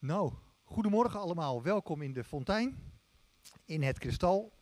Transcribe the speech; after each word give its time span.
Nou, 0.00 0.32
goedemorgen 0.64 1.20
allemaal. 1.20 1.62
Welkom 1.62 2.02
in 2.02 2.12
de 2.12 2.24
fontein, 2.24 2.76
in 3.64 3.82
het 3.82 3.98
kristal. 3.98 4.52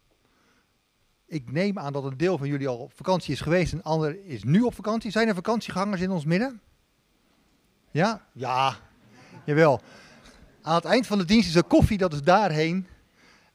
Ik 1.26 1.53
neem 1.53 1.79
aan 1.79 1.92
dat 1.92 2.04
een 2.04 2.17
deel 2.17 2.38
van 2.38 2.49
jullie 2.49 2.68
al 2.68 2.79
op 2.79 2.92
vakantie 2.96 3.33
is 3.33 3.41
geweest 3.41 3.73
en 3.73 3.79
een 3.79 3.85
ander 3.85 4.25
is 4.25 4.45
nu 4.45 4.61
op 4.61 4.75
vakantie. 4.75 5.11
Zijn 5.11 5.29
er 5.29 5.35
vakantiegangers 5.35 6.01
in 6.01 6.11
ons 6.11 6.25
midden? 6.25 6.61
Ja? 7.91 8.27
Ja, 8.32 8.77
jawel. 9.45 9.80
Aan 10.62 10.75
het 10.75 10.85
eind 10.85 11.07
van 11.07 11.18
de 11.18 11.24
dienst 11.24 11.48
is 11.48 11.55
er 11.55 11.64
koffie, 11.64 11.98
dat 11.98 12.12
is 12.12 12.23
daarheen. 12.23 12.86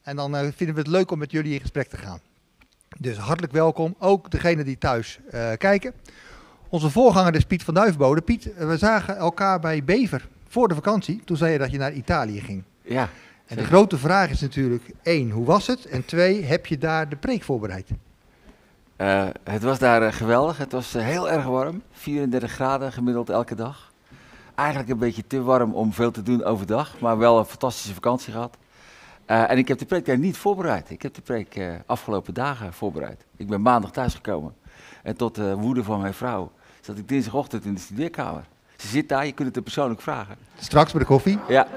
En 0.02 0.16
dan 0.16 0.36
eh, 0.36 0.48
vinden 0.56 0.76
we 0.76 0.82
het 0.82 0.92
leuk 0.92 1.12
om 1.12 1.20
met 1.20 1.32
jullie 1.32 1.54
in 1.54 1.62
gesprek 1.62 1.88
te 1.88 1.98
gaan. 1.98 2.20
Dus 3.00 3.18
hartelijk 3.18 3.54
welkom, 3.54 3.96
ook 4.00 4.32
degenen 4.32 4.66
die 4.66 4.78
thuis 4.78 5.20
eh, 5.30 5.52
kijken. 5.58 5.94
Onze 6.70 6.90
voorganger 6.90 7.36
is 7.36 7.46
Piet 7.46 7.64
van 7.64 7.74
Duivenbode. 7.74 8.22
Piet, 8.22 8.54
eh, 8.54 8.68
we 8.68 8.78
zagen 8.78 9.18
elkaar 9.18 9.60
bij 9.60 9.84
Bever 9.84 10.28
voor 10.54 10.68
de 10.68 10.76
vakantie. 10.76 11.22
Toen 11.26 11.38
zei 11.38 11.52
je 11.52 11.58
dat 11.58 11.72
je 11.72 11.78
naar 11.78 11.94
Italië 11.94 12.42
ging. 12.42 12.64
Ja. 12.82 13.10
En 13.46 13.58
de 13.58 13.64
grote 13.64 13.98
vraag 13.98 14.30
is 14.30 14.42
natuurlijk, 14.42 14.84
één, 15.04 15.30
hoe 15.30 15.46
was 15.46 15.68
het? 15.68 15.86
En 15.86 16.06
twee, 16.06 16.44
heb 16.44 16.66
je 16.66 16.78
daar 16.78 17.10
de 17.10 17.16
preek 17.16 17.44
voorbereid? 17.44 17.90
Eh, 18.96 19.28
het 19.44 19.64
was 19.64 19.80
daar 19.80 20.02
eh, 20.02 20.14
geweldig. 20.14 20.58
Het 20.58 20.72
was 20.72 20.96
eh, 20.96 21.04
heel 21.04 21.30
erg 21.30 21.46
warm. 21.46 21.82
34 21.92 22.52
graden 22.52 22.92
gemiddeld 22.92 23.30
elke 23.30 23.56
dag. 23.56 23.92
Eigenlijk 24.56 24.90
een 24.90 24.98
beetje 24.98 25.28
te 25.28 25.42
warm 25.42 25.74
om 25.74 25.94
veel 25.94 26.12
te 26.12 26.24
doen 26.24 26.44
overdag, 26.44 27.00
maar 27.00 27.18
wel 27.18 27.40
een 27.40 27.46
fantastische 27.46 27.94
vakantie 27.94 28.34
gehad. 28.34 28.58
Eh, 29.26 29.52
en 29.52 29.58
ik 29.58 29.68
heb 29.68 29.78
de 29.78 29.86
preek 29.86 30.06
daar 30.06 30.18
niet 30.18 30.38
voorbereid. 30.38 30.90
Ik 30.90 31.02
heb 31.02 31.14
de 31.14 31.22
preek 31.22 31.62
afgelopen 31.86 32.34
dagen 32.34 32.74
voorbereid. 32.74 33.26
Ik 33.38 33.48
ben 33.48 33.62
maandag 33.62 33.92
thuisgekomen. 33.92 34.56
En 35.04 35.16
tot 35.16 35.36
de 35.36 35.56
woede 35.56 35.84
van 35.84 36.02
mijn 36.02 36.14
vrouw 36.14 36.52
zat 36.82 36.98
ik 36.98 37.08
dinsdagochtend 37.08 37.66
in 37.66 37.74
de 37.74 37.80
studeerkamer. 37.80 38.44
Ze 38.84 38.90
zit 38.90 39.10
daar, 39.10 39.26
je 39.26 39.32
kunt 39.32 39.48
het 39.48 39.58
er 39.58 39.64
persoonlijk 39.64 40.02
vragen. 40.02 40.36
Straks 40.60 40.92
bij 40.92 41.02
de 41.02 41.08
koffie. 41.08 41.40
Ja, 41.48 41.68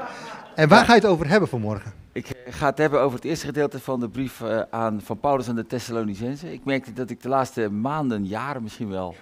En 0.54 0.68
waar 0.68 0.78
Ja. 0.78 0.84
ga 0.84 0.94
je 0.94 1.00
het 1.00 1.08
over 1.10 1.28
hebben 1.28 1.48
vanmorgen? 1.48 1.92
Ik 2.12 2.28
eh, 2.30 2.52
ga 2.52 2.66
het 2.66 2.78
hebben 2.78 3.00
over 3.00 3.16
het 3.16 3.24
eerste 3.26 3.46
gedeelte 3.46 3.80
van 3.80 4.00
de 4.00 4.08
brief 4.08 4.40
eh, 4.40 4.60
aan, 4.70 5.00
van 5.00 5.20
Paulus 5.20 5.48
aan 5.48 5.54
de 5.54 5.66
Thessalonicenzen. 5.66 6.52
Ik 6.52 6.64
merkte 6.64 6.92
dat 6.92 7.10
ik 7.10 7.22
de 7.22 7.28
laatste 7.28 7.70
maanden, 7.70 8.26
jaren 8.26 8.62
misschien 8.62 8.88
wel, 8.88 9.14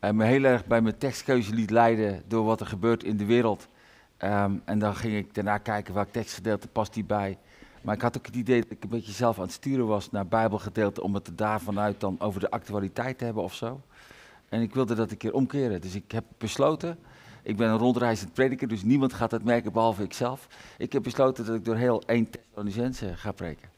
eh, 0.00 0.10
me 0.10 0.24
heel 0.24 0.44
erg 0.44 0.66
bij 0.66 0.80
mijn 0.80 0.98
tekstkeuze 0.98 1.54
liet 1.54 1.70
leiden 1.70 2.22
door 2.28 2.44
wat 2.44 2.60
er 2.60 2.66
gebeurt 2.66 3.02
in 3.04 3.16
de 3.16 3.24
wereld. 3.24 3.68
Ehm, 4.16 4.52
en 4.64 4.78
dan 4.78 4.96
ging 4.96 5.16
ik 5.16 5.34
daarna 5.34 5.58
kijken 5.58 5.94
welk 5.94 6.08
tekstgedeelte 6.10 6.68
past 6.68 6.94
die 6.94 7.04
bij. 7.04 7.38
Maar 7.82 7.94
ik 7.94 8.00
had 8.02 8.16
ook 8.18 8.26
het 8.26 8.36
idee 8.36 8.60
dat 8.62 8.70
ik 8.70 8.82
een 8.82 8.88
beetje 8.88 9.12
zelf 9.12 9.36
aan 9.36 9.42
het 9.44 9.52
sturen 9.52 9.86
was 9.86 10.10
naar 10.10 10.26
Bijbelgedeelte 10.26 11.02
om 11.02 11.14
het 11.14 11.30
daar 11.34 11.60
vanuit 11.60 12.00
dan 12.00 12.16
over 12.20 12.40
de 12.40 12.50
actualiteit 12.50 13.18
te 13.18 13.24
hebben 13.24 13.42
of 13.42 13.54
zo. 13.54 13.80
En 14.48 14.60
ik 14.60 14.74
wilde 14.74 14.94
dat 14.94 15.10
een 15.10 15.16
keer 15.16 15.32
omkeren. 15.34 15.80
Dus 15.80 15.94
ik 15.94 16.12
heb 16.12 16.24
besloten, 16.38 16.98
ik 17.46 17.56
ben 17.56 17.68
een 17.70 17.78
rondreizend 17.78 18.32
prediker, 18.32 18.68
dus 18.68 18.82
niemand 18.82 19.12
gaat 19.12 19.30
het 19.30 19.44
merken 19.44 19.72
behalve 19.72 20.02
ikzelf. 20.02 20.46
Ik 20.78 20.92
heb 20.92 21.02
besloten 21.02 21.44
dat 21.46 21.54
ik 21.54 21.64
door 21.64 21.76
heel 21.76 22.02
1 22.06 22.30
Thessalonicense 22.30 23.16
ga 23.16 23.32
preken. 23.32 23.68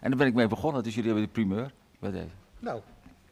En 0.00 0.08
daar 0.10 0.18
ben 0.18 0.26
ik 0.26 0.34
mee 0.34 0.46
begonnen, 0.48 0.82
dus 0.82 0.94
jullie 0.94 1.10
hebben 1.10 1.26
de 1.28 1.32
primeur 1.32 1.72
bij 1.98 2.10
deze. 2.10 2.34
Nou. 2.58 2.80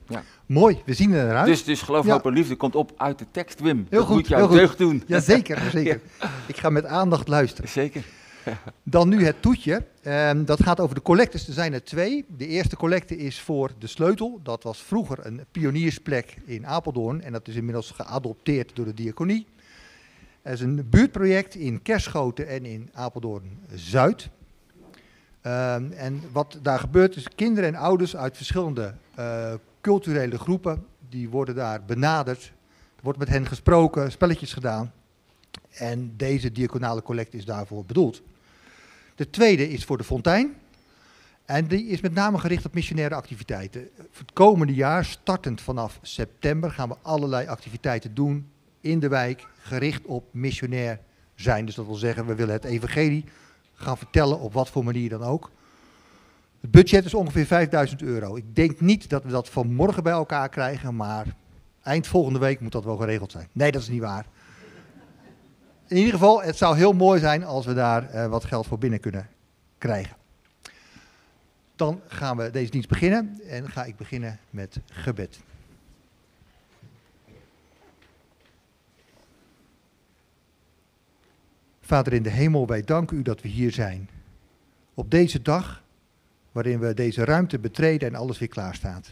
Ja. 0.09 0.23
Mooi, 0.47 0.83
we 0.85 0.93
zien 0.95 1.13
er 1.13 1.27
naar 1.27 1.37
uit. 1.37 1.47
Dus, 1.47 1.65
dus 1.65 1.83
geloof, 1.83 2.07
Ja. 2.07 2.13
hoop 2.13 2.27
en 2.27 2.33
liefde 2.33 2.57
komt 2.57 2.75
op 2.75 2.93
uit 2.97 3.19
de 3.19 3.27
tekst, 3.31 3.61
Wim. 3.61 3.87
Heel 3.91 3.99
dat 3.99 4.07
goed, 4.09 4.17
moet 4.17 4.29
jou 4.29 4.41
heel 4.41 4.51
goed. 4.51 4.59
deugd 4.59 4.79
doen. 4.79 5.03
Jazeker, 5.07 5.71
zeker. 5.71 6.01
Ik 6.47 6.57
ga 6.57 6.71
met 6.71 6.85
aandacht 6.87 7.29
luisteren. 7.29 7.71
Zeker. 7.71 8.05
Dan 8.83 9.09
nu 9.09 9.25
het 9.25 9.43
toetje. 9.43 9.85
Ehm, 10.03 10.45
dat 10.45 10.63
gaat 10.63 10.81
over 10.81 10.95
de 10.95 11.03
collectes. 11.03 11.47
Er 11.47 11.53
zijn 11.53 11.73
er 11.73 11.85
twee. 11.85 12.25
De 12.37 12.47
eerste 12.47 12.77
collecte 12.77 13.17
is 13.17 13.41
voor 13.41 13.71
de 13.79 13.87
sleutel. 13.87 14.41
Dat 14.43 14.63
was 14.63 14.83
vroeger 14.83 15.27
een 15.27 15.45
pioniersplek 15.51 16.37
in 16.45 16.67
Apeldoorn. 16.67 17.23
En 17.23 17.33
dat 17.33 17.49
is 17.49 17.55
inmiddels 17.55 17.91
geadopteerd 17.91 18.77
door 18.77 18.85
de 18.85 18.95
diaconie. 18.95 19.47
Er 20.43 20.53
is 20.53 20.61
een 20.61 20.89
buurtproject 20.89 21.55
in 21.55 21.83
Kerschoten 21.83 22.49
en 22.49 22.65
in 22.65 22.91
Apeldoorn-Zuid. 22.93 24.29
Ehm, 25.41 25.93
en 25.93 26.23
wat 26.33 26.59
daar 26.63 26.79
gebeurt 26.79 27.17
is 27.17 27.29
kinderen 27.29 27.75
en 27.75 27.81
ouders 27.81 28.17
uit 28.17 28.37
verschillende 28.37 28.95
eh, 29.15 29.53
culturele 29.81 30.39
groepen. 30.39 30.87
Die 31.09 31.29
worden 31.29 31.55
daar 31.55 31.85
benaderd. 31.85 32.53
Er 32.97 33.03
wordt 33.03 33.19
met 33.19 33.29
hen 33.29 33.47
gesproken, 33.47 34.11
spelletjes 34.11 34.53
gedaan. 34.53 34.93
En 35.71 36.13
deze 36.17 36.53
diaconale 36.53 37.03
collecte 37.03 37.37
is 37.37 37.45
daarvoor 37.45 37.85
bedoeld. 37.85 38.23
De 39.15 39.31
tweede 39.31 39.71
is 39.71 39.85
voor 39.85 39.99
de 39.99 40.05
fontein. 40.05 40.55
En 41.45 41.67
die 41.67 41.87
is 41.87 42.01
met 42.01 42.15
name 42.15 42.39
gericht 42.39 42.67
op 42.67 42.75
missionaire 42.75 43.15
activiteiten. 43.15 43.89
Het 43.97 44.33
komende 44.33 44.75
jaar, 44.75 45.05
startend 45.05 45.61
vanaf 45.61 45.99
september, 46.03 46.71
gaan 46.71 46.89
we 46.89 46.97
allerlei 47.03 47.47
activiteiten 47.47 48.15
doen 48.15 48.51
in 48.81 48.99
de 48.99 49.09
wijk, 49.09 49.47
gericht 49.59 50.05
op 50.05 50.25
missionair 50.31 51.01
zijn. 51.35 51.67
Dus 51.67 51.75
dat 51.75 51.87
wil 51.87 51.95
zeggen, 51.95 52.27
we 52.27 52.35
willen 52.35 52.55
het 52.55 52.65
evangelie 52.65 53.25
gaan 53.75 53.99
vertellen 53.99 54.41
op 54.41 54.53
wat 54.53 54.71
voor 54.71 54.85
manier 54.85 55.09
dan 55.09 55.23
ook. 55.23 55.51
Het 56.61 56.71
budget 56.71 57.05
is 57.05 57.15
ongeveer 57.15 57.47
5000 57.47 58.03
euro. 58.03 58.37
Ik 58.37 58.57
denk 58.57 58.81
niet 58.81 59.09
dat 59.09 59.23
we 59.23 59.31
dat 59.31 59.49
vanmorgen 59.49 60.03
bij 60.03 60.13
elkaar 60.13 60.49
krijgen, 60.49 60.97
maar 60.97 61.27
eind 61.83 62.07
volgende 62.07 62.39
week 62.39 62.61
moet 62.61 62.73
dat 62.73 62.85
wel 62.85 62.97
geregeld 62.97 63.33
zijn. 63.33 63.49
Nee, 63.53 63.73
dat 63.73 63.83
is 63.83 63.89
niet 63.89 64.01
waar. 64.01 64.27
In 65.87 65.97
ieder 65.97 66.13
geval, 66.13 66.43
het 66.43 66.57
zou 66.57 66.77
heel 66.77 66.93
mooi 66.93 67.21
zijn 67.21 67.45
als 67.45 67.67
we 67.67 67.75
daar 67.75 68.11
eh, 68.11 68.27
wat 68.27 68.45
geld 68.45 68.67
voor 68.67 68.79
binnen 68.79 69.01
kunnen 69.01 69.29
krijgen. 69.79 70.17
Dan 71.77 72.01
gaan 72.07 72.37
we 72.37 72.51
deze 72.51 72.71
dienst 72.71 72.89
beginnen 72.89 73.41
en 73.49 73.71
ga 73.71 73.85
ik 73.85 73.97
beginnen 73.97 74.39
met 74.51 74.81
gebed. 74.87 75.41
Vader 81.91 82.13
in 82.13 82.23
de 82.23 82.31
hemel, 82.31 82.67
wij 82.67 82.83
danken 82.83 83.17
u 83.17 83.23
dat 83.23 83.41
we 83.41 83.49
hier 83.49 83.73
zijn. 83.73 84.09
Op 84.95 85.11
deze 85.11 85.43
dag 85.43 85.85
waarin 86.53 86.79
we 86.79 86.95
deze 86.95 87.25
ruimte 87.25 87.59
betreden 87.59 88.09
en 88.09 88.15
alles 88.15 88.39
weer 88.39 88.49
klaar 88.49 88.75
staat. 88.75 89.07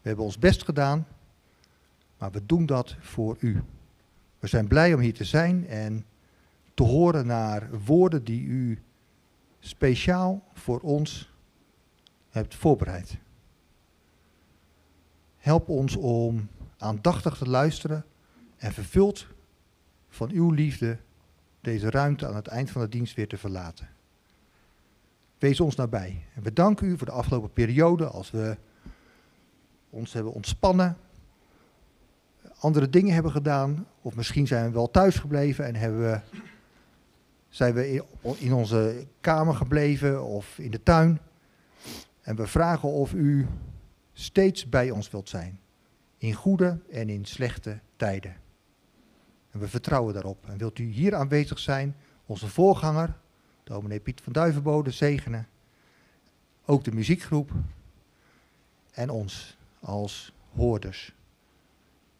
We 0.00 0.08
hebben 0.08 0.24
ons 0.24 0.38
best 0.38 0.64
gedaan, 0.64 1.06
maar 2.18 2.30
we 2.30 2.46
doen 2.46 2.66
dat 2.66 2.96
voor 3.00 3.36
u. 3.40 3.62
We 4.38 4.46
zijn 4.46 4.66
blij 4.66 4.94
om 4.94 5.00
hier 5.00 5.14
te 5.14 5.24
zijn 5.24 5.66
en 5.68 6.04
te 6.74 6.82
horen 6.82 7.26
naar 7.26 7.68
woorden 7.84 8.24
die 8.24 8.42
u 8.42 8.78
speciaal 9.58 10.42
voor 10.54 10.80
ons 10.80 11.32
hebt 12.30 12.54
voorbereid. 12.54 13.16
Help 15.36 15.68
ons 15.68 15.96
om 15.96 16.48
aandachtig 16.78 17.36
te 17.36 17.48
luisteren 17.48 18.04
en 18.56 18.72
vervuld 18.72 19.26
van 20.08 20.30
uw 20.30 20.50
liefde 20.50 20.98
deze 21.62 21.90
ruimte 21.90 22.26
aan 22.26 22.36
het 22.36 22.46
eind 22.46 22.70
van 22.70 22.82
de 22.82 22.88
dienst 22.88 23.14
weer 23.14 23.28
te 23.28 23.38
verlaten. 23.38 23.88
Wees 25.38 25.60
ons 25.60 25.74
nabij. 25.74 26.24
En 26.34 26.42
we 26.42 26.52
danken 26.52 26.86
u 26.86 26.98
voor 26.98 27.06
de 27.06 27.12
afgelopen 27.12 27.52
periode 27.52 28.06
als 28.06 28.30
we 28.30 28.56
ons 29.90 30.12
hebben 30.12 30.32
ontspannen, 30.32 30.96
andere 32.58 32.90
dingen 32.90 33.14
hebben 33.14 33.32
gedaan, 33.32 33.86
of 34.00 34.14
misschien 34.14 34.46
zijn 34.46 34.64
we 34.64 34.72
wel 34.72 34.90
thuis 34.90 35.16
gebleven 35.16 35.64
en 35.64 35.74
hebben 35.74 36.00
we, 36.00 36.20
zijn 37.48 37.74
we 37.74 37.92
in, 37.92 38.04
in 38.38 38.52
onze 38.52 39.06
kamer 39.20 39.54
gebleven 39.54 40.24
of 40.24 40.58
in 40.58 40.70
de 40.70 40.82
tuin. 40.82 41.20
En 42.20 42.36
we 42.36 42.46
vragen 42.46 42.88
of 42.88 43.12
u 43.12 43.46
steeds 44.12 44.68
bij 44.68 44.90
ons 44.90 45.10
wilt 45.10 45.28
zijn, 45.28 45.60
in 46.18 46.32
goede 46.32 46.78
en 46.90 47.08
in 47.08 47.24
slechte 47.24 47.80
tijden. 47.96 48.41
En 49.52 49.60
we 49.60 49.68
vertrouwen 49.68 50.14
daarop. 50.14 50.48
En 50.48 50.58
wilt 50.58 50.78
u 50.78 50.84
hier 50.84 51.14
aanwezig 51.14 51.58
zijn, 51.58 51.96
onze 52.26 52.48
voorganger, 52.48 53.14
dominee 53.64 54.00
Piet 54.00 54.20
van 54.20 54.32
Duivenbode, 54.32 54.90
zegenen. 54.90 55.48
Ook 56.64 56.84
de 56.84 56.92
muziekgroep 56.92 57.50
en 58.90 59.10
ons 59.10 59.56
als 59.80 60.32
hoorders. 60.54 61.12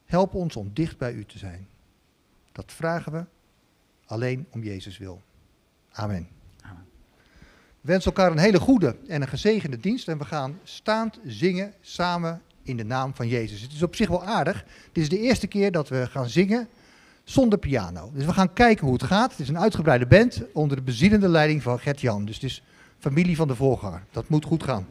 Help 0.04 0.34
ons 0.34 0.56
om 0.56 0.70
dicht 0.72 0.98
bij 0.98 1.12
u 1.12 1.24
te 1.24 1.38
zijn. 1.38 1.66
Dat 2.52 2.72
vragen 2.72 3.12
we 3.12 3.24
alleen 4.06 4.46
om 4.50 4.62
Jezus 4.62 4.98
wil. 4.98 5.22
Amen. 5.92 6.28
Amen. 6.60 6.84
We 7.80 7.88
wensen 7.88 8.12
elkaar 8.12 8.30
een 8.30 8.38
hele 8.38 8.60
goede 8.60 8.96
en 9.08 9.22
een 9.22 9.28
gezegende 9.28 9.80
dienst. 9.80 10.08
En 10.08 10.18
we 10.18 10.24
gaan 10.24 10.58
staand 10.62 11.18
zingen 11.24 11.74
samen 11.80 12.42
in 12.62 12.76
de 12.76 12.84
naam 12.84 13.14
van 13.14 13.28
Jezus. 13.28 13.60
Het 13.60 13.72
is 13.72 13.82
op 13.82 13.94
zich 13.94 14.08
wel 14.08 14.24
aardig. 14.24 14.64
Dit 14.92 15.02
is 15.02 15.08
de 15.08 15.18
eerste 15.18 15.46
keer 15.46 15.72
dat 15.72 15.88
we 15.88 16.06
gaan 16.06 16.28
zingen 16.28 16.68
zonder 17.24 17.58
piano. 17.58 18.10
Dus 18.14 18.24
we 18.24 18.32
gaan 18.32 18.52
kijken 18.52 18.84
hoe 18.84 18.94
het 18.94 19.04
gaat. 19.04 19.30
Het 19.30 19.40
is 19.40 19.48
een 19.48 19.58
uitgebreide 19.58 20.06
band 20.06 20.42
onder 20.52 20.76
de 20.76 20.82
bezielende 20.82 21.28
leiding 21.28 21.62
van 21.62 21.78
Gert-Jan. 21.78 22.24
Dus 22.24 22.34
het 22.34 22.44
is 22.44 22.62
familie 22.98 23.36
van 23.36 23.48
de 23.48 23.54
voorganger. 23.54 24.04
Dat 24.10 24.28
moet 24.28 24.44
goed 24.44 24.62
gaan. 24.62 24.86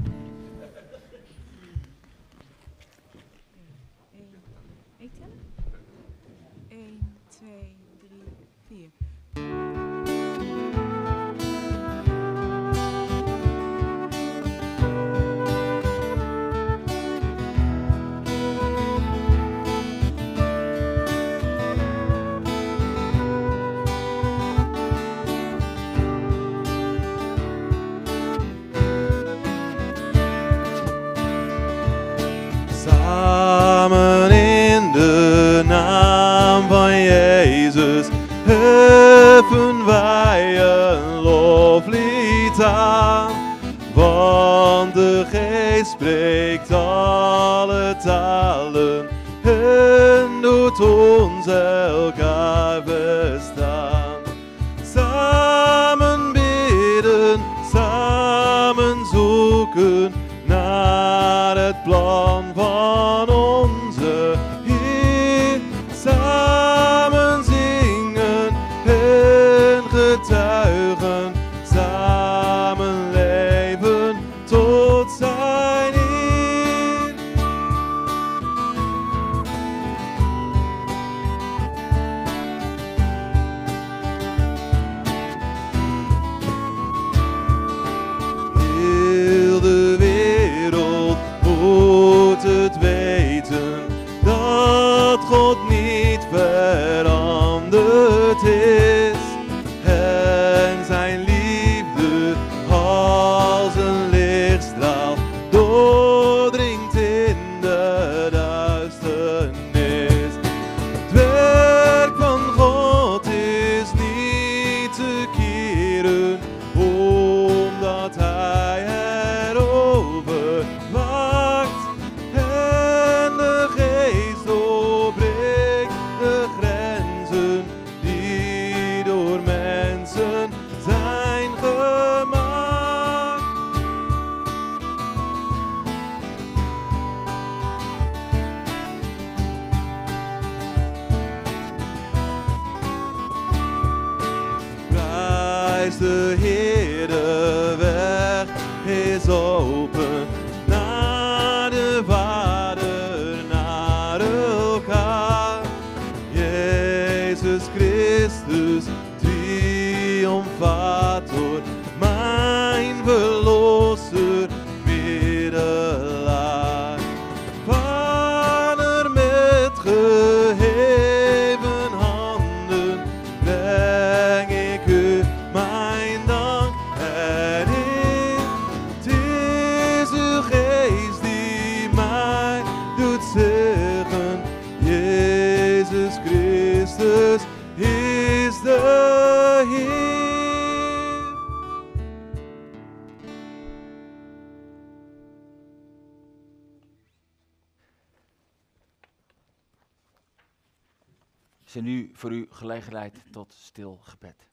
geleid 202.82 203.24
tot 203.32 203.54
stil 203.54 203.98
gebed. 204.14 204.48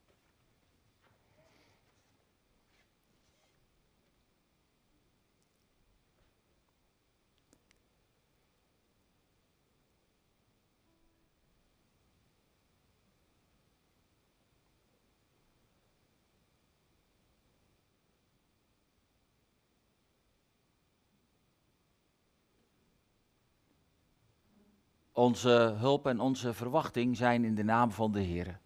Onze 25.19 25.75
hulp 25.79 26.07
en 26.07 26.21
onze 26.21 26.55
verwachting 26.55 27.17
zijn 27.17 27.45
in 27.45 27.55
de 27.55 27.65
naam 27.65 27.93
van 27.93 28.13
de 28.13 28.21
Heer, 28.21 28.59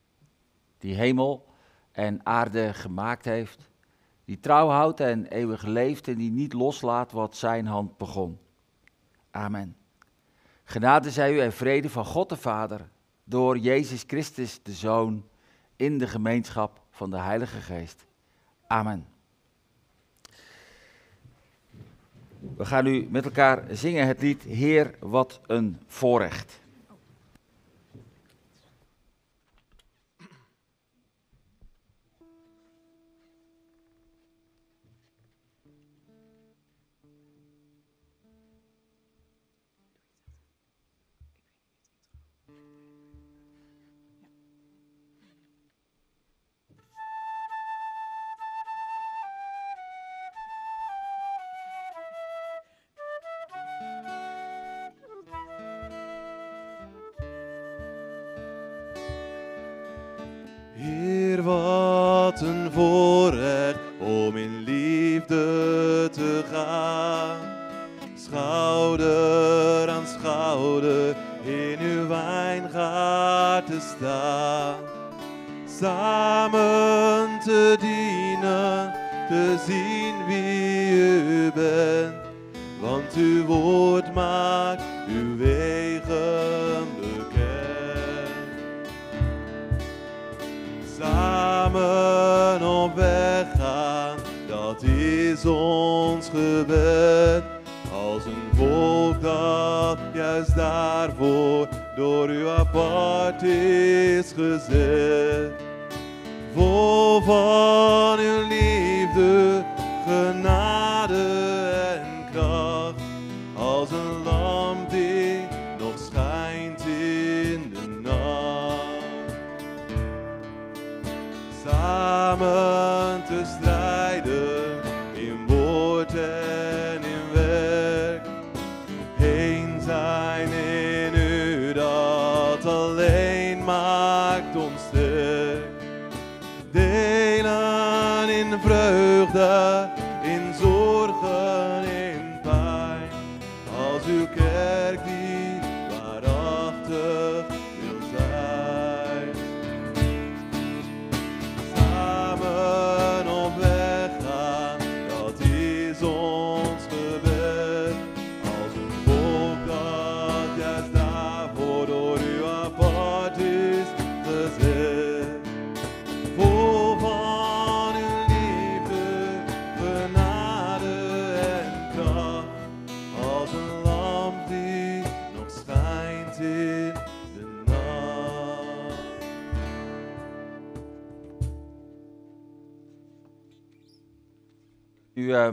die 0.79 0.95
hemel 0.95 1.47
en 1.93 2.27
aarde 2.27 2.75
gemaakt 2.75 3.25
heeft, 3.25 3.71
die 4.25 4.41
trouw 4.41 4.69
houdt 4.69 5.01
en 5.01 5.27
eeuwig 5.27 5.63
leeft 5.63 6.09
en 6.09 6.17
die 6.17 6.31
niet 6.31 6.53
loslaat 6.53 7.13
wat 7.13 7.37
zijn 7.37 7.67
hand 7.67 7.97
begon. 7.97 8.39
Amen. 9.31 9.77
Genade 10.65 11.11
zij 11.11 11.35
u 11.35 11.41
en 11.41 11.53
vrede 11.53 11.91
van 11.91 12.05
God 12.05 12.29
de 12.29 12.37
Vader, 12.37 12.91
door 13.25 13.59
Jezus 13.59 14.05
Christus 14.07 14.63
de 14.63 14.73
Zoon, 14.73 15.25
in 15.77 15.99
de 15.99 16.07
gemeenschap 16.07 16.81
van 16.91 17.11
de 17.11 17.19
Heilige 17.19 17.61
Geest. 17.61 18.07
Amen. 18.67 19.12
We 22.57 22.65
gaan 22.65 22.85
nu 22.85 23.07
met 23.11 23.25
elkaar 23.25 23.65
zingen 23.71 24.07
het 24.07 24.23
lied 24.23 24.43
Heer, 24.43 24.95
wat 25.01 25.41
een 25.47 25.79
voorrecht. 25.87 26.62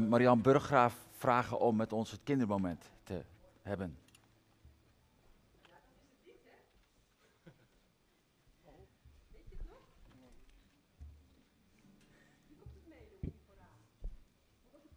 Marian 0.09 0.41
Burggraaf 0.41 0.95
vragen 1.17 1.59
om 1.59 1.75
met 1.75 1.93
ons 1.93 2.11
het 2.11 2.19
kindermoment 2.23 2.83
te 3.03 3.23
hebben. 3.61 3.97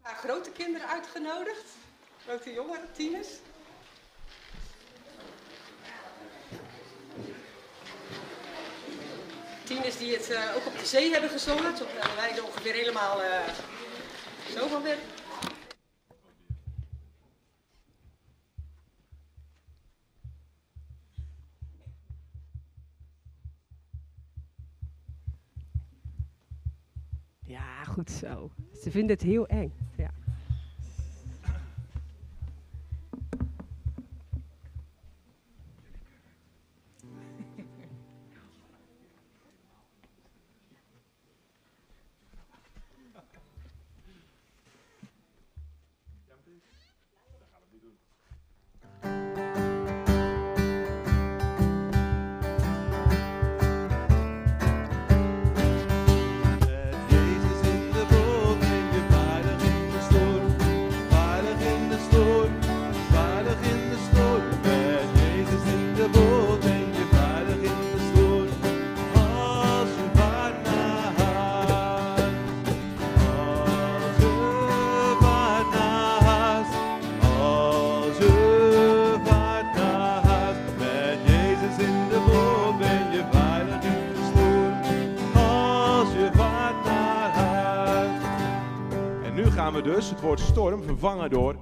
paar 0.02 0.14
grote 0.14 0.50
kinderen 0.50 0.88
uitgenodigd. 0.88 1.70
Grote 2.26 2.52
jongeren, 2.52 2.92
tieners. 2.92 3.28
Tieners 9.64 9.98
die 9.98 10.12
het 10.12 10.30
eh, 10.30 10.56
ook 10.56 10.66
op 10.66 10.78
de 10.78 10.86
zee 10.86 11.12
hebben 11.12 11.30
gezongen. 11.30 11.74
Toen 11.74 11.88
eh, 11.88 12.14
wij 12.14 12.36
er 12.36 12.44
ongeveer 12.44 12.74
helemaal 12.74 13.22
eh, 13.22 13.48
zo, 14.50 14.68
van 14.68 14.82
weer. 14.82 14.98
Ja, 27.44 27.84
goed 27.84 28.10
zo. 28.10 28.50
Ze 28.82 28.90
vinden 28.90 29.16
het 29.16 29.24
heel 29.24 29.46
eng. 29.46 29.81
storm 90.52 90.82
vervangen 90.82 91.30
door. 91.30 91.54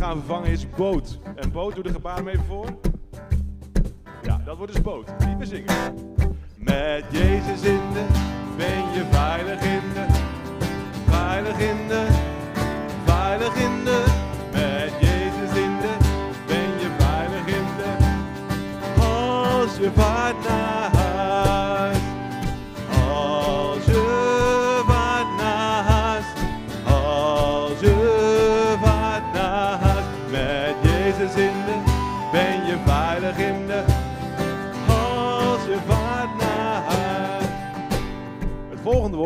gaan 0.00 0.18
vervangen 0.18 0.50
is 0.50 0.70
boot. 0.76 1.18
En 1.34 1.52
boot, 1.52 1.74
doe 1.74 1.82
de 1.82 1.92
gebaren 1.92 2.24
mee 2.24 2.38
voor. 2.48 2.66
Ja, 4.22 4.40
dat 4.44 4.56
wordt 4.56 4.72
dus 4.72 4.82
boot. 4.82 5.08
Niet 5.26 5.38
meer 5.38 5.46
zingen. 5.46 5.74
Met 6.56 7.04
Jezus 7.10 7.62
in 7.62 7.80
de, 7.92 8.04
ben 8.56 8.92
je 8.92 9.04
veilig 9.10 9.62
in 9.62 9.82
de, 9.94 10.06
veilig 11.06 11.58
in 11.58 11.88
de, 11.88 12.06
veilig 13.04 13.54
in 13.54 13.84
de. 13.84 14.04
Met 14.52 14.92
Jezus 15.00 15.58
in 15.58 15.76
de, 15.80 15.96
ben 16.46 16.70
je 16.80 16.90
veilig 16.98 17.46
in 17.46 17.66
de, 17.76 17.90
als 19.02 19.76
je 19.76 19.90
veilig 19.94 20.09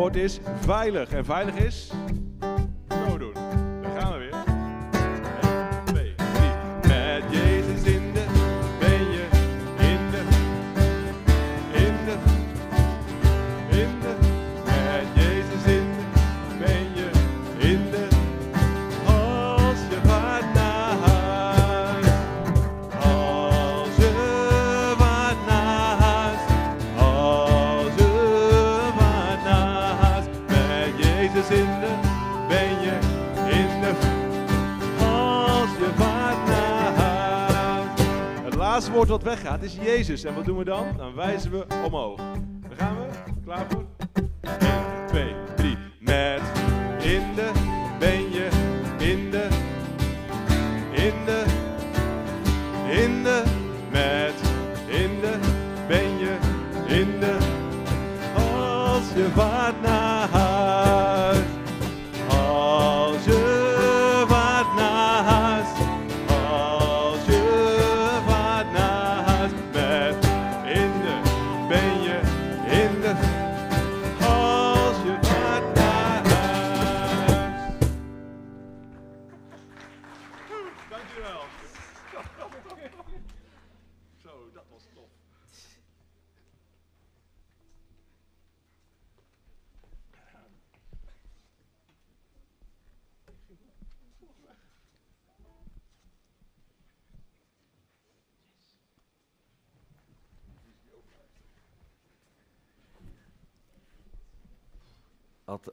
woord 0.05 0.15
is 0.15 0.39
veilig. 0.61 1.09
En 1.09 1.25
veilig 1.25 1.55
is? 1.55 1.91
Wat 39.15 39.23
weggaat 39.23 39.63
is 39.63 39.75
Jezus. 39.75 40.23
En 40.23 40.35
wat 40.35 40.45
doen 40.45 40.57
we 40.57 40.63
dan? 40.63 40.85
Dan 40.97 41.15
wijzen 41.15 41.51
we 41.51 41.65
omhoog. 41.85 42.17
Daar 42.17 42.77
gaan 42.77 42.95
we. 42.95 43.05
Klaar 43.43 43.65
voor? 43.69 43.85
1, 44.41 45.07
2, 45.07 45.33
3. 45.55 45.77
Met 45.99 46.41
in 47.01 47.35
de 47.35 47.51
ben 47.99 48.31
je 48.31 48.49
in 48.97 49.31
de 49.31 49.47
in 50.91 51.25
de 51.25 51.43
in 52.89 53.23
de 53.23 53.43
met 53.91 54.33
in 54.87 55.19
de 55.21 55.39
ben 55.87 56.17
je 56.17 56.37
in 56.87 57.19
de 57.19 57.37
als 58.35 59.13
je 59.15 59.29
vaart 59.33 59.81
naar 59.81 60.04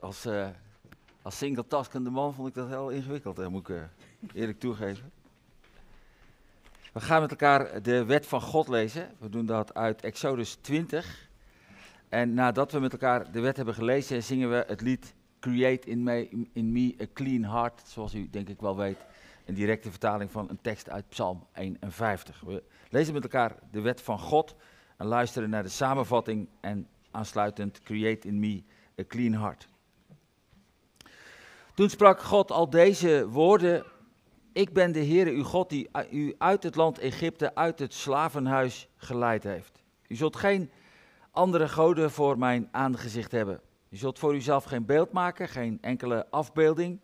Als, 0.00 0.24
eh, 0.24 0.48
als 1.22 1.38
single-taskende 1.38 2.10
man 2.10 2.34
vond 2.34 2.48
ik 2.48 2.54
dat 2.54 2.68
heel 2.68 2.90
ingewikkeld, 2.90 3.36
dat 3.36 3.50
moet 3.50 3.68
ik 3.68 3.76
eh, 3.76 3.82
eerlijk 4.34 4.60
toegeven. 4.60 5.12
We 6.92 7.00
gaan 7.00 7.20
met 7.20 7.30
elkaar 7.30 7.82
de 7.82 8.04
wet 8.04 8.26
van 8.26 8.40
God 8.40 8.68
lezen. 8.68 9.10
We 9.18 9.28
doen 9.28 9.46
dat 9.46 9.74
uit 9.74 10.02
Exodus 10.02 10.54
20. 10.54 11.28
En 12.08 12.34
nadat 12.34 12.72
we 12.72 12.78
met 12.78 12.92
elkaar 12.92 13.32
de 13.32 13.40
wet 13.40 13.56
hebben 13.56 13.74
gelezen, 13.74 14.22
zingen 14.22 14.50
we 14.50 14.64
het 14.66 14.80
lied 14.80 15.14
Create 15.40 15.88
in 15.88 16.02
me, 16.02 16.28
in 16.52 16.72
me 16.72 16.94
a 17.00 17.04
clean 17.12 17.44
heart, 17.44 17.82
zoals 17.86 18.14
u 18.14 18.30
denk 18.30 18.48
ik 18.48 18.60
wel 18.60 18.76
weet. 18.76 18.98
Een 19.44 19.54
directe 19.54 19.90
vertaling 19.90 20.30
van 20.30 20.50
een 20.50 20.60
tekst 20.60 20.90
uit 20.90 21.08
Psalm 21.08 21.46
51. 21.52 22.40
We 22.40 22.62
lezen 22.90 23.14
met 23.14 23.22
elkaar 23.22 23.56
de 23.70 23.80
wet 23.80 24.00
van 24.00 24.18
God 24.18 24.56
en 24.96 25.06
luisteren 25.06 25.50
naar 25.50 25.62
de 25.62 25.68
samenvatting 25.68 26.48
en 26.60 26.88
aansluitend 27.10 27.82
Create 27.82 28.28
in 28.28 28.40
me 28.40 28.62
a 29.00 29.04
clean 29.06 29.32
heart. 29.32 29.68
Toen 31.74 31.90
sprak 31.90 32.20
God 32.20 32.50
al 32.50 32.70
deze 32.70 33.28
woorden. 33.28 33.84
Ik 34.52 34.72
ben 34.72 34.92
de 34.92 35.04
Heere 35.04 35.30
uw 35.30 35.44
God 35.44 35.70
die 35.70 35.88
u 36.10 36.34
uit 36.38 36.62
het 36.62 36.74
land 36.74 36.98
Egypte, 36.98 37.54
uit 37.54 37.78
het 37.78 37.94
slavenhuis 37.94 38.88
geleid 38.96 39.42
heeft. 39.42 39.82
U 40.08 40.14
zult 40.14 40.36
geen 40.36 40.70
andere 41.30 41.68
goden 41.68 42.10
voor 42.10 42.38
mijn 42.38 42.68
aangezicht 42.70 43.32
hebben. 43.32 43.60
U 43.88 43.96
zult 43.96 44.18
voor 44.18 44.34
uzelf 44.34 44.64
geen 44.64 44.86
beeld 44.86 45.12
maken, 45.12 45.48
geen 45.48 45.78
enkele 45.80 46.26
afbeelding 46.30 47.00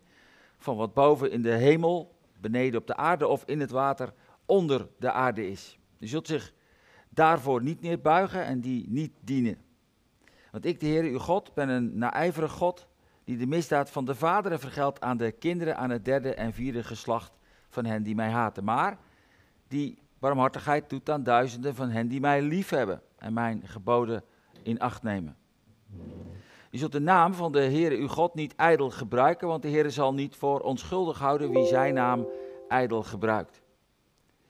van 0.57 0.77
wat 0.77 0.93
boven 0.93 1.31
in 1.31 1.41
de 1.41 1.55
hemel, 1.55 2.15
beneden 2.41 2.79
op 2.79 2.87
de 2.87 2.95
aarde 2.95 3.27
of 3.27 3.43
in 3.45 3.59
het 3.59 3.71
water 3.71 4.13
onder 4.45 4.87
de 4.99 5.11
aarde 5.11 5.49
is. 5.49 5.79
U 5.99 6.07
zult 6.07 6.27
zich 6.27 6.53
daarvoor 7.09 7.63
niet 7.63 7.81
neerbuigen 7.81 8.45
en 8.45 8.61
die 8.61 8.85
niet 8.89 9.13
dienen. 9.21 9.57
Want 10.51 10.65
ik, 10.65 10.79
de 10.79 10.85
Heer 10.85 11.03
uw 11.03 11.19
God, 11.19 11.53
ben 11.53 11.69
een 11.69 11.97
naijverig 11.97 12.51
God 12.51 12.88
die 13.29 13.37
de 13.37 13.45
misdaad 13.45 13.89
van 13.89 14.05
de 14.05 14.15
vaderen 14.15 14.59
vergeldt 14.59 15.01
aan 15.01 15.17
de 15.17 15.31
kinderen 15.31 15.77
aan 15.77 15.89
het 15.89 16.05
derde 16.05 16.33
en 16.33 16.53
vierde 16.53 16.83
geslacht 16.83 17.31
van 17.69 17.85
hen 17.85 18.03
die 18.03 18.15
mij 18.15 18.29
haten. 18.29 18.63
Maar 18.63 18.97
die 19.67 19.97
barmhartigheid 20.19 20.89
doet 20.89 21.09
aan 21.09 21.23
duizenden 21.23 21.75
van 21.75 21.89
hen 21.89 22.07
die 22.07 22.19
mij 22.19 22.41
liefhebben 22.41 23.01
en 23.17 23.33
mijn 23.33 23.61
geboden 23.65 24.23
in 24.63 24.79
acht 24.79 25.03
nemen. 25.03 25.37
Je 26.69 26.77
zult 26.77 26.91
de 26.91 26.99
naam 26.99 27.33
van 27.33 27.51
de 27.51 27.61
Heere 27.61 27.95
uw 27.95 28.07
God 28.07 28.33
niet 28.33 28.55
ijdel 28.55 28.89
gebruiken, 28.89 29.47
want 29.47 29.61
de 29.61 29.69
Heere 29.69 29.89
zal 29.89 30.13
niet 30.13 30.35
voor 30.35 30.59
onschuldig 30.59 31.19
houden 31.19 31.49
wie 31.49 31.65
zijn 31.65 31.93
naam 31.93 32.27
ijdel 32.67 33.03
gebruikt. 33.03 33.61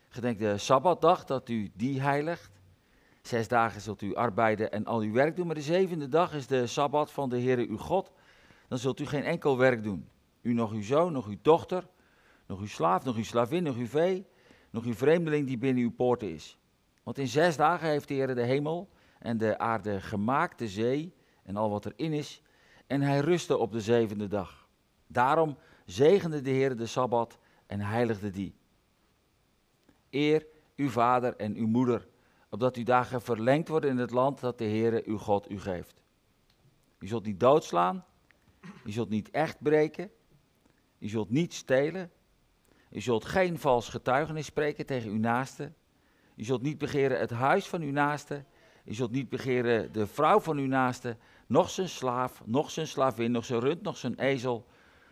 Gedenk 0.09 0.39
de 0.39 0.57
Sabbatdag 0.57 1.25
dat 1.25 1.49
u 1.49 1.71
die 1.73 2.01
heiligt. 2.01 2.51
Zes 3.21 3.47
dagen 3.47 3.81
zult 3.81 4.01
u 4.01 4.15
arbeiden 4.15 4.71
en 4.71 4.85
al 4.85 4.99
uw 4.99 5.13
werk 5.13 5.35
doen, 5.35 5.45
maar 5.45 5.55
de 5.55 5.61
zevende 5.61 6.09
dag 6.09 6.33
is 6.33 6.47
de 6.47 6.67
Sabbat 6.67 7.11
van 7.11 7.29
de 7.29 7.41
Heere 7.41 7.67
uw 7.67 7.77
God. 7.77 8.11
Dan 8.69 8.77
zult 8.77 8.99
u 8.99 9.05
geen 9.05 9.23
enkel 9.23 9.57
werk 9.57 9.83
doen. 9.83 10.09
U 10.41 10.53
nog 10.53 10.71
uw 10.71 10.81
zoon, 10.81 11.11
nog 11.11 11.27
uw 11.27 11.37
dochter, 11.41 11.87
nog 12.45 12.59
uw 12.59 12.67
slaaf, 12.67 13.03
nog 13.03 13.15
uw 13.15 13.23
slavin, 13.23 13.63
nog 13.63 13.75
uw 13.75 13.87
vee, 13.87 14.25
nog 14.69 14.83
uw 14.83 14.93
vreemdeling 14.93 15.47
die 15.47 15.57
binnen 15.57 15.83
uw 15.83 15.91
poorten 15.91 16.33
is. 16.33 16.57
Want 17.03 17.17
in 17.17 17.27
zes 17.27 17.57
dagen 17.57 17.87
heeft 17.87 18.07
de 18.07 18.13
Heer 18.13 18.35
de 18.35 18.43
hemel 18.43 18.89
en 19.19 19.37
de 19.37 19.57
aarde 19.57 20.01
gemaakt, 20.01 20.59
de 20.59 20.67
zee 20.67 21.13
en 21.43 21.55
al 21.55 21.69
wat 21.69 21.85
erin 21.85 22.13
is. 22.13 22.41
En 22.87 23.01
hij 23.01 23.19
rustte 23.19 23.57
op 23.57 23.71
de 23.71 23.81
zevende 23.81 24.27
dag. 24.27 24.67
Daarom 25.07 25.57
zegende 25.85 26.41
de 26.41 26.49
Heer 26.49 26.75
de 26.75 26.85
Sabbat 26.85 27.37
en 27.67 27.79
heiligde 27.79 28.29
die. 28.29 28.55
Eer 30.09 30.45
uw 30.75 30.89
vader 30.89 31.35
en 31.35 31.55
uw 31.55 31.67
moeder, 31.67 32.07
opdat 32.49 32.75
uw 32.75 32.83
dagen 32.83 33.21
verlengd 33.21 33.67
worden 33.67 33.89
in 33.89 33.97
het 33.97 34.11
land 34.11 34.39
dat 34.39 34.57
de 34.57 34.63
Heere 34.65 35.03
uw 35.05 35.17
God 35.17 35.51
u 35.51 35.59
geeft. 35.59 36.01
U 36.99 37.07
zult 37.07 37.25
niet 37.25 37.39
doodslaan, 37.39 38.05
u 38.85 38.91
zult 38.91 39.09
niet 39.09 39.29
echt 39.29 39.61
breken, 39.61 40.11
u 40.99 41.07
zult 41.07 41.29
niet 41.29 41.53
stelen, 41.53 42.11
u 42.91 43.01
zult 43.01 43.25
geen 43.25 43.59
vals 43.59 43.89
getuigenis 43.89 44.45
spreken 44.45 44.85
tegen 44.85 45.09
uw 45.09 45.17
naaste, 45.17 45.71
u 46.35 46.43
zult 46.43 46.61
niet 46.61 46.77
begeren 46.77 47.19
het 47.19 47.29
huis 47.29 47.67
van 47.67 47.81
uw 47.81 47.91
naaste, 47.91 48.43
u 48.85 48.93
zult 48.93 49.11
niet 49.11 49.29
begeren 49.29 49.91
de 49.91 50.07
vrouw 50.07 50.39
van 50.39 50.57
uw 50.57 50.67
naaste, 50.67 51.17
nog 51.47 51.69
zijn 51.69 51.89
slaaf, 51.89 52.41
nog 52.45 52.71
zijn 52.71 52.87
slavin, 52.87 53.31
nog 53.31 53.45
zijn 53.45 53.59
rund, 53.59 53.81
nog 53.81 53.97
zijn 53.97 54.19
ezel, 54.19 54.65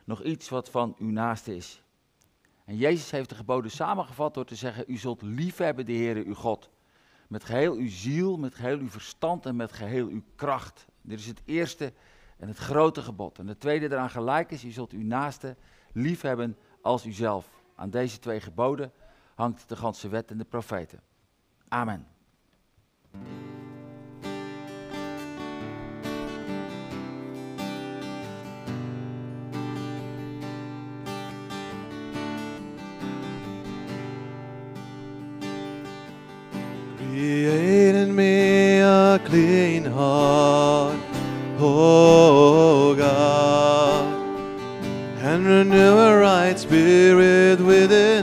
nog 0.04 0.24
iets 0.24 0.50
wat 0.50 0.70
van 0.70 0.96
uw 1.00 1.10
naaste 1.10 1.56
is. 1.56 1.82
En 2.66 2.78
Jezus 2.78 3.12
heeft 3.12 3.30
de 3.30 3.36
geboden 3.36 3.72
samengevat 3.72 4.34
door 4.34 4.46
te 4.46 4.56
zeggen, 4.56 4.84
u 4.88 4.98
zult 4.98 5.22
liefhebben 5.22 5.86
de 5.86 5.94
Heere 5.94 6.26
uw 6.26 6.34
God. 6.34 6.70
Met 7.28 7.44
geheel 7.44 7.74
uw 7.74 7.90
ziel, 7.90 8.38
met 8.38 8.56
geheel 8.56 8.78
uw 8.78 8.90
verstand 8.90 9.46
en 9.46 9.56
met 9.56 9.72
geheel 9.72 10.08
uw 10.08 10.24
kracht. 10.36 10.86
Dit 11.02 11.20
is 11.20 11.26
het 11.26 11.42
eerste 11.46 11.94
en 12.38 12.48
het 12.48 12.58
grote 12.58 13.02
gebod. 13.02 13.40
En 13.40 13.48
het 13.48 13.60
tweede 13.60 13.86
eraan 13.86 14.10
gelijk 14.10 14.52
is, 14.52 14.64
u 14.64 14.72
zult 14.72 14.92
uw 14.92 15.04
naaste 15.04 15.56
liefhebben 15.92 16.58
als 16.82 17.06
uzelf. 17.06 17.50
Aan 17.76 17.90
deze 17.90 18.20
twee 18.20 18.40
geboden 18.40 18.92
hangt 19.36 19.70
de 19.70 19.76
ganse 19.76 20.10
wet 20.10 20.32
en 20.32 20.38
de 20.38 20.46
profeten. 20.46 21.00
Amen. 21.68 22.08
Renew 45.58 46.20
right 46.20 46.60
spirit 46.60 47.60
within 47.60 48.17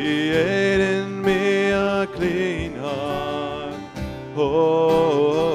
Create 0.00 0.80
in 0.80 1.20
me 1.20 1.72
a 1.72 2.06
clean 2.06 2.74
heart, 2.76 3.74
oh, 4.34 4.40
oh, 4.40 5.36
oh. 5.36 5.49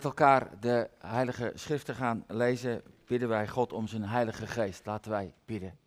Met 0.00 0.08
elkaar 0.08 0.60
de 0.60 0.90
Heilige 0.98 1.52
Schriften 1.54 1.94
gaan 1.94 2.24
lezen, 2.28 2.82
bidden 3.06 3.28
wij 3.28 3.48
God 3.48 3.72
om 3.72 3.86
zijn 3.86 4.02
Heilige 4.02 4.46
Geest. 4.46 4.86
Laten 4.86 5.10
wij 5.10 5.34
bidden. 5.44 5.78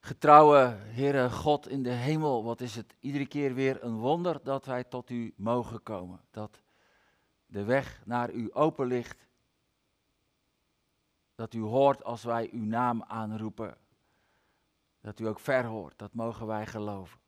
Getrouwe 0.00 0.76
Heere 0.78 1.30
God 1.30 1.68
in 1.68 1.82
de 1.82 1.90
hemel, 1.90 2.44
wat 2.44 2.60
is 2.60 2.76
het 2.76 2.94
iedere 2.98 3.26
keer 3.26 3.54
weer 3.54 3.84
een 3.84 3.98
wonder 3.98 4.40
dat 4.42 4.64
wij 4.64 4.84
tot 4.84 5.10
U 5.10 5.34
mogen 5.36 5.82
komen. 5.82 6.20
Dat 6.30 6.62
de 7.46 7.64
weg 7.64 8.02
naar 8.04 8.30
U 8.30 8.52
open 8.52 8.86
ligt. 8.86 9.28
Dat 11.34 11.54
U 11.54 11.60
hoort 11.60 12.04
als 12.04 12.22
wij 12.22 12.48
Uw 12.52 12.64
naam 12.64 13.02
aanroepen. 13.02 13.76
Dat 15.00 15.20
U 15.20 15.26
ook 15.26 15.40
verhoort, 15.40 15.98
dat 15.98 16.14
mogen 16.14 16.46
wij 16.46 16.66
geloven. 16.66 17.20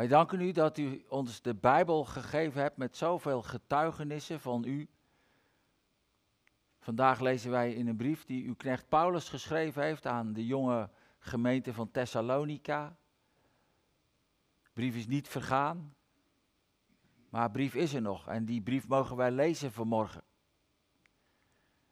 Wij 0.00 0.08
danken 0.08 0.40
u 0.40 0.52
dat 0.52 0.78
u 0.78 1.04
ons 1.08 1.42
de 1.42 1.54
Bijbel 1.54 2.04
gegeven 2.04 2.62
hebt 2.62 2.76
met 2.76 2.96
zoveel 2.96 3.42
getuigenissen 3.42 4.40
van 4.40 4.64
u. 4.64 4.88
Vandaag 6.78 7.20
lezen 7.20 7.50
wij 7.50 7.72
in 7.74 7.86
een 7.86 7.96
brief 7.96 8.24
die 8.24 8.46
uw 8.46 8.54
knecht 8.54 8.88
Paulus 8.88 9.28
geschreven 9.28 9.82
heeft 9.82 10.06
aan 10.06 10.32
de 10.32 10.46
jonge 10.46 10.90
gemeente 11.18 11.72
van 11.72 11.90
Thessalonica. 11.90 12.96
De 14.62 14.70
brief 14.72 14.96
is 14.96 15.06
niet 15.06 15.28
vergaan, 15.28 15.94
maar 17.30 17.50
brief 17.50 17.74
is 17.74 17.94
er 17.94 18.02
nog 18.02 18.28
en 18.28 18.44
die 18.44 18.62
brief 18.62 18.88
mogen 18.88 19.16
wij 19.16 19.30
lezen 19.30 19.72
vanmorgen. 19.72 20.22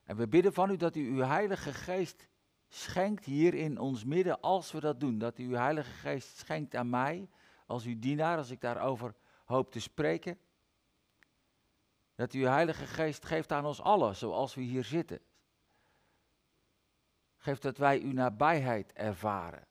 En 0.05 0.17
we 0.17 0.29
bidden 0.29 0.53
van 0.53 0.71
u 0.71 0.77
dat 0.77 0.97
u 0.97 1.09
uw 1.09 1.23
Heilige 1.23 1.73
Geest 1.73 2.29
schenkt 2.69 3.25
hier 3.25 3.55
in 3.55 3.79
ons 3.79 4.05
midden 4.05 4.41
als 4.41 4.73
we 4.73 4.81
dat 4.81 5.01
doen. 5.01 5.19
Dat 5.19 5.39
u 5.39 5.45
uw 5.45 5.57
Heilige 5.57 5.93
Geest 5.93 6.37
schenkt 6.37 6.75
aan 6.75 6.91
mij 6.91 7.29
als 7.69 7.85
uw 7.85 7.99
dienaar, 7.99 8.37
als 8.37 8.51
ik 8.51 8.61
daarover 8.61 9.15
hoop 9.45 9.71
te 9.71 9.81
spreken. 9.81 10.39
Dat 12.15 12.35
u 12.35 12.41
uw 12.41 12.49
Heilige 12.49 12.87
Geest 12.87 13.25
geeft 13.25 13.53
aan 13.53 13.67
ons 13.67 13.81
allen, 13.81 14.17
zoals 14.17 14.55
we 14.55 14.61
hier 14.61 14.85
zitten. 14.85 15.21
Geeft 17.37 17.63
dat 17.63 17.77
wij 17.77 18.01
uw 18.01 18.13
nabijheid 18.13 18.93
ervaren. 18.93 19.67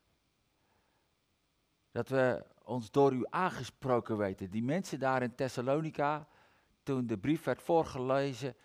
Dat 1.92 2.10
we 2.10 2.46
ons 2.64 2.92
door 2.92 3.14
u 3.14 3.26
aangesproken 3.30 4.18
weten. 4.18 4.50
Die 4.50 4.64
mensen 4.64 5.00
daar 5.00 5.22
in 5.22 5.36
Thessalonica, 5.36 6.28
toen 6.84 7.08
de 7.08 7.18
brief 7.18 7.44
werd 7.44 7.62
voorgelezen, 7.62 8.56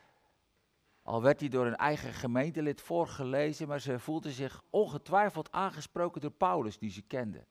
al 1.02 1.22
werd 1.22 1.38
die 1.38 1.50
door 1.50 1.66
een 1.66 1.76
eigen 1.76 2.12
gemeentelid 2.12 2.80
voorgelezen, 2.80 3.68
maar 3.68 3.80
ze 3.80 3.98
voelden 3.98 4.32
zich 4.32 4.62
ongetwijfeld 4.70 5.52
aangesproken 5.52 6.20
door 6.20 6.30
Paulus, 6.30 6.78
die 6.78 6.90
ze 6.90 7.02
kenden. 7.02 7.46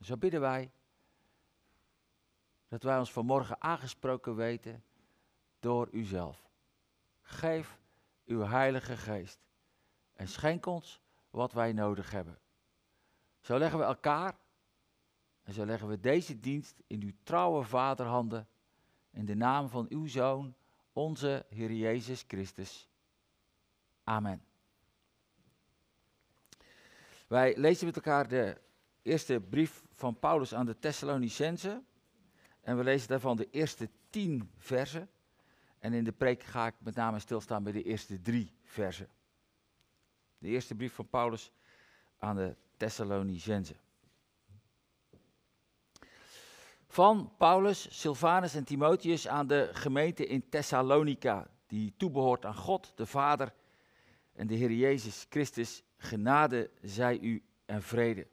Zo 0.00 0.16
bidden 0.16 0.40
wij 0.40 0.70
dat 2.68 2.82
wij 2.82 2.98
ons 2.98 3.12
vanmorgen 3.12 3.60
aangesproken 3.60 4.36
weten 4.36 4.84
door 5.60 5.88
uzelf. 5.92 6.50
Geef 7.20 7.78
uw 8.24 8.40
Heilige 8.40 8.96
Geest 8.96 9.38
en 10.12 10.28
schenk 10.28 10.66
ons 10.66 11.00
wat 11.30 11.52
wij 11.52 11.72
nodig 11.72 12.10
hebben. 12.10 12.38
Zo 13.40 13.58
leggen 13.58 13.78
we 13.78 13.84
elkaar 13.84 14.38
en 15.42 15.52
zo 15.52 15.64
leggen 15.66 15.88
we 15.88 16.00
deze 16.00 16.40
dienst 16.40 16.82
in 16.86 17.02
uw 17.02 17.12
trouwe 17.22 17.64
vaderhanden 17.64 18.48
in 19.10 19.24
de 19.24 19.34
naam 19.34 19.68
van 19.68 19.86
uw 19.88 20.06
Zoon, 20.06 20.54
onze 20.92 21.46
Heer 21.48 21.72
Jezus 21.72 22.24
Christus. 22.26 22.88
Amen. 24.04 24.44
Wij 27.26 27.56
lezen 27.56 27.86
met 27.86 27.96
elkaar 27.96 28.28
de 28.28 28.60
eerste 29.02 29.40
brief 29.40 29.85
van 29.96 30.18
Paulus 30.18 30.54
aan 30.54 30.66
de 30.66 30.78
Thessalonicense. 30.78 31.82
En 32.60 32.76
we 32.76 32.84
lezen 32.84 33.08
daarvan 33.08 33.36
de 33.36 33.50
eerste 33.50 33.88
tien 34.10 34.50
versen. 34.56 35.10
En 35.78 35.92
in 35.92 36.04
de 36.04 36.12
preek 36.12 36.42
ga 36.42 36.66
ik 36.66 36.74
met 36.78 36.94
name 36.94 37.18
stilstaan 37.18 37.62
bij 37.62 37.72
de 37.72 37.82
eerste 37.82 38.20
drie 38.20 38.52
versen. 38.62 39.08
De 40.38 40.48
eerste 40.48 40.74
brief 40.74 40.94
van 40.94 41.08
Paulus 41.08 41.52
aan 42.18 42.36
de 42.36 42.56
Thessalonicense. 42.76 43.74
Van 46.86 47.32
Paulus, 47.36 48.00
Silvanus 48.00 48.54
en 48.54 48.64
Timotheus 48.64 49.28
aan 49.28 49.46
de 49.46 49.70
gemeente 49.72 50.26
in 50.26 50.48
Thessalonica, 50.48 51.50
die 51.66 51.94
toebehoort 51.96 52.44
aan 52.44 52.54
God, 52.54 52.92
de 52.94 53.06
Vader 53.06 53.54
en 54.32 54.46
de 54.46 54.54
Heer 54.54 54.72
Jezus 54.72 55.26
Christus. 55.28 55.82
Genade 55.96 56.70
zij 56.82 57.18
u 57.18 57.42
en 57.64 57.82
vrede. 57.82 58.26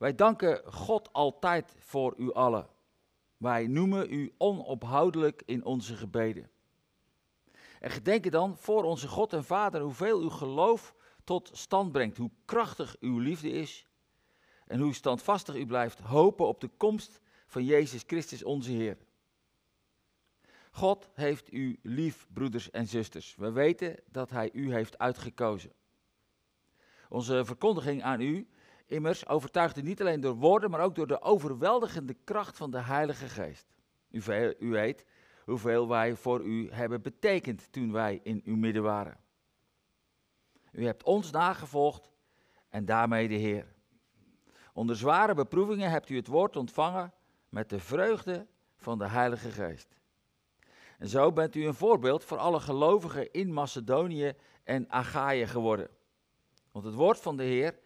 Wij 0.00 0.14
danken 0.14 0.72
God 0.72 1.12
altijd 1.12 1.74
voor 1.78 2.14
u 2.16 2.32
allen. 2.32 2.68
Wij 3.36 3.66
noemen 3.66 4.12
u 4.12 4.34
onophoudelijk 4.38 5.42
in 5.46 5.64
onze 5.64 5.96
gebeden. 5.96 6.50
En 7.80 7.90
gedenken 7.90 8.30
dan 8.30 8.56
voor 8.56 8.84
onze 8.84 9.08
God 9.08 9.32
en 9.32 9.44
Vader 9.44 9.80
hoeveel 9.80 10.20
uw 10.20 10.28
geloof 10.28 10.94
tot 11.24 11.50
stand 11.52 11.92
brengt, 11.92 12.16
hoe 12.16 12.30
krachtig 12.44 12.96
uw 13.00 13.18
liefde 13.18 13.50
is 13.50 13.86
en 14.66 14.80
hoe 14.80 14.94
standvastig 14.94 15.54
u 15.54 15.66
blijft 15.66 15.98
hopen 15.98 16.46
op 16.46 16.60
de 16.60 16.70
komst 16.76 17.20
van 17.46 17.64
Jezus 17.64 18.02
Christus 18.06 18.44
onze 18.44 18.70
Heer. 18.70 18.98
God 20.70 21.10
heeft 21.14 21.52
u 21.52 21.78
lief, 21.82 22.26
broeders 22.32 22.70
en 22.70 22.86
zusters. 22.86 23.34
We 23.36 23.50
weten 23.50 24.00
dat 24.06 24.30
Hij 24.30 24.50
u 24.52 24.72
heeft 24.72 24.98
uitgekozen. 24.98 25.72
Onze 27.08 27.44
verkondiging 27.44 28.02
aan 28.02 28.20
u 28.20 28.48
immers 28.90 29.26
overtuigde 29.28 29.82
niet 29.82 30.00
alleen 30.00 30.20
door 30.20 30.34
woorden, 30.34 30.70
maar 30.70 30.80
ook 30.80 30.94
door 30.94 31.06
de 31.06 31.22
overweldigende 31.22 32.16
kracht 32.24 32.56
van 32.56 32.70
de 32.70 32.80
Heilige 32.80 33.28
Geest. 33.28 33.66
U, 34.10 34.70
weet 34.70 35.06
hoeveel 35.44 35.88
wij 35.88 36.14
voor 36.14 36.40
u 36.40 36.70
hebben 36.70 37.02
betekend 37.02 37.72
toen 37.72 37.92
wij 37.92 38.20
in 38.22 38.42
uw 38.44 38.56
midden 38.56 38.82
waren. 38.82 39.18
U 40.72 40.84
hebt 40.84 41.02
ons 41.02 41.30
nagevolgd 41.30 42.10
en 42.68 42.84
daarmee 42.84 43.28
de 43.28 43.34
Heer. 43.34 43.66
Onder 44.72 44.96
zware 44.96 45.34
beproevingen 45.34 45.90
hebt 45.90 46.08
u 46.08 46.16
het 46.16 46.26
woord 46.26 46.56
ontvangen 46.56 47.12
met 47.48 47.68
de 47.68 47.78
vreugde 47.78 48.46
van 48.76 48.98
de 48.98 49.08
Heilige 49.08 49.50
Geest. 49.50 49.98
En 50.98 51.08
zo 51.08 51.32
bent 51.32 51.54
u 51.54 51.66
een 51.66 51.74
voorbeeld 51.74 52.24
voor 52.24 52.38
alle 52.38 52.60
gelovigen 52.60 53.32
in 53.32 53.52
Macedonië 53.52 54.32
en 54.64 54.90
Achaïe 54.90 55.46
geworden. 55.46 55.88
Want 56.72 56.84
het 56.84 56.94
woord 56.94 57.20
van 57.20 57.36
de 57.36 57.42
Heer 57.42 57.78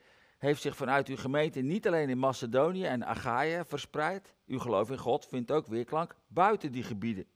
heeft 0.45 0.63
zich 0.63 0.77
vanuit 0.77 1.09
uw 1.09 1.17
gemeente 1.17 1.61
niet 1.61 1.87
alleen 1.87 2.09
in 2.09 2.19
Macedonië 2.19 2.85
en 2.85 3.05
Achaïe 3.07 3.65
verspreid. 3.65 4.35
Uw 4.47 4.59
geloof 4.59 4.91
in 4.91 4.99
God 4.99 5.27
vindt 5.27 5.51
ook 5.51 5.67
weerklank 5.67 6.17
buiten 6.27 6.73
die 6.73 6.83
gebieden. 6.83 7.27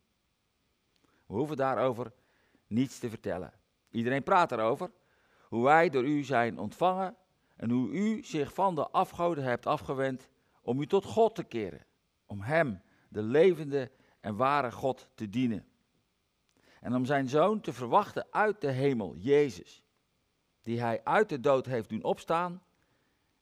We 1.26 1.34
hoeven 1.34 1.56
daarover 1.56 2.12
niets 2.66 2.98
te 2.98 3.08
vertellen. 3.08 3.52
Iedereen 3.90 4.22
praat 4.22 4.52
erover. 4.52 4.90
Hoe 5.42 5.64
wij 5.64 5.90
door 5.90 6.04
u 6.04 6.22
zijn 6.22 6.58
ontvangen 6.58 7.16
en 7.56 7.70
hoe 7.70 7.90
u 7.90 8.24
zich 8.24 8.54
van 8.54 8.74
de 8.74 8.88
afgoden 8.88 9.44
hebt 9.44 9.66
afgewend 9.66 10.28
om 10.62 10.80
u 10.80 10.86
tot 10.86 11.04
God 11.04 11.34
te 11.34 11.44
keren. 11.44 11.86
Om 12.26 12.40
Hem, 12.40 12.82
de 13.08 13.22
levende 13.22 13.90
en 14.20 14.36
ware 14.36 14.72
God, 14.72 15.10
te 15.14 15.28
dienen. 15.28 15.66
En 16.80 16.94
om 16.94 17.04
zijn 17.04 17.28
zoon 17.28 17.60
te 17.60 17.72
verwachten 17.72 18.26
uit 18.30 18.60
de 18.60 18.70
hemel, 18.70 19.16
Jezus, 19.16 19.84
die 20.62 20.80
Hij 20.80 21.04
uit 21.04 21.28
de 21.28 21.40
dood 21.40 21.66
heeft 21.66 21.88
doen 21.88 22.02
opstaan 22.02 22.62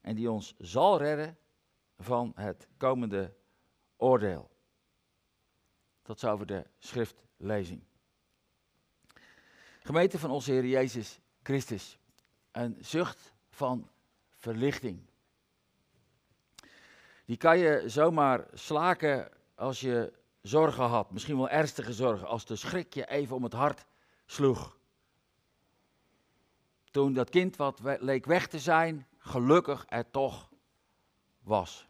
en 0.06 0.14
die 0.14 0.30
ons 0.30 0.54
zal 0.58 0.98
redden 0.98 1.38
van 1.98 2.32
het 2.34 2.68
komende 2.76 3.34
oordeel. 3.96 4.50
Tot 6.02 6.18
zover 6.18 6.46
de 6.46 6.66
schriftlezing. 6.78 7.82
Gemeente 9.82 10.18
van 10.18 10.30
onze 10.30 10.52
Heer 10.52 10.66
Jezus 10.66 11.20
Christus, 11.42 11.98
een 12.50 12.76
zucht 12.80 13.34
van 13.48 13.90
verlichting. 14.34 15.00
Die 17.24 17.36
kan 17.36 17.58
je 17.58 17.82
zomaar 17.86 18.46
slaken 18.52 19.30
als 19.54 19.80
je 19.80 20.12
zorgen 20.42 20.84
had, 20.84 21.10
misschien 21.10 21.36
wel 21.36 21.48
ernstige 21.48 21.92
zorgen, 21.92 22.28
als 22.28 22.44
de 22.44 22.56
schrik 22.56 22.94
je 22.94 23.08
even 23.08 23.36
om 23.36 23.42
het 23.42 23.52
hart 23.52 23.86
sloeg. 24.26 24.78
Toen 26.90 27.12
dat 27.12 27.30
kind 27.30 27.56
wat 27.56 27.80
leek 27.82 28.26
weg 28.26 28.46
te 28.46 28.58
zijn, 28.58 29.06
gelukkig 29.26 29.84
er 29.88 30.10
toch 30.10 30.50
was. 31.42 31.88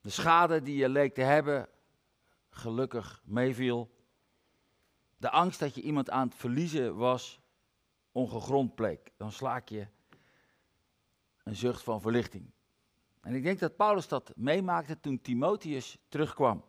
De 0.00 0.10
schade 0.10 0.62
die 0.62 0.76
je 0.76 0.88
leek 0.88 1.14
te 1.14 1.20
hebben, 1.20 1.68
gelukkig 2.50 3.22
meeviel. 3.24 3.90
De 5.16 5.30
angst 5.30 5.60
dat 5.60 5.74
je 5.74 5.80
iemand 5.80 6.10
aan 6.10 6.26
het 6.26 6.36
verliezen 6.36 6.96
was, 6.96 7.40
ongegrond 8.12 8.74
bleek. 8.74 9.12
Dan 9.16 9.32
slaak 9.32 9.68
je 9.68 9.86
een 11.42 11.56
zucht 11.56 11.82
van 11.82 12.00
verlichting. 12.00 12.50
En 13.20 13.34
ik 13.34 13.42
denk 13.42 13.58
dat 13.58 13.76
Paulus 13.76 14.08
dat 14.08 14.32
meemaakte 14.36 15.00
toen 15.00 15.20
Timotheus 15.20 15.98
terugkwam. 16.08 16.64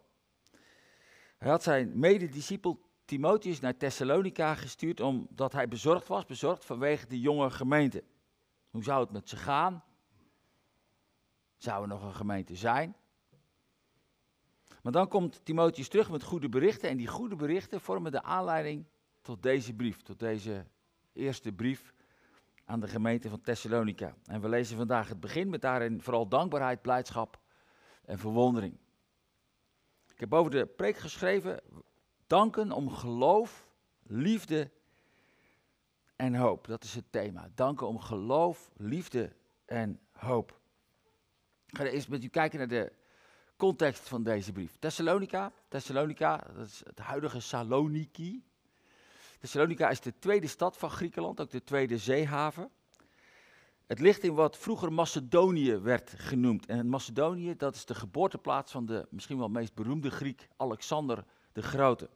Hij 1.37 1.49
had 1.49 1.63
zijn 1.63 1.99
medediscipel 1.99 2.81
Timotheus 3.05 3.59
naar 3.59 3.77
Thessalonica 3.77 4.55
gestuurd 4.55 4.99
omdat 4.99 5.53
hij 5.53 5.67
bezorgd 5.67 6.07
was, 6.07 6.25
bezorgd 6.25 6.65
vanwege 6.65 7.07
de 7.07 7.19
jonge 7.19 7.49
gemeente. 7.49 8.03
Hoe 8.69 8.83
zou 8.83 9.01
het 9.01 9.11
met 9.11 9.29
ze 9.29 9.37
gaan? 9.37 9.83
Zou 11.57 11.81
er 11.81 11.87
nog 11.87 12.03
een 12.03 12.15
gemeente 12.15 12.55
zijn? 12.55 12.95
Maar 14.81 14.91
dan 14.91 15.07
komt 15.07 15.45
Timotheus 15.45 15.87
terug 15.87 16.09
met 16.11 16.23
goede 16.23 16.49
berichten 16.49 16.89
en 16.89 16.97
die 16.97 17.07
goede 17.07 17.35
berichten 17.35 17.81
vormen 17.81 18.11
de 18.11 18.23
aanleiding 18.23 18.85
tot 19.21 19.43
deze 19.43 19.73
brief, 19.73 20.01
tot 20.01 20.19
deze 20.19 20.65
eerste 21.13 21.51
brief 21.51 21.93
aan 22.65 22.79
de 22.79 22.87
gemeente 22.87 23.29
van 23.29 23.41
Thessalonica. 23.41 24.15
En 24.25 24.41
we 24.41 24.49
lezen 24.49 24.77
vandaag 24.77 25.07
het 25.09 25.19
begin 25.19 25.49
met 25.49 25.61
daarin 25.61 26.01
vooral 26.01 26.27
dankbaarheid, 26.27 26.81
blijdschap 26.81 27.39
en 28.05 28.19
verwondering. 28.19 28.77
Ik 30.13 30.19
heb 30.19 30.29
boven 30.29 30.51
de 30.51 30.65
preek 30.65 30.97
geschreven, 30.97 31.61
danken 32.27 32.71
om 32.71 32.89
geloof, 32.89 33.67
liefde 34.03 34.71
en 36.19 36.35
hoop. 36.35 36.67
Dat 36.67 36.83
is 36.83 36.95
het 36.95 37.05
thema. 37.09 37.49
Danken 37.55 37.87
om 37.87 37.99
geloof, 37.99 38.69
liefde 38.77 39.31
en 39.65 39.99
hoop. 40.11 40.59
Ik 41.65 41.77
ga 41.77 41.83
eerst 41.83 42.09
met 42.09 42.23
u 42.23 42.27
kijken 42.27 42.57
naar 42.57 42.67
de 42.67 42.91
context 43.55 44.09
van 44.09 44.23
deze 44.23 44.51
brief. 44.51 44.75
Thessalonica, 44.79 45.51
Thessalonica, 45.67 46.47
dat 46.55 46.65
is 46.65 46.81
het 46.85 46.99
huidige 46.99 47.39
Saloniki. 47.39 48.43
Thessalonica 49.39 49.89
is 49.89 49.99
de 49.99 50.13
tweede 50.19 50.47
stad 50.47 50.77
van 50.77 50.89
Griekenland, 50.89 51.41
ook 51.41 51.51
de 51.51 51.63
tweede 51.63 51.97
zeehaven. 51.97 52.69
Het 53.85 53.99
ligt 53.99 54.23
in 54.23 54.33
wat 54.33 54.57
vroeger 54.57 54.93
Macedonië 54.93 55.77
werd 55.77 56.13
genoemd. 56.17 56.65
En 56.65 56.89
Macedonië, 56.89 57.55
dat 57.55 57.75
is 57.75 57.85
de 57.85 57.95
geboorteplaats 57.95 58.71
van 58.71 58.85
de 58.85 59.07
misschien 59.09 59.37
wel 59.37 59.49
meest 59.49 59.73
beroemde 59.73 60.09
Griek, 60.09 60.47
Alexander 60.57 61.25
de 61.51 61.61
Grote. 61.61 62.09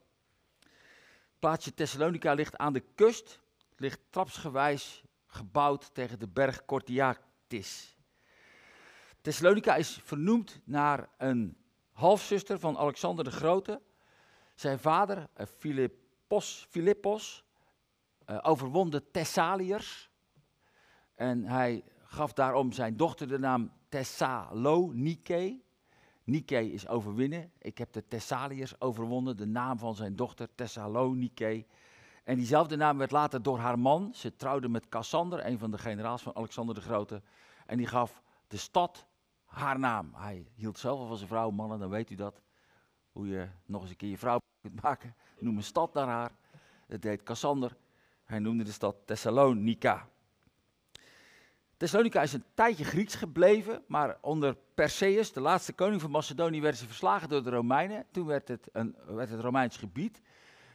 Het 0.60 1.40
plaatsje 1.40 1.74
Thessalonica 1.74 2.34
ligt 2.34 2.58
aan 2.58 2.74
de 2.74 2.84
kust, 2.96 3.42
ligt 3.84 4.02
trapsgewijs 4.10 5.04
gebouwd 5.26 5.94
tegen 5.94 6.20
de 6.20 6.28
berg 6.28 6.66
Kortiatis. 6.66 7.98
Thessalonica 9.22 9.76
is 9.76 10.00
vernoemd 10.04 10.62
naar 10.64 11.10
een 11.18 11.58
halfzuster 11.92 12.60
van 12.60 12.78
Alexander 12.78 13.24
de 13.24 13.32
Grote. 13.32 13.82
Zijn 14.56 14.80
vader, 14.80 15.28
eh, 15.34 15.46
Philippos, 15.46 16.68
Philippos 16.70 17.44
eh, 18.26 18.40
overwon 18.42 18.90
de 18.90 19.12
Thessaliërs. 19.12 20.10
En 21.16 21.44
hij 21.44 21.84
gaf 22.04 22.34
daarom 22.34 22.72
zijn 22.72 22.98
dochter 22.98 23.28
de 23.28 23.40
naam 23.40 23.72
Thessalonike. 23.90 25.62
Nike 26.24 26.72
is 26.72 26.88
overwinnen. 26.88 27.52
Ik 27.60 27.78
heb 27.78 27.94
de 27.94 28.08
Thessaliërs 28.08 28.82
overwonnen, 28.82 29.38
de 29.38 29.48
naam 29.48 29.78
van 29.78 29.96
zijn 29.96 30.16
dochter 30.16 30.56
Thessalonike. 30.56 31.66
En 32.24 32.36
diezelfde 32.36 32.76
naam 32.76 32.98
werd 32.98 33.12
later 33.12 33.42
door 33.42 33.58
haar 33.58 33.80
man. 33.80 34.14
Ze 34.14 34.36
trouwde 34.36 34.70
met 34.70 34.90
Cassander, 34.90 35.46
een 35.46 35.60
van 35.60 35.72
de 35.72 35.78
generaals 35.78 36.22
van 36.22 36.36
Alexander 36.36 36.76
de 36.76 36.82
Grote. 36.82 37.22
En 37.66 37.78
die 37.78 37.88
gaf 37.88 38.22
de 38.48 38.58
stad 38.58 39.08
haar 39.46 39.80
naam. 39.80 40.14
Hij 40.14 40.48
hield 40.56 40.78
zoveel 40.78 41.08
van 41.08 41.18
zijn 41.18 41.30
vrouw, 41.30 41.50
mannen, 41.50 41.80
dan 41.80 41.90
weet 41.90 42.10
u 42.10 42.16
dat. 42.16 42.42
Hoe 43.12 43.28
je 43.28 43.50
nog 43.66 43.82
eens 43.82 43.90
een 43.90 43.96
keer 43.96 44.10
je 44.10 44.18
vrouw 44.18 44.38
kunt 44.62 44.82
maken. 44.82 45.16
Noem 45.40 45.58
een 45.58 45.64
stad 45.64 45.94
naar 45.94 46.08
haar. 46.08 46.32
Dat 46.88 47.02
deed 47.02 47.24
Cassander. 47.24 47.78
Hij 48.24 48.40
noemde 48.40 48.64
de 48.64 48.72
stad 48.72 48.96
Thessalonica. 49.06 50.08
Thessalonica 51.78 52.22
is 52.22 52.34
een 52.34 52.46
tijdje 52.54 52.84
Grieks 52.84 53.16
gebleven, 53.16 53.84
maar 53.88 54.18
onder 54.22 54.58
Perseus, 54.74 55.34
de 55.34 55.42
laatste 55.42 55.74
koning 55.74 56.02
van 56.02 56.12
Macedonië, 56.12 56.62
werden 56.62 56.80
ze 56.80 56.86
verslagen 56.86 57.30
door 57.30 57.44
de 57.44 57.50
Romeinen. 57.50 58.06
Toen 58.12 58.26
werd 58.26 58.48
het 58.48 58.70
een 58.72 58.96
werd 59.06 59.30
het 59.30 59.40
Romeins 59.40 59.78
gebied. 59.78 60.22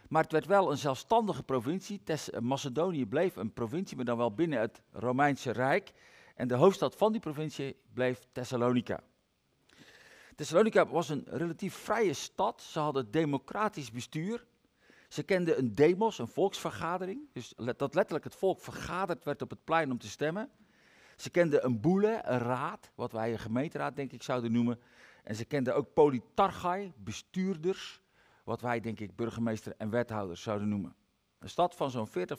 Maar 0.09 0.23
het 0.23 0.33
werd 0.33 0.47
wel 0.47 0.71
een 0.71 0.79
zelfstandige 0.79 1.43
provincie. 1.43 2.01
Thess- 2.05 2.31
Macedonië 2.41 3.07
bleef 3.07 3.37
een 3.37 3.53
provincie, 3.53 3.97
maar 3.97 4.05
dan 4.05 4.17
wel 4.17 4.35
binnen 4.35 4.61
het 4.61 4.83
Romeinse 4.93 5.51
Rijk. 5.51 5.93
En 6.35 6.49
de 6.49 6.55
hoofdstad 6.55 6.97
van 6.97 7.13
die 7.13 7.21
provincie 7.21 7.77
bleef 7.93 8.27
Thessalonica. 8.33 9.01
Thessalonica 10.35 10.87
was 10.87 11.09
een 11.09 11.25
relatief 11.27 11.75
vrije 11.75 12.13
stad. 12.13 12.63
Ze 12.63 12.79
hadden 12.79 13.11
democratisch 13.11 13.91
bestuur. 13.91 14.47
Ze 15.09 15.23
kenden 15.23 15.59
een 15.59 15.75
demos, 15.75 16.19
een 16.19 16.29
volksvergadering. 16.29 17.21
Dus 17.33 17.55
dat 17.57 17.95
letterlijk 17.95 18.25
het 18.25 18.35
volk 18.35 18.61
vergaderd 18.61 19.25
werd 19.25 19.43
op 19.43 19.51
het 19.51 19.65
plein 19.65 19.91
om 19.91 19.99
te 19.99 20.09
stemmen. 20.09 20.51
Ze 21.17 21.31
kenden 21.31 21.65
een 21.65 21.81
boele, 21.81 22.21
een 22.25 22.39
raad, 22.39 22.91
wat 22.95 23.13
wij 23.13 23.33
een 23.33 23.39
gemeenteraad 23.39 23.97
denk 23.97 24.13
ik 24.13 24.23
zouden 24.23 24.53
noemen. 24.53 24.81
En 25.25 25.35
ze 25.35 25.45
kenden 25.45 25.75
ook 25.75 25.93
politarchai, 25.93 26.93
bestuurders, 26.97 28.01
wat 28.49 28.61
wij 28.61 28.81
denk 28.81 29.01
ik 29.01 29.17
burgemeester 29.17 29.75
en 29.77 29.91
wethouders 29.91 30.43
zouden 30.43 30.69
noemen. 30.69 30.95
Een 31.39 31.49
stad 31.49 31.75
van 31.75 31.91
zo'n 31.91 32.07
40, 32.07 32.39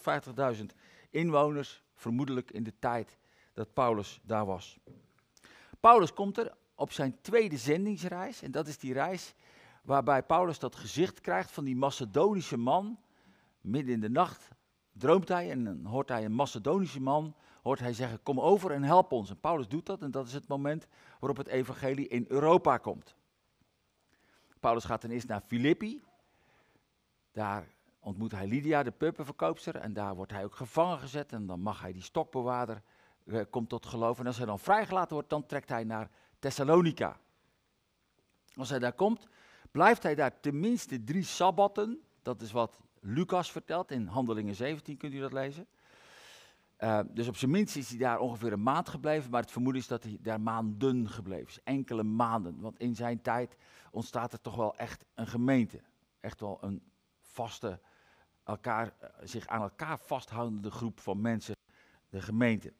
50.000 0.58 0.65
inwoners, 1.10 1.84
vermoedelijk 1.93 2.52
in 2.52 2.63
de 2.63 2.74
tijd 2.80 3.17
dat 3.54 3.74
Paulus 3.74 4.19
daar 4.24 4.45
was. 4.45 4.80
Paulus 5.80 6.13
komt 6.13 6.38
er 6.38 6.54
op 6.76 6.91
zijn 6.91 7.22
tweede 7.22 7.58
zendingsreis. 7.58 8.41
En 8.41 8.52
dat 8.52 8.67
is 8.67 8.78
die 8.78 8.93
reis 8.93 9.34
waarbij 9.84 10.24
Paulus 10.24 10.60
dat 10.60 10.76
gezicht 10.76 11.22
krijgt 11.22 11.52
van 11.52 11.63
die 11.63 11.76
Macedonische 11.76 12.58
man. 12.58 13.00
Midden 13.62 13.93
in 13.93 14.02
de 14.02 14.10
nacht 14.10 14.50
droomt 14.91 15.28
hij 15.28 15.52
en 15.52 15.63
dan 15.63 15.86
hoort 15.86 16.10
hij 16.10 16.26
een 16.26 16.36
Macedonische 16.36 17.02
man, 17.02 17.36
hoort 17.62 17.80
hij 17.80 17.93
zeggen, 17.93 18.24
kom 18.24 18.39
over 18.39 18.72
en 18.72 18.84
help 18.84 19.12
ons. 19.12 19.30
En 19.30 19.39
Paulus 19.39 19.67
doet 19.67 19.86
dat 19.86 20.02
en 20.02 20.12
dat 20.12 20.28
is 20.28 20.34
het 20.34 20.48
moment 20.48 20.88
waarop 21.19 21.38
het 21.38 21.48
evangelie 21.48 22.08
in 22.08 22.26
Europa 22.28 22.78
komt. 22.78 23.17
Paulus 24.60 24.84
gaat 24.84 25.02
dan 25.02 25.12
eerst 25.12 25.28
naar 25.28 25.41
Filippi. 25.41 26.04
Daar 27.32 27.67
ontmoet 28.00 28.32
hij 28.32 28.48
Lydia, 28.48 28.84
de 28.84 28.91
puppenverkoopster, 28.91 29.76
en 29.76 29.93
daar 29.93 30.15
wordt 30.15 30.32
hij 30.32 30.43
ook 30.43 30.56
gevangen 30.56 31.00
gezet. 31.00 31.32
En 31.32 31.45
dan 31.45 31.60
mag 31.60 31.82
hij 31.82 31.93
die 31.93 32.02
stokbewaarder, 32.02 32.82
eh, 33.26 33.41
komt 33.50 33.69
tot 33.69 33.86
geloof. 33.86 34.19
En 34.19 34.28
als 34.28 34.38
hij 34.38 34.45
dan 34.45 34.60
vrijgelaten 34.60 35.13
wordt, 35.13 35.30
dan 35.30 35.45
trekt 35.45 35.69
hij 35.69 35.84
naar 35.84 36.10
Thessalonica. 36.39 37.19
Als 38.56 38.69
hij 38.69 38.80
daar 38.80 38.93
komt, 38.93 39.28
blijft 39.72 40.04
hij 40.04 40.15
daar 40.15 40.39
tenminste 40.39 41.04
drie 41.04 41.24
sabbatten. 41.24 42.02
Dat 42.22 42.41
is 42.41 42.52
wat 42.52 42.80
Lucas 43.00 43.52
vertelt, 43.52 43.91
in 43.91 44.08
Handelingen 44.08 44.56
17 44.56 44.98
kunt 44.98 45.13
u 45.13 45.19
dat 45.19 45.34
lezen. 45.34 45.67
Eh, 46.80 47.00
dus 47.10 47.28
op 47.28 47.38
zijn 47.38 47.52
minst 47.52 47.76
is 47.76 47.89
hij 47.89 47.98
daar 47.98 48.20
ongeveer 48.20 48.52
een 48.52 48.63
maand 48.63 48.89
gebleven, 48.89 49.32
maar 49.32 49.42
het 49.42 49.52
vermoeden 49.52 49.82
is 49.82 49.88
dat 49.88 50.04
hij 50.04 50.18
daar 50.22 50.42
maanden 50.42 51.10
gebleven 51.10 51.48
is. 51.48 51.60
Enkele 51.63 52.04
maanden, 52.04 52.60
want 52.60 52.80
in 52.80 52.96
zijn 52.96 53.22
tijd 53.22 53.56
ontstaat 53.92 54.34
er 54.34 54.42
toch 54.42 54.56
wel 54.56 54.78
echt 54.78 55.06
een 55.13 55.28
gemeente. 55.28 55.82
Echt 56.20 56.39
wel 56.39 56.58
een 56.62 56.84
vaste, 57.20 57.80
elkaar, 58.44 58.94
eh, 59.00 59.10
zich 59.24 59.48
aan 59.48 59.62
elkaar 59.62 60.00
vasthoudende 60.00 60.72
groep 60.72 61.00
van 61.00 61.22
mensen, 61.22 61.56
de 62.10 62.22
gemeente. 62.22 62.74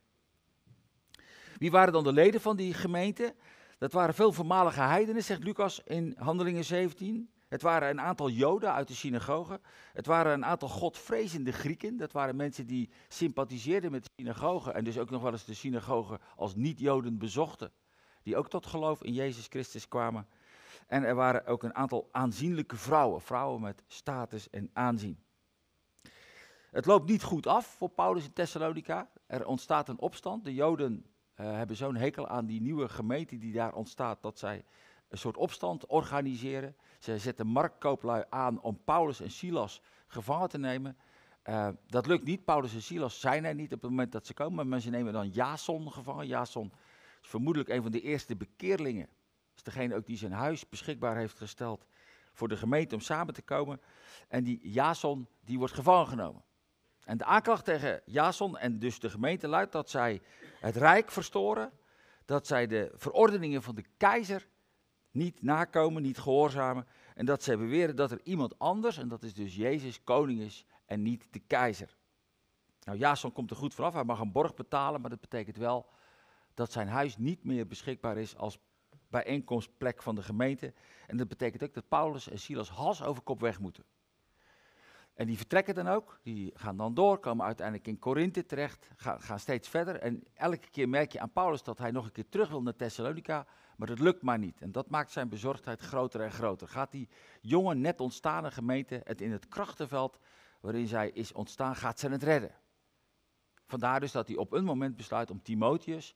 Wie 1.58 1.72
waren 1.72 1.94
dan 1.94 2.04
de 2.04 2.14
leden 2.14 2.42
van 2.42 2.56
die 2.56 2.74
gemeente? 2.74 3.36
Dat 3.78 3.92
waren 3.92 4.14
veel 4.14 4.32
voormalige 4.32 4.82
heidenen, 4.82 5.24
zegt 5.24 5.44
Lucas 5.44 5.84
in 5.84 6.16
Handelingen 6.18 6.66
17. 6.66 7.32
Het 7.50 7.62
waren 7.62 7.90
een 7.90 8.02
aantal 8.02 8.30
Joden 8.30 8.74
uit 8.74 8.88
de 8.88 8.94
synagoge. 8.94 9.60
Het 9.94 10.06
waren 10.06 10.34
een 10.34 10.46
aantal 10.46 10.70
godvrezende 10.70 11.52
Grieken. 11.52 11.98
Dat 11.98 12.12
waren 12.12 12.36
mensen 12.36 12.68
die 12.68 12.90
sympathiseerden 13.08 13.92
met 13.92 14.04
de 14.04 14.10
synagoge 14.16 14.72
en 14.72 14.84
dus 14.84 14.98
ook 14.98 15.10
nog 15.10 15.22
wel 15.22 15.32
eens 15.32 15.46
de 15.46 15.54
synagoge 15.54 16.20
als 16.36 16.56
niet-Joden 16.56 17.18
bezochten. 17.18 17.72
Die 18.24 18.38
ook 18.38 18.50
tot 18.50 18.66
geloof 18.66 19.04
in 19.04 19.14
Jezus 19.14 19.48
Christus 19.48 19.88
kwamen. 19.88 20.28
En 20.88 21.04
er 21.04 21.16
waren 21.16 21.46
ook 21.46 21.64
een 21.64 21.76
aantal 21.76 22.10
aanzienlijke 22.12 22.76
vrouwen, 22.76 23.22
vrouwen 23.22 23.62
met 23.62 23.84
status 23.88 24.50
en 24.50 24.70
aanzien. 24.74 25.24
Het 26.72 26.86
loopt 26.86 27.10
niet 27.10 27.24
goed 27.24 27.48
af 27.48 27.66
voor 27.66 27.90
Paulus 27.90 28.24
in 28.24 28.34
Thessalonica. 28.34 29.10
Er 29.28 29.46
ontstaat 29.46 29.90
een 29.90 30.00
opstand. 30.00 30.44
De 30.44 30.54
Joden 30.54 31.06
eh, 31.34 31.52
hebben 31.52 31.76
zo'n 31.76 31.96
hekel 31.96 32.28
aan 32.28 32.46
die 32.46 32.62
nieuwe 32.62 32.90
gemeente 32.90 33.38
die 33.38 33.54
daar 33.54 33.74
ontstaat, 33.74 34.22
dat 34.22 34.40
zij 34.40 34.66
een 35.08 35.18
soort 35.18 35.38
opstand 35.38 35.86
organiseren. 35.86 36.76
Ze 37.00 37.18
zetten 37.18 37.48
marktkooplui 37.48 38.24
aan 38.30 38.62
om 38.62 38.80
Paulus 38.84 39.22
en 39.22 39.32
Silas 39.32 39.82
gevangen 40.08 40.50
te 40.50 40.58
nemen. 40.58 40.98
Eh, 41.42 41.68
dat 41.88 42.06
lukt 42.06 42.24
niet. 42.24 42.46
Paulus 42.46 42.74
en 42.74 42.82
Silas 42.82 43.20
zijn 43.20 43.46
er 43.46 43.56
niet 43.56 43.74
op 43.74 43.82
het 43.82 43.90
moment 43.90 44.12
dat 44.12 44.26
ze 44.26 44.34
komen, 44.34 44.68
maar 44.68 44.80
ze 44.80 44.90
nemen 44.90 45.14
dan 45.14 45.30
Jason 45.30 45.92
gevangen. 45.92 46.28
Jason 46.28 46.72
is 47.22 47.30
vermoedelijk 47.30 47.70
een 47.70 47.82
van 47.82 47.92
de 47.92 48.02
eerste 48.02 48.36
bekeerlingen. 48.36 49.08
Is 49.56 49.64
degene 49.64 49.96
ook 49.96 50.06
die 50.06 50.18
zijn 50.18 50.32
huis 50.32 50.70
beschikbaar 50.70 51.18
heeft 51.18 51.38
gesteld 51.38 51.86
voor 52.34 52.48
de 52.48 52.58
gemeente 52.58 52.96
om 52.96 53.02
samen 53.02 53.34
te 53.34 53.42
komen. 53.42 53.82
En 54.28 54.44
die 54.44 54.70
Jason, 54.70 55.28
die 55.46 55.58
wordt 55.58 55.74
gevangen 55.74 56.08
genomen. 56.08 56.44
En 57.04 57.18
de 57.18 57.26
aanklacht 57.26 57.66
tegen 57.66 58.02
Jason 58.06 58.58
en 58.58 58.80
dus 58.80 59.00
de 59.00 59.10
gemeente 59.10 59.48
luidt 59.48 59.72
dat 59.72 59.90
zij 59.90 60.22
het 60.60 60.76
rijk 60.76 61.12
verstoren, 61.12 61.72
dat 62.26 62.48
zij 62.48 62.68
de 62.68 62.92
verordeningen 62.94 63.64
van 63.64 63.76
de 63.76 63.86
keizer 63.98 64.48
niet 65.12 65.42
nakomen, 65.42 66.02
niet 66.02 66.20
gehoorzamen. 66.20 66.88
En 67.16 67.26
dat 67.26 67.44
zij 67.44 67.58
beweren 67.58 67.96
dat 67.96 68.12
er 68.12 68.22
iemand 68.24 68.60
anders, 68.60 68.98
en 68.98 69.08
dat 69.08 69.24
is 69.24 69.34
dus 69.34 69.56
Jezus, 69.56 70.04
koning 70.04 70.40
is 70.40 70.66
en 70.86 71.02
niet 71.02 71.28
de 71.32 71.40
keizer. 71.40 71.98
Nou, 72.84 72.98
Jason 72.98 73.32
komt 73.32 73.50
er 73.50 73.56
goed 73.56 73.74
vanaf, 73.74 73.94
hij 73.94 74.04
mag 74.04 74.20
een 74.20 74.32
borg 74.32 74.54
betalen, 74.54 75.02
maar 75.02 75.10
dat 75.10 75.22
betekent 75.22 75.58
wel 75.58 75.90
dat 76.54 76.72
zijn 76.72 76.88
huis 76.88 77.18
niet 77.18 77.44
meer 77.44 77.68
beschikbaar 77.68 78.18
is 78.18 78.36
als 78.36 78.60
bijeenkomstplek 79.08 80.04
van 80.04 80.16
de 80.16 80.24
gemeente. 80.24 80.74
En 81.08 81.18
dat 81.18 81.28
betekent 81.28 81.64
ook 81.64 81.74
dat 81.74 81.88
Paulus 81.88 82.30
en 82.30 82.40
Silas 82.40 82.70
hals 82.70 83.04
over 83.04 83.24
kop 83.24 83.40
weg 83.40 83.60
moeten. 83.60 83.84
En 85.20 85.26
die 85.26 85.38
vertrekken 85.38 85.76
dan 85.76 85.88
ook, 85.88 86.20
die 86.24 86.52
gaan 86.56 86.78
dan 86.78 86.94
door, 86.94 87.20
komen 87.20 87.46
uiteindelijk 87.46 87.88
in 87.88 88.00
Korinthe 88.00 88.46
terecht, 88.46 88.88
gaan, 88.96 89.22
gaan 89.22 89.40
steeds 89.40 89.70
verder. 89.70 90.00
En 90.00 90.24
elke 90.34 90.70
keer 90.70 90.90
merk 90.90 91.12
je 91.12 91.20
aan 91.20 91.32
Paulus 91.32 91.64
dat 91.64 91.78
hij 91.78 91.92
nog 91.92 92.06
een 92.06 92.12
keer 92.12 92.30
terug 92.30 92.50
wil 92.50 92.62
naar 92.62 92.76
Thessalonica, 92.76 93.46
maar 93.78 93.88
dat 93.88 94.00
lukt 94.00 94.22
maar 94.22 94.38
niet. 94.38 94.62
En 94.62 94.72
dat 94.72 94.90
maakt 94.90 95.12
zijn 95.12 95.30
bezorgdheid 95.30 95.82
groter 95.82 96.22
en 96.22 96.32
groter. 96.32 96.68
Gaat 96.68 96.92
die 96.92 97.10
jonge, 97.42 97.76
net 97.76 98.00
ontstaande 98.00 98.52
gemeente 98.52 99.02
het 99.04 99.22
in 99.22 99.32
het 99.32 99.48
krachtenveld 99.48 100.20
waarin 100.62 100.88
zij 100.88 101.10
is 101.10 101.32
ontstaan, 101.32 101.76
gaat 101.76 102.00
ze 102.00 102.10
het 102.10 102.24
redden? 102.24 102.56
Vandaar 103.68 104.00
dus 104.00 104.12
dat 104.12 104.28
hij 104.28 104.38
op 104.38 104.54
een 104.54 104.64
moment 104.64 104.96
besluit 104.96 105.32
om 105.32 105.42
Timotheus, 105.42 106.16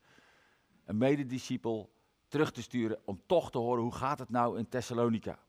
een 0.86 0.98
medediscipel, 0.98 1.94
terug 2.28 2.52
te 2.52 2.62
sturen 2.62 3.02
om 3.06 3.22
toch 3.26 3.52
te 3.52 3.58
horen 3.58 3.84
hoe 3.84 3.96
gaat 3.96 4.20
het 4.20 4.30
nou 4.30 4.58
in 4.58 4.70
Thessalonica. 4.70 5.40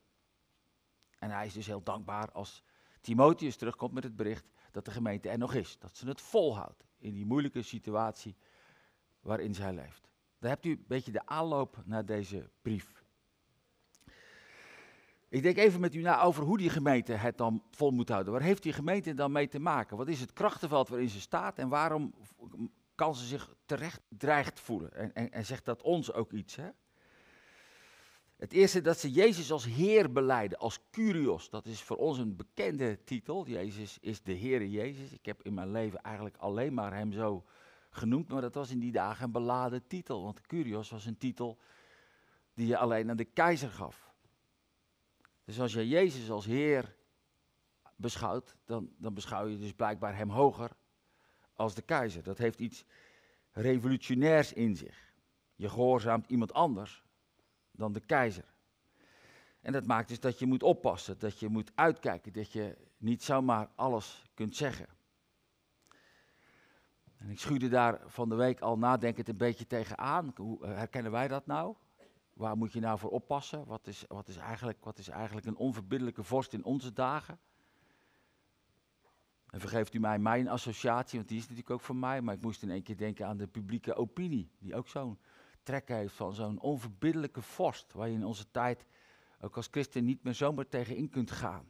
En 1.18 1.30
hij 1.30 1.46
is 1.46 1.52
dus 1.52 1.66
heel 1.66 1.82
dankbaar 1.82 2.32
als 2.32 2.64
Timotheus 3.04 3.56
terugkomt 3.56 3.92
met 3.92 4.02
het 4.02 4.16
bericht 4.16 4.50
dat 4.70 4.84
de 4.84 4.90
gemeente 4.90 5.28
er 5.28 5.38
nog 5.38 5.54
is. 5.54 5.78
Dat 5.78 5.96
ze 5.96 6.08
het 6.08 6.20
volhoudt 6.20 6.84
in 6.98 7.12
die 7.12 7.26
moeilijke 7.26 7.62
situatie 7.62 8.36
waarin 9.20 9.54
zij 9.54 9.72
leeft. 9.72 10.08
Dan 10.38 10.50
hebt 10.50 10.64
u 10.64 10.70
een 10.70 10.84
beetje 10.86 11.12
de 11.12 11.26
aanloop 11.26 11.82
naar 11.84 12.04
deze 12.04 12.50
brief. 12.62 13.02
Ik 15.28 15.42
denk 15.42 15.56
even 15.56 15.80
met 15.80 15.94
u 15.94 16.00
na 16.00 16.22
over 16.22 16.44
hoe 16.44 16.58
die 16.58 16.70
gemeente 16.70 17.12
het 17.12 17.38
dan 17.38 17.62
vol 17.70 17.90
moet 17.90 18.08
houden. 18.08 18.32
Waar 18.32 18.42
heeft 18.42 18.62
die 18.62 18.72
gemeente 18.72 19.14
dan 19.14 19.32
mee 19.32 19.48
te 19.48 19.58
maken? 19.58 19.96
Wat 19.96 20.08
is 20.08 20.20
het 20.20 20.32
krachtenveld 20.32 20.88
waarin 20.88 21.08
ze 21.08 21.20
staat 21.20 21.58
en 21.58 21.68
waarom 21.68 22.14
kan 22.94 23.14
ze 23.14 23.26
zich 23.26 23.54
terecht 23.66 24.00
dreigd 24.08 24.60
voelen? 24.60 24.92
En, 24.92 25.14
en, 25.14 25.32
en 25.32 25.46
zegt 25.46 25.64
dat 25.64 25.82
ons 25.82 26.12
ook 26.12 26.32
iets? 26.32 26.56
Hè? 26.56 26.68
Het 28.37 28.53
eerste 28.53 28.81
dat 28.81 28.99
ze 28.99 29.11
Jezus 29.11 29.53
als 29.53 29.64
Heer 29.64 30.12
beleiden, 30.12 30.59
als 30.59 30.81
Curios. 30.90 31.51
Dat 31.51 31.66
is 31.66 31.83
voor 31.83 31.97
ons 31.97 32.18
een 32.18 32.37
bekende 32.37 33.05
titel. 33.05 33.47
Jezus 33.47 33.99
is 33.99 34.23
de 34.23 34.38
Heere 34.38 34.70
Jezus. 34.70 35.12
Ik 35.12 35.27
heb 35.27 35.42
in 35.42 35.55
mijn 35.55 35.70
leven 35.70 36.03
eigenlijk 36.03 36.37
alleen 36.37 36.75
maar 36.75 36.94
hem 36.94 37.12
zo 37.12 37.44
genoemd, 37.90 38.29
maar 38.29 38.40
dat 38.40 38.55
was 38.55 38.70
in 38.70 38.79
die 38.79 38.92
dagen 38.92 39.25
een 39.25 39.33
beladen 39.33 39.87
titel. 39.87 40.23
Want 40.23 40.40
Curios 40.40 40.90
was 40.90 41.07
een 41.07 41.18
titel 41.18 41.59
die 42.55 42.66
je 42.66 42.77
alleen 42.77 43.11
aan 43.11 43.16
de 43.16 43.25
keizer 43.25 43.70
gaf. 43.70 44.12
Dus 45.44 45.61
als 45.61 45.73
je 45.73 45.88
Jezus 45.88 46.31
als 46.31 46.44
Heer 46.44 46.97
beschouwt, 47.97 48.57
dan, 48.64 48.90
dan 48.97 49.14
beschouw 49.14 49.47
je 49.47 49.59
dus 49.59 49.73
blijkbaar 49.73 50.16
hem 50.16 50.31
hoger 50.31 50.70
als 51.53 51.75
de 51.75 51.83
keizer. 51.83 52.23
Dat 52.23 52.38
heeft 52.38 52.61
iets 52.61 52.85
revolutionairs 53.53 54.53
in 54.53 54.77
zich. 54.77 55.12
Je 55.55 55.68
gehoorzaamt 55.68 56.27
iemand 56.27 56.53
anders 56.53 57.03
dan 57.76 57.92
de 57.92 58.00
keizer. 58.00 58.44
En 59.60 59.72
dat 59.72 59.87
maakt 59.87 60.08
dus 60.08 60.20
dat 60.20 60.38
je 60.38 60.46
moet 60.46 60.62
oppassen, 60.62 61.18
dat 61.18 61.38
je 61.38 61.48
moet 61.48 61.72
uitkijken, 61.74 62.32
dat 62.32 62.52
je 62.52 62.76
niet 62.96 63.22
zomaar 63.22 63.68
alles 63.74 64.24
kunt 64.34 64.56
zeggen. 64.56 64.87
En 67.16 67.30
ik 67.30 67.38
schuurde 67.38 67.68
daar 67.68 68.00
van 68.06 68.28
de 68.28 68.34
week 68.34 68.60
al 68.60 68.78
nadenkend 68.78 69.28
een 69.28 69.37
beetje 69.37 69.66
tegenaan. 69.66 70.32
Hoe 70.37 70.64
eh, 70.64 70.74
herkennen 70.74 71.12
wij 71.12 71.28
dat 71.28 71.46
nou? 71.46 71.74
Waar 72.32 72.56
moet 72.56 72.72
je 72.72 72.80
nou 72.80 72.98
voor 72.98 73.10
oppassen? 73.10 73.66
Wat 73.66 73.87
is, 73.87 74.04
wat 74.08 74.28
is, 74.28 74.37
eigenlijk, 74.37 74.84
wat 74.84 74.98
is 74.98 75.08
eigenlijk 75.08 75.46
een 75.46 75.56
onverbiddelijke 75.56 76.22
vorst 76.22 76.52
in 76.52 76.64
onze 76.64 76.92
dagen? 76.92 77.38
En 79.50 79.60
vergeeft 79.60 79.94
u 79.94 79.98
mij 79.98 80.18
mijn 80.18 80.48
associatie, 80.48 81.18
want 81.18 81.28
die 81.28 81.38
is 81.38 81.42
natuurlijk 81.42 81.70
ook 81.70 81.80
voor 81.80 81.96
mij. 81.96 82.20
Maar 82.20 82.34
ik 82.34 82.42
moest 82.42 82.62
in 82.62 82.70
één 82.70 82.82
keer 82.82 82.96
denken 82.96 83.26
aan 83.26 83.37
de 83.37 83.46
publieke 83.46 83.94
opinie, 83.94 84.50
die 84.58 84.74
ook 84.74 84.88
zo'n 84.88 85.18
trek 85.64 85.88
heeft 85.88 86.14
van 86.14 86.33
zo'n 86.35 86.61
onverbiddelijke 86.61 87.42
vorst, 87.42 87.92
waar 87.92 88.09
je 88.09 88.14
in 88.14 88.24
onze 88.24 88.50
tijd 88.50 88.87
ook 89.40 89.57
als 89.57 89.68
christen 89.70 90.05
niet 90.05 90.22
meer 90.22 90.35
zomaar 90.35 90.68
tegenin 90.68 91.11
kunt 91.11 91.31
gaan. 91.31 91.68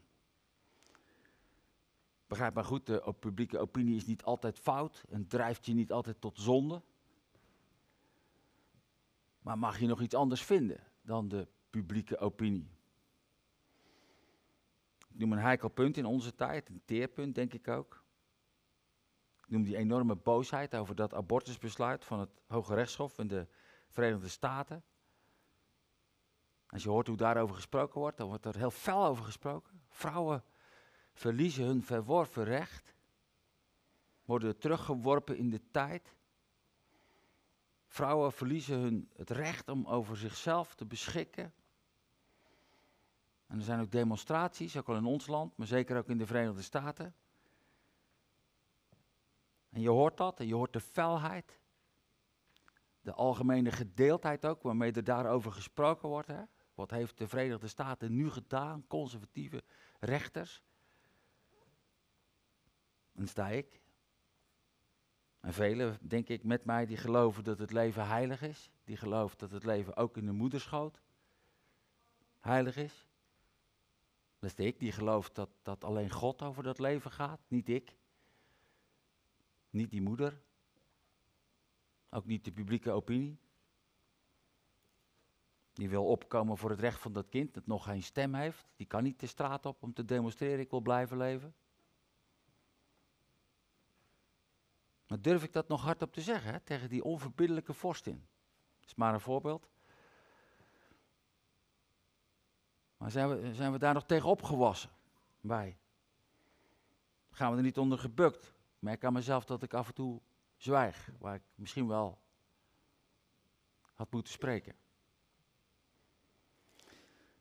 Begrijp 2.26 2.54
maar 2.54 2.64
goed, 2.64 2.86
de 2.86 3.14
publieke 3.18 3.58
opinie 3.58 3.96
is 3.96 4.06
niet 4.06 4.22
altijd 4.22 4.58
fout 4.58 5.04
en 5.08 5.26
drijft 5.26 5.66
je 5.66 5.74
niet 5.74 5.92
altijd 5.92 6.20
tot 6.20 6.38
zonde. 6.38 6.82
Maar 9.38 9.58
mag 9.58 9.78
je 9.78 9.86
nog 9.86 10.00
iets 10.00 10.14
anders 10.14 10.42
vinden 10.42 10.80
dan 11.02 11.28
de 11.28 11.48
publieke 11.70 12.18
opinie? 12.18 12.70
Ik 15.08 15.20
noem 15.20 15.32
een 15.32 15.38
heikel 15.38 15.68
punt 15.68 15.96
in 15.96 16.04
onze 16.04 16.34
tijd, 16.34 16.68
een 16.68 16.82
teerpunt 16.84 17.34
denk 17.34 17.52
ik 17.52 17.68
ook. 17.68 18.04
Ik 19.44 19.50
noem 19.50 19.62
die 19.62 19.76
enorme 19.76 20.14
boosheid 20.14 20.74
over 20.74 20.94
dat 20.94 21.14
abortusbesluit 21.14 22.04
van 22.04 22.20
het 22.20 22.30
Hoge 22.46 22.74
Rechtshof 22.74 23.18
en 23.18 23.26
de 23.26 23.46
Verenigde 23.94 24.28
Staten. 24.28 24.84
Als 26.66 26.82
je 26.82 26.88
hoort 26.88 27.06
hoe 27.06 27.16
daarover 27.16 27.54
gesproken 27.54 28.00
wordt, 28.00 28.16
dan 28.16 28.28
wordt 28.28 28.44
er 28.44 28.56
heel 28.56 28.70
fel 28.70 29.04
over 29.04 29.24
gesproken. 29.24 29.82
Vrouwen 29.88 30.44
verliezen 31.12 31.64
hun 31.64 31.82
verworven 31.82 32.44
recht, 32.44 32.94
worden 34.24 34.58
teruggeworpen 34.58 35.36
in 35.36 35.50
de 35.50 35.60
tijd. 35.70 36.14
Vrouwen 37.86 38.32
verliezen 38.32 38.78
hun 38.78 39.10
het 39.16 39.30
recht 39.30 39.68
om 39.68 39.86
over 39.86 40.16
zichzelf 40.16 40.74
te 40.74 40.84
beschikken. 40.84 41.54
En 43.46 43.58
er 43.58 43.64
zijn 43.64 43.80
ook 43.80 43.90
demonstraties, 43.90 44.76
ook 44.76 44.88
al 44.88 44.96
in 44.96 45.04
ons 45.04 45.26
land, 45.26 45.56
maar 45.56 45.66
zeker 45.66 45.96
ook 45.96 46.08
in 46.08 46.18
de 46.18 46.26
Verenigde 46.26 46.62
Staten. 46.62 47.14
En 49.70 49.80
je 49.80 49.90
hoort 49.90 50.16
dat 50.16 50.40
en 50.40 50.46
je 50.46 50.54
hoort 50.54 50.72
de 50.72 50.80
felheid 50.80 51.62
de 53.04 53.12
algemene 53.12 53.72
gedeeldheid 53.72 54.46
ook, 54.46 54.62
waarmee 54.62 54.92
er 54.92 55.04
daarover 55.04 55.52
gesproken 55.52 56.08
wordt. 56.08 56.28
Hè? 56.28 56.42
Wat 56.74 56.90
heeft 56.90 57.18
de 57.18 57.28
Verenigde 57.28 57.68
Staten 57.68 58.14
nu 58.14 58.30
gedaan, 58.30 58.86
conservatieve 58.86 59.62
rechters? 60.00 60.62
En 63.14 63.28
sta 63.28 63.48
ik. 63.48 63.80
En 65.40 65.52
velen, 65.52 65.98
denk 66.00 66.28
ik, 66.28 66.44
met 66.44 66.64
mij, 66.64 66.86
die 66.86 66.96
geloven 66.96 67.44
dat 67.44 67.58
het 67.58 67.72
leven 67.72 68.06
heilig 68.06 68.42
is. 68.42 68.70
Die 68.84 68.96
geloven 68.96 69.38
dat 69.38 69.50
het 69.50 69.64
leven 69.64 69.96
ook 69.96 70.16
in 70.16 70.26
de 70.26 70.32
moederschoot 70.32 71.02
heilig 72.40 72.76
is. 72.76 73.06
Dat 74.38 74.58
is 74.58 74.66
ik, 74.66 74.78
die 74.78 74.92
gelooft 74.92 75.34
dat, 75.34 75.50
dat 75.62 75.84
alleen 75.84 76.10
God 76.10 76.42
over 76.42 76.62
dat 76.62 76.78
leven 76.78 77.10
gaat, 77.10 77.40
niet 77.48 77.68
ik. 77.68 77.96
Niet 79.70 79.90
die 79.90 80.02
moeder, 80.02 80.42
ook 82.14 82.24
niet 82.24 82.44
de 82.44 82.52
publieke 82.52 82.90
opinie. 82.90 83.38
Die 85.72 85.88
wil 85.88 86.06
opkomen 86.06 86.56
voor 86.56 86.70
het 86.70 86.80
recht 86.80 87.00
van 87.00 87.12
dat 87.12 87.28
kind 87.28 87.54
dat 87.54 87.66
nog 87.66 87.84
geen 87.84 88.02
stem 88.02 88.34
heeft. 88.34 88.66
Die 88.76 88.86
kan 88.86 89.02
niet 89.02 89.20
de 89.20 89.26
straat 89.26 89.66
op 89.66 89.82
om 89.82 89.92
te 89.92 90.04
demonstreren, 90.04 90.58
ik 90.58 90.70
wil 90.70 90.80
blijven 90.80 91.16
leven. 91.16 91.54
Maar 95.06 95.20
durf 95.20 95.42
ik 95.42 95.52
dat 95.52 95.68
nog 95.68 95.82
hardop 95.82 96.12
te 96.12 96.20
zeggen 96.20 96.52
hè, 96.52 96.60
tegen 96.60 96.88
die 96.88 97.04
onverbiddelijke 97.04 97.72
vorstin? 97.72 98.26
Dat 98.80 98.88
is 98.88 98.94
maar 98.94 99.14
een 99.14 99.20
voorbeeld. 99.20 99.68
Maar 102.96 103.10
zijn 103.10 103.28
we, 103.28 103.54
zijn 103.54 103.72
we 103.72 103.78
daar 103.78 103.94
nog 103.94 104.04
tegen 104.04 104.28
opgewassen? 104.28 104.90
Wij. 105.40 105.78
Gaan 107.30 107.50
we 107.50 107.56
er 107.56 107.62
niet 107.62 107.78
onder 107.78 107.98
gebukt? 107.98 108.44
Ik 108.44 108.52
merk 108.78 109.04
aan 109.04 109.12
mezelf 109.12 109.44
dat 109.44 109.62
ik 109.62 109.74
af 109.74 109.88
en 109.88 109.94
toe 109.94 110.20
zwijg, 110.64 111.10
waar 111.18 111.34
ik 111.34 111.42
misschien 111.54 111.88
wel 111.88 112.18
had 113.92 114.12
moeten 114.12 114.32
spreken. 114.32 114.74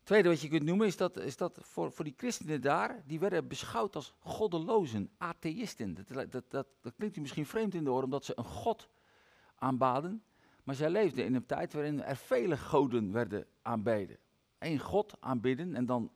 Tweede 0.04 0.30
wat 0.30 0.42
je 0.42 0.48
kunt 0.48 0.64
noemen 0.64 0.88
is 0.88 0.98
dat, 0.98 1.18
is 1.18 1.38
dat 1.38 1.60
voor, 1.62 1.92
voor 1.92 2.06
die 2.06 2.14
christenen 2.18 2.62
daar, 2.62 3.04
die 3.06 3.20
werden 3.20 3.48
beschouwd 3.48 3.96
als 3.96 4.14
goddelozen, 4.20 5.12
atheïsten. 5.18 5.94
Dat, 5.94 6.32
dat, 6.32 6.52
dat, 6.52 6.68
dat 6.82 6.94
klinkt 6.96 7.16
u 7.16 7.22
misschien 7.22 7.46
vreemd 7.46 7.74
in 7.74 7.84
de 7.84 7.92
oor, 7.92 8.04
omdat 8.04 8.26
ze 8.26 8.38
een 8.38 8.44
god 8.44 8.90
aanbaden. 9.56 10.24
Maar 10.64 10.76
zij 10.76 10.90
leefden 10.90 11.26
in 11.26 11.36
een 11.36 11.46
tijd 11.46 11.74
waarin 11.74 12.02
er 12.02 12.18
vele 12.18 12.58
goden 12.58 13.12
werden 13.12 13.48
aanbeden. 13.62 14.18
Eén 14.60 14.80
god 14.80 15.16
aanbidden 15.20 15.76
en 15.76 15.86
dan 15.86 16.12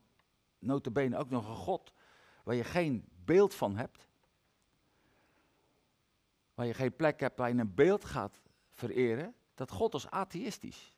notabene 0.59 1.17
ook 1.17 1.29
nog 1.29 1.47
een 1.47 1.55
god 1.55 1.93
waar 2.43 2.55
je 2.55 2.63
geen 2.63 3.09
beeld 3.25 3.53
van 3.53 3.77
hebt. 3.77 4.06
Waar 6.57 6.65
je 6.65 6.73
geen 6.73 6.95
plek 6.95 7.19
hebt 7.19 7.37
waar 7.37 7.53
je 7.53 7.59
een 7.59 7.73
beeld 7.73 8.05
gaat 8.05 8.41
vereren. 8.69 9.35
Dat 9.53 9.71
God 9.71 9.91
was 9.91 10.09
atheïstisch. 10.09 10.93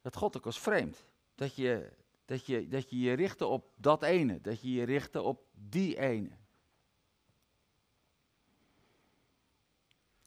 Dat 0.00 0.16
God 0.16 0.36
ook 0.36 0.44
was 0.44 0.60
vreemd. 0.60 1.06
Dat 1.34 1.54
je, 1.54 1.92
dat, 2.24 2.46
je, 2.46 2.68
dat 2.68 2.90
je 2.90 2.98
je 2.98 3.12
richtte 3.12 3.46
op 3.46 3.72
dat 3.76 4.02
ene. 4.02 4.40
Dat 4.40 4.60
je 4.60 4.72
je 4.72 4.84
richtte 4.84 5.22
op 5.22 5.46
die 5.52 5.98
ene. 5.98 6.30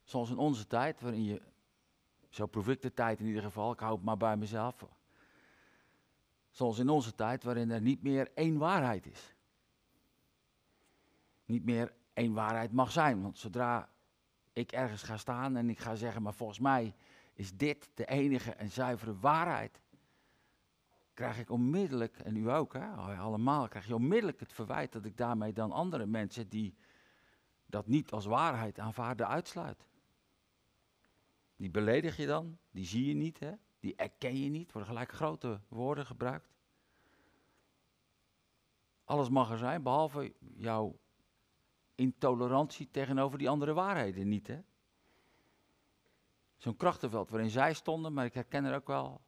Zoals 0.04 0.30
in 0.30 0.38
onze 0.38 0.68
tijd, 0.68 1.02
waarin 1.02 1.24
je, 1.24 1.42
zo 2.30 2.46
proef 2.46 2.68
ik 2.68 2.82
de 2.82 2.94
tijd 2.94 3.20
in 3.20 3.26
ieder 3.26 3.44
geval, 3.44 3.72
ik 3.72 3.80
hou 3.80 3.96
het 3.96 4.04
maar 4.04 4.18
bij 4.18 4.38
mezelf. 4.38 4.86
Zoals 6.50 6.80
in 6.80 6.90
onze 6.90 7.16
tijd, 7.16 7.44
waarin 7.44 7.72
er 7.72 7.82
niet 7.82 8.04
meer 8.04 8.32
één 8.34 8.58
waarheid 8.58 9.06
is. 9.06 9.36
Niet 11.46 11.66
meer 11.66 12.00
één 12.22 12.34
waarheid 12.34 12.72
mag 12.72 12.92
zijn, 12.92 13.22
want 13.22 13.38
zodra 13.38 13.90
ik 14.54 14.72
ergens 14.72 15.04
ga 15.04 15.18
staan 15.18 15.56
en 15.56 15.70
ik 15.70 15.80
ga 15.80 15.96
zeggen, 15.96 16.22
maar 16.22 16.34
volgens 16.34 16.60
mij 16.60 16.96
is 17.34 17.58
dit 17.58 17.90
de 17.94 18.06
enige 18.06 18.52
en 18.52 18.70
zuivere 18.70 19.20
waarheid, 19.20 19.82
krijg 21.14 21.40
ik 21.40 21.50
onmiddellijk, 21.50 22.20
en 22.20 22.36
u 22.36 22.52
ook, 22.52 22.74
hè, 22.74 22.88
allemaal, 23.18 23.68
krijg 23.68 23.88
je 23.88 23.96
onmiddellijk 23.96 24.40
het 24.40 24.54
verwijt 24.54 24.92
dat 24.92 25.06
ik 25.06 25.18
daarmee 25.18 25.54
dan 25.54 25.72
andere 25.72 26.06
mensen 26.06 26.50
die 26.50 26.76
dat 27.66 27.88
niet 27.88 28.12
als 28.12 28.26
waarheid 28.26 28.80
aanvaarden 28.80 29.28
uitsluit. 29.28 29.86
Die 31.56 31.70
beledig 31.70 32.18
je 32.18 32.26
dan, 32.26 32.58
die 32.72 32.86
zie 32.86 33.06
je 33.06 33.14
niet, 33.14 33.40
hè? 33.40 33.52
die 33.80 33.96
erken 33.96 34.44
je 34.44 34.50
niet, 34.50 34.72
worden 34.72 34.90
gelijk 34.90 35.12
grote 35.12 35.60
woorden 35.68 36.06
gebruikt. 36.06 36.50
Alles 39.04 39.30
mag 39.30 39.52
er 39.52 39.58
zijn, 39.58 39.84
behalve 39.84 40.34
jouw 40.40 41.00
intolerantie 41.96 42.90
tegenover 42.92 43.38
die 43.38 43.50
andere 43.50 43.74
waarheden 43.74 44.28
niet. 44.28 44.48
hè? 44.48 44.60
Zo'n 46.58 46.78
krachtenveld 46.78 47.30
waarin 47.30 47.50
zij 47.50 47.74
stonden, 47.74 48.14
maar 48.14 48.26
ik 48.26 48.34
herken 48.34 48.66
er 48.66 48.76
ook 48.76 48.88
wel 48.88 49.22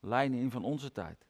lijnen 0.00 0.38
in 0.38 0.50
van 0.50 0.64
onze 0.64 0.92
tijd. 0.92 1.26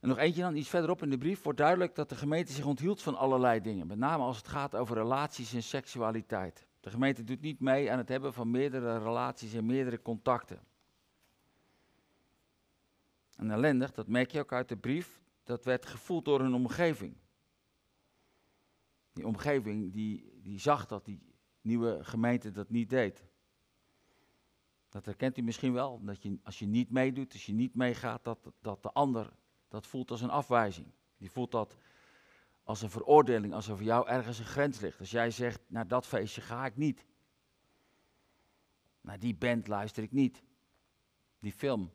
En 0.00 0.08
nog 0.10 0.18
eentje 0.18 0.40
dan, 0.40 0.56
iets 0.56 0.68
verderop 0.68 1.02
in 1.02 1.10
de 1.10 1.18
brief, 1.18 1.42
wordt 1.42 1.58
duidelijk 1.58 1.94
dat 1.94 2.08
de 2.08 2.16
gemeente 2.16 2.52
zich 2.52 2.64
onthield 2.64 3.02
van 3.02 3.16
allerlei 3.16 3.60
dingen. 3.60 3.86
Met 3.86 3.98
name 3.98 4.22
als 4.22 4.36
het 4.36 4.48
gaat 4.48 4.76
over 4.76 4.96
relaties 4.96 5.52
en 5.52 5.62
seksualiteit. 5.62 6.66
De 6.80 6.90
gemeente 6.90 7.24
doet 7.24 7.40
niet 7.40 7.60
mee 7.60 7.92
aan 7.92 7.98
het 7.98 8.08
hebben 8.08 8.32
van 8.32 8.50
meerdere 8.50 8.98
relaties 8.98 9.54
en 9.54 9.66
meerdere 9.66 10.02
contacten. 10.02 10.60
En 13.36 13.50
ellendig, 13.50 13.92
dat 13.92 14.08
merk 14.08 14.30
je 14.30 14.40
ook 14.40 14.52
uit 14.52 14.68
de 14.68 14.76
brief, 14.76 15.20
dat 15.44 15.64
werd 15.64 15.86
gevoeld 15.86 16.24
door 16.24 16.40
hun 16.40 16.54
omgeving. 16.54 17.16
Die 19.14 19.26
omgeving 19.26 19.92
die, 19.92 20.40
die 20.42 20.58
zag 20.58 20.86
dat 20.86 21.04
die 21.04 21.20
nieuwe 21.60 22.04
gemeente 22.04 22.50
dat 22.50 22.70
niet 22.70 22.90
deed. 22.90 23.24
Dat 24.88 25.06
herkent 25.06 25.38
u 25.38 25.42
misschien 25.42 25.72
wel, 25.72 26.00
dat 26.04 26.22
je, 26.22 26.38
als 26.42 26.58
je 26.58 26.66
niet 26.66 26.90
meedoet, 26.90 27.32
als 27.32 27.46
je 27.46 27.52
niet 27.52 27.74
meegaat, 27.74 28.24
dat, 28.24 28.52
dat 28.60 28.82
de 28.82 28.92
ander 28.92 29.32
dat 29.68 29.86
voelt 29.86 30.10
als 30.10 30.20
een 30.20 30.30
afwijzing. 30.30 30.86
Die 31.16 31.30
voelt 31.30 31.50
dat 31.50 31.76
als 32.62 32.82
een 32.82 32.90
veroordeling, 32.90 33.54
als 33.54 33.68
er 33.68 33.76
voor 33.76 33.84
jou 33.84 34.08
ergens 34.08 34.38
een 34.38 34.44
grens 34.44 34.80
ligt. 34.80 35.00
Als 35.00 35.10
jij 35.10 35.30
zegt, 35.30 35.60
naar 35.66 35.88
dat 35.88 36.06
feestje 36.06 36.40
ga 36.40 36.66
ik 36.66 36.76
niet. 36.76 37.06
Naar 39.00 39.18
die 39.18 39.34
band 39.34 39.68
luister 39.68 40.02
ik 40.02 40.12
niet. 40.12 40.42
Die 41.38 41.52
film, 41.52 41.92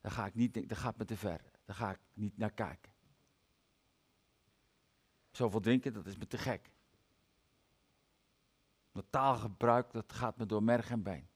daar 0.00 0.12
ga 0.12 0.26
ik 0.26 0.34
niet, 0.34 0.68
dat 0.68 0.78
gaat 0.78 0.96
me 0.96 1.04
te 1.04 1.16
ver. 1.16 1.40
Daar 1.64 1.76
ga 1.76 1.90
ik 1.90 2.00
niet 2.14 2.38
naar 2.38 2.52
kijken. 2.52 2.89
Zoveel 5.30 5.60
drinken, 5.60 5.92
dat 5.92 6.06
is 6.06 6.16
me 6.16 6.26
te 6.26 6.38
gek. 6.38 6.70
Dat 8.92 9.06
taalgebruik, 9.10 9.92
dat 9.92 10.12
gaat 10.12 10.36
me 10.36 10.46
door 10.46 10.62
merg 10.62 10.90
en 10.90 11.02
been. 11.02 11.28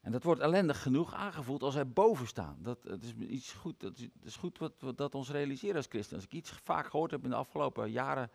En 0.00 0.12
dat 0.12 0.22
wordt 0.22 0.40
ellendig 0.40 0.82
genoeg 0.82 1.14
aangevoeld 1.14 1.62
als 1.62 1.74
wij 1.74 1.88
boven 1.88 2.26
staan. 2.26 2.58
Dat, 2.62 3.02
is 3.02 3.14
iets 3.14 3.52
goed, 3.52 3.80
dat 3.80 3.98
is, 4.22 4.36
goed 4.36 4.58
wat, 4.58 4.80
wat 4.80 4.96
dat 4.96 5.14
ons 5.14 5.30
realiseren 5.30 5.76
als 5.76 5.86
christen. 5.86 6.16
Als 6.16 6.24
ik 6.24 6.32
iets 6.32 6.50
vaak 6.50 6.86
gehoord 6.86 7.10
heb 7.10 7.24
in 7.24 7.30
de 7.30 7.36
afgelopen 7.36 7.90
jaren 7.90 8.30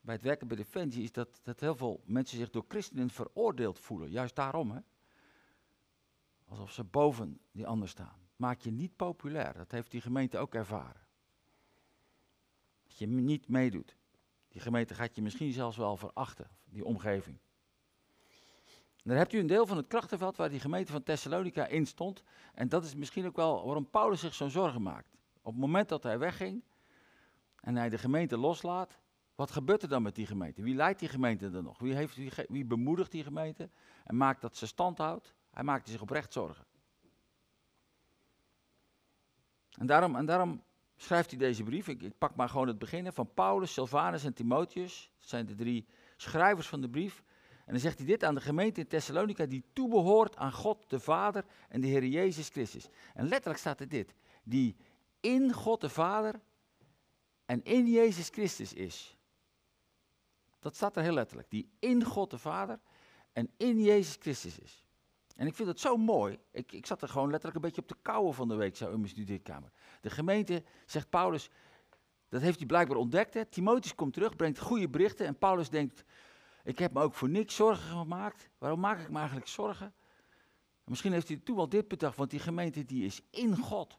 bij 0.00 0.14
het 0.14 0.24
werken 0.24 0.48
bij 0.48 0.56
Defensie, 0.56 1.02
is 1.02 1.12
dat, 1.12 1.40
dat 1.42 1.60
heel 1.60 1.74
veel 1.74 2.00
mensen 2.04 2.38
zich 2.38 2.50
door 2.50 2.64
christenen 2.68 3.10
veroordeeld 3.10 3.78
voelen. 3.78 4.10
Juist 4.10 4.36
daarom, 4.36 4.70
hè. 4.70 4.80
Alsof 6.44 6.72
ze 6.72 6.84
boven 6.84 7.40
die 7.52 7.66
ander 7.66 7.88
staan. 7.88 8.18
Maak 8.36 8.60
je 8.60 8.70
niet 8.70 8.96
populair, 8.96 9.54
dat 9.54 9.70
heeft 9.70 9.90
die 9.90 10.00
gemeente 10.00 10.38
ook 10.38 10.54
ervaren. 10.54 11.06
Je 13.00 13.06
niet 13.06 13.48
meedoet. 13.48 13.96
Die 14.48 14.60
gemeente 14.60 14.94
gaat 14.94 15.14
je 15.14 15.22
misschien 15.22 15.52
zelfs 15.52 15.76
wel 15.76 15.96
verachten, 15.96 16.50
die 16.64 16.84
omgeving. 16.84 17.38
Dan 19.02 19.16
hebt 19.16 19.32
u 19.32 19.38
een 19.38 19.46
deel 19.46 19.66
van 19.66 19.76
het 19.76 19.86
krachtenveld 19.86 20.36
waar 20.36 20.48
die 20.48 20.60
gemeente 20.60 20.92
van 20.92 21.02
Thessalonica 21.02 21.66
in 21.66 21.86
stond. 21.86 22.22
En 22.54 22.68
dat 22.68 22.84
is 22.84 22.94
misschien 22.94 23.26
ook 23.26 23.36
wel 23.36 23.64
waarom 23.64 23.90
Paulus 23.90 24.20
zich 24.20 24.34
zo'n 24.34 24.50
zorgen 24.50 24.82
maakt. 24.82 25.16
Op 25.42 25.52
het 25.52 25.60
moment 25.60 25.88
dat 25.88 26.02
hij 26.02 26.18
wegging 26.18 26.64
en 27.60 27.76
hij 27.76 27.88
de 27.88 27.98
gemeente 27.98 28.38
loslaat, 28.38 28.98
wat 29.34 29.50
gebeurt 29.50 29.82
er 29.82 29.88
dan 29.88 30.02
met 30.02 30.14
die 30.14 30.26
gemeente? 30.26 30.62
Wie 30.62 30.74
leidt 30.74 30.98
die 30.98 31.08
gemeente 31.08 31.50
dan 31.50 31.64
nog? 31.64 31.78
Wie, 31.78 31.94
heeft, 31.94 32.16
wie, 32.16 32.32
wie 32.48 32.64
bemoedigt 32.64 33.10
die 33.10 33.24
gemeente 33.24 33.70
en 34.04 34.16
maakt 34.16 34.40
dat 34.40 34.56
ze 34.56 34.66
stand 34.66 34.98
houdt? 34.98 35.34
Hij 35.50 35.64
maakte 35.64 35.90
zich 35.90 36.00
oprecht 36.00 36.32
zorgen. 36.32 36.64
En 39.78 39.86
daarom, 39.86 40.16
en 40.16 40.26
daarom 40.26 40.62
schrijft 41.02 41.30
hij 41.30 41.38
deze 41.38 41.62
brief. 41.62 41.88
Ik, 41.88 42.02
ik 42.02 42.18
pak 42.18 42.34
maar 42.36 42.48
gewoon 42.48 42.66
het 42.68 42.78
begin 42.78 43.12
van 43.12 43.34
Paulus, 43.34 43.72
Silvanus 43.72 44.24
en 44.24 44.34
Timotheus. 44.34 45.10
Dat 45.18 45.28
zijn 45.28 45.46
de 45.46 45.54
drie 45.54 45.86
schrijvers 46.16 46.66
van 46.66 46.80
de 46.80 46.88
brief. 46.88 47.22
En 47.66 47.72
dan 47.72 47.80
zegt 47.80 47.98
hij 47.98 48.06
dit 48.06 48.24
aan 48.24 48.34
de 48.34 48.40
gemeente 48.40 48.80
in 48.80 48.86
Thessalonica, 48.86 49.46
die 49.46 49.64
toebehoort 49.72 50.36
aan 50.36 50.52
God 50.52 50.90
de 50.90 51.00
Vader 51.00 51.44
en 51.68 51.80
de 51.80 51.86
Heer 51.86 52.04
Jezus 52.04 52.48
Christus. 52.48 52.88
En 53.14 53.28
letterlijk 53.28 53.60
staat 53.60 53.80
er 53.80 53.88
dit, 53.88 54.14
die 54.42 54.76
in 55.20 55.52
God 55.52 55.80
de 55.80 55.88
Vader 55.88 56.40
en 57.46 57.62
in 57.64 57.86
Jezus 57.86 58.28
Christus 58.28 58.72
is. 58.72 59.16
Dat 60.58 60.74
staat 60.74 60.96
er 60.96 61.02
heel 61.02 61.12
letterlijk, 61.12 61.50
die 61.50 61.70
in 61.78 62.04
God 62.04 62.30
de 62.30 62.38
Vader 62.38 62.80
en 63.32 63.50
in 63.56 63.80
Jezus 63.80 64.16
Christus 64.20 64.58
is. 64.58 64.84
En 65.40 65.46
ik 65.46 65.54
vind 65.54 65.68
het 65.68 65.80
zo 65.80 65.96
mooi. 65.96 66.38
Ik, 66.50 66.72
ik 66.72 66.86
zat 66.86 67.02
er 67.02 67.08
gewoon 67.08 67.30
letterlijk 67.30 67.56
een 67.56 67.62
beetje 67.62 67.82
op 67.82 67.88
de 67.88 67.96
kouwen 68.02 68.34
van 68.34 68.48
de 68.48 68.54
week 68.54 68.76
zo 68.76 68.90
in 68.90 68.96
mijn 68.96 69.08
studeerkamer. 69.08 69.70
De 70.00 70.10
gemeente, 70.10 70.62
zegt 70.86 71.10
Paulus, 71.10 71.50
dat 72.28 72.40
heeft 72.40 72.58
hij 72.58 72.66
blijkbaar 72.66 72.96
ontdekt. 72.96 73.34
Hè. 73.34 73.44
Timotheus 73.44 73.94
komt 73.94 74.12
terug, 74.12 74.36
brengt 74.36 74.58
goede 74.58 74.88
berichten. 74.88 75.26
En 75.26 75.38
Paulus 75.38 75.70
denkt, 75.70 76.04
ik 76.64 76.78
heb 76.78 76.92
me 76.92 77.02
ook 77.02 77.14
voor 77.14 77.28
niks 77.28 77.54
zorgen 77.54 77.98
gemaakt. 77.98 78.48
Waarom 78.58 78.80
maak 78.80 79.00
ik 79.00 79.10
me 79.10 79.16
eigenlijk 79.18 79.48
zorgen? 79.48 79.94
Misschien 80.84 81.12
heeft 81.12 81.28
hij 81.28 81.36
toen 81.36 81.56
wel 81.56 81.68
dit 81.68 81.88
bedacht, 81.88 82.16
want 82.16 82.30
die 82.30 82.40
gemeente 82.40 82.84
die 82.84 83.04
is 83.04 83.22
in 83.30 83.56
God. 83.56 83.98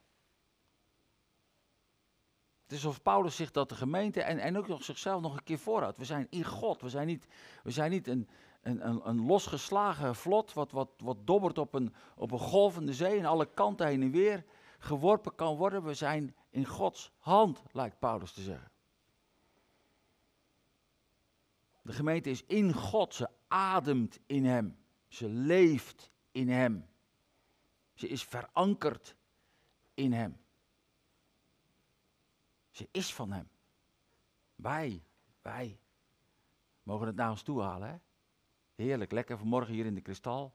Het 2.63 2.71
is 2.71 2.85
alsof 2.85 3.01
Paulus 3.01 3.35
zich 3.35 3.51
dat 3.51 3.69
de 3.69 3.75
gemeente 3.75 4.21
en, 4.21 4.39
en 4.39 4.57
ook 4.57 4.67
nog 4.67 4.83
zichzelf 4.83 5.21
nog 5.21 5.33
een 5.33 5.43
keer 5.43 5.59
voorhoudt. 5.59 5.97
We 5.97 6.05
zijn 6.05 6.27
in 6.29 6.45
God. 6.45 6.81
We 6.81 6.89
zijn 6.89 7.07
niet, 7.07 7.27
we 7.63 7.71
zijn 7.71 7.91
niet 7.91 8.07
een, 8.07 8.29
een, 8.61 9.07
een, 9.07 9.25
losgeslagen 9.25 10.15
vlot 10.15 10.53
wat, 10.53 10.71
wat, 10.71 10.89
wat 10.97 11.27
dobbert 11.27 11.57
op 11.57 11.73
een, 11.73 11.93
op 12.15 12.31
een 12.31 12.39
golvende 12.39 12.93
zee 12.93 13.19
en 13.19 13.25
alle 13.25 13.53
kanten 13.53 13.87
heen 13.87 14.01
en 14.01 14.11
weer 14.11 14.45
geworpen 14.79 15.35
kan 15.35 15.55
worden. 15.55 15.83
We 15.83 15.93
zijn 15.93 16.35
in 16.49 16.65
Gods 16.65 17.11
hand, 17.17 17.63
lijkt 17.71 17.99
Paulus 17.99 18.31
te 18.31 18.41
zeggen. 18.41 18.71
De 21.81 21.93
gemeente 21.93 22.29
is 22.29 22.45
in 22.45 22.73
God, 22.73 23.15
ze 23.15 23.29
ademt 23.47 24.19
in 24.25 24.45
Hem. 24.45 24.77
Ze 25.07 25.29
leeft 25.29 26.11
in 26.31 26.49
Hem. 26.49 26.89
Ze 27.93 28.07
is 28.07 28.23
verankerd 28.23 29.15
in 29.93 30.13
Hem. 30.13 30.39
Ze 32.69 32.87
is 32.91 33.13
van 33.13 33.31
Hem. 33.31 33.49
Wij, 34.55 35.03
wij 35.41 35.79
mogen 36.83 37.07
het 37.07 37.15
naar 37.15 37.29
ons 37.29 37.41
toe 37.41 37.61
halen. 37.61 37.89
Hè? 37.89 37.95
Heerlijk, 38.81 39.11
lekker 39.11 39.37
vanmorgen 39.37 39.73
hier 39.73 39.85
in 39.85 39.95
de 39.95 40.01
kristal. 40.01 40.53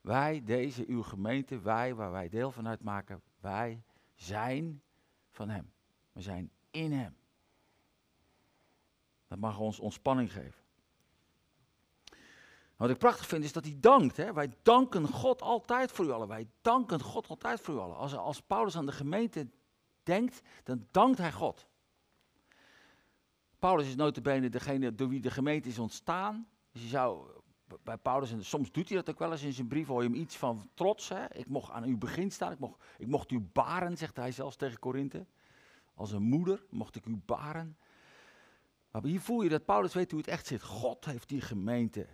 Wij, 0.00 0.42
deze, 0.44 0.84
uw 0.86 1.02
gemeente, 1.02 1.60
wij, 1.60 1.94
waar 1.94 2.10
wij 2.10 2.28
deel 2.28 2.50
van 2.50 2.68
uitmaken, 2.68 3.22
wij 3.40 3.82
zijn 4.14 4.82
van 5.30 5.48
Hem. 5.48 5.72
We 6.12 6.20
zijn 6.20 6.50
in 6.70 6.92
Hem. 6.92 7.16
Dat 9.26 9.38
mag 9.38 9.58
ons 9.58 9.78
ontspanning 9.78 10.32
geven. 10.32 10.62
Wat 12.76 12.90
ik 12.90 12.98
prachtig 12.98 13.26
vind 13.26 13.44
is 13.44 13.52
dat 13.52 13.64
hij 13.64 13.76
dankt. 13.80 14.16
Hè? 14.16 14.32
Wij 14.32 14.52
danken 14.62 15.08
God 15.08 15.42
altijd 15.42 15.92
voor 15.92 16.04
u 16.04 16.10
allen. 16.10 16.28
Wij 16.28 16.48
danken 16.60 17.00
God 17.00 17.28
altijd 17.28 17.60
voor 17.60 17.74
u 17.74 17.78
allen. 17.78 17.96
Als, 17.96 18.14
als 18.14 18.42
Paulus 18.42 18.76
aan 18.76 18.86
de 18.86 18.92
gemeente 18.92 19.48
denkt, 20.02 20.40
dan 20.64 20.86
dankt 20.90 21.18
hij 21.18 21.32
God. 21.32 21.66
Paulus 23.58 23.86
is 23.86 23.94
notabene 23.94 24.48
degene 24.48 24.94
door 24.94 25.08
wie 25.08 25.20
de 25.20 25.30
gemeente 25.30 25.68
is 25.68 25.78
ontstaan. 25.78 26.48
Dus 26.72 26.82
je 26.82 26.88
zou 26.88 27.40
bij 27.82 27.96
Paulus, 27.96 28.32
en 28.32 28.44
soms 28.44 28.72
doet 28.72 28.88
hij 28.88 28.96
dat 28.96 29.10
ook 29.10 29.18
wel 29.18 29.32
eens 29.32 29.42
in 29.42 29.52
zijn 29.52 29.68
brief, 29.68 29.86
hoor 29.86 30.02
je 30.02 30.08
hem 30.08 30.18
iets 30.18 30.36
van 30.36 30.70
trots. 30.74 31.08
Hè? 31.08 31.34
Ik 31.34 31.46
mocht 31.46 31.70
aan 31.70 31.84
uw 31.84 31.98
begin 31.98 32.30
staan, 32.30 32.52
ik 32.52 32.58
mocht, 32.58 32.84
ik 32.98 33.06
mocht 33.06 33.30
u 33.30 33.40
baren, 33.40 33.96
zegt 33.96 34.16
hij 34.16 34.32
zelfs 34.32 34.56
tegen 34.56 34.78
Korinthe. 34.78 35.26
Als 35.94 36.12
een 36.12 36.22
moeder 36.22 36.64
mocht 36.70 36.96
ik 36.96 37.06
u 37.06 37.16
baren. 37.16 37.76
Maar 38.90 39.04
hier 39.04 39.20
voel 39.20 39.42
je 39.42 39.48
dat 39.48 39.64
Paulus 39.64 39.94
weet 39.94 40.10
hoe 40.10 40.20
het 40.20 40.28
echt 40.28 40.46
zit. 40.46 40.62
God 40.62 41.04
heeft 41.04 41.28
die 41.28 41.40
gemeente 41.40 42.06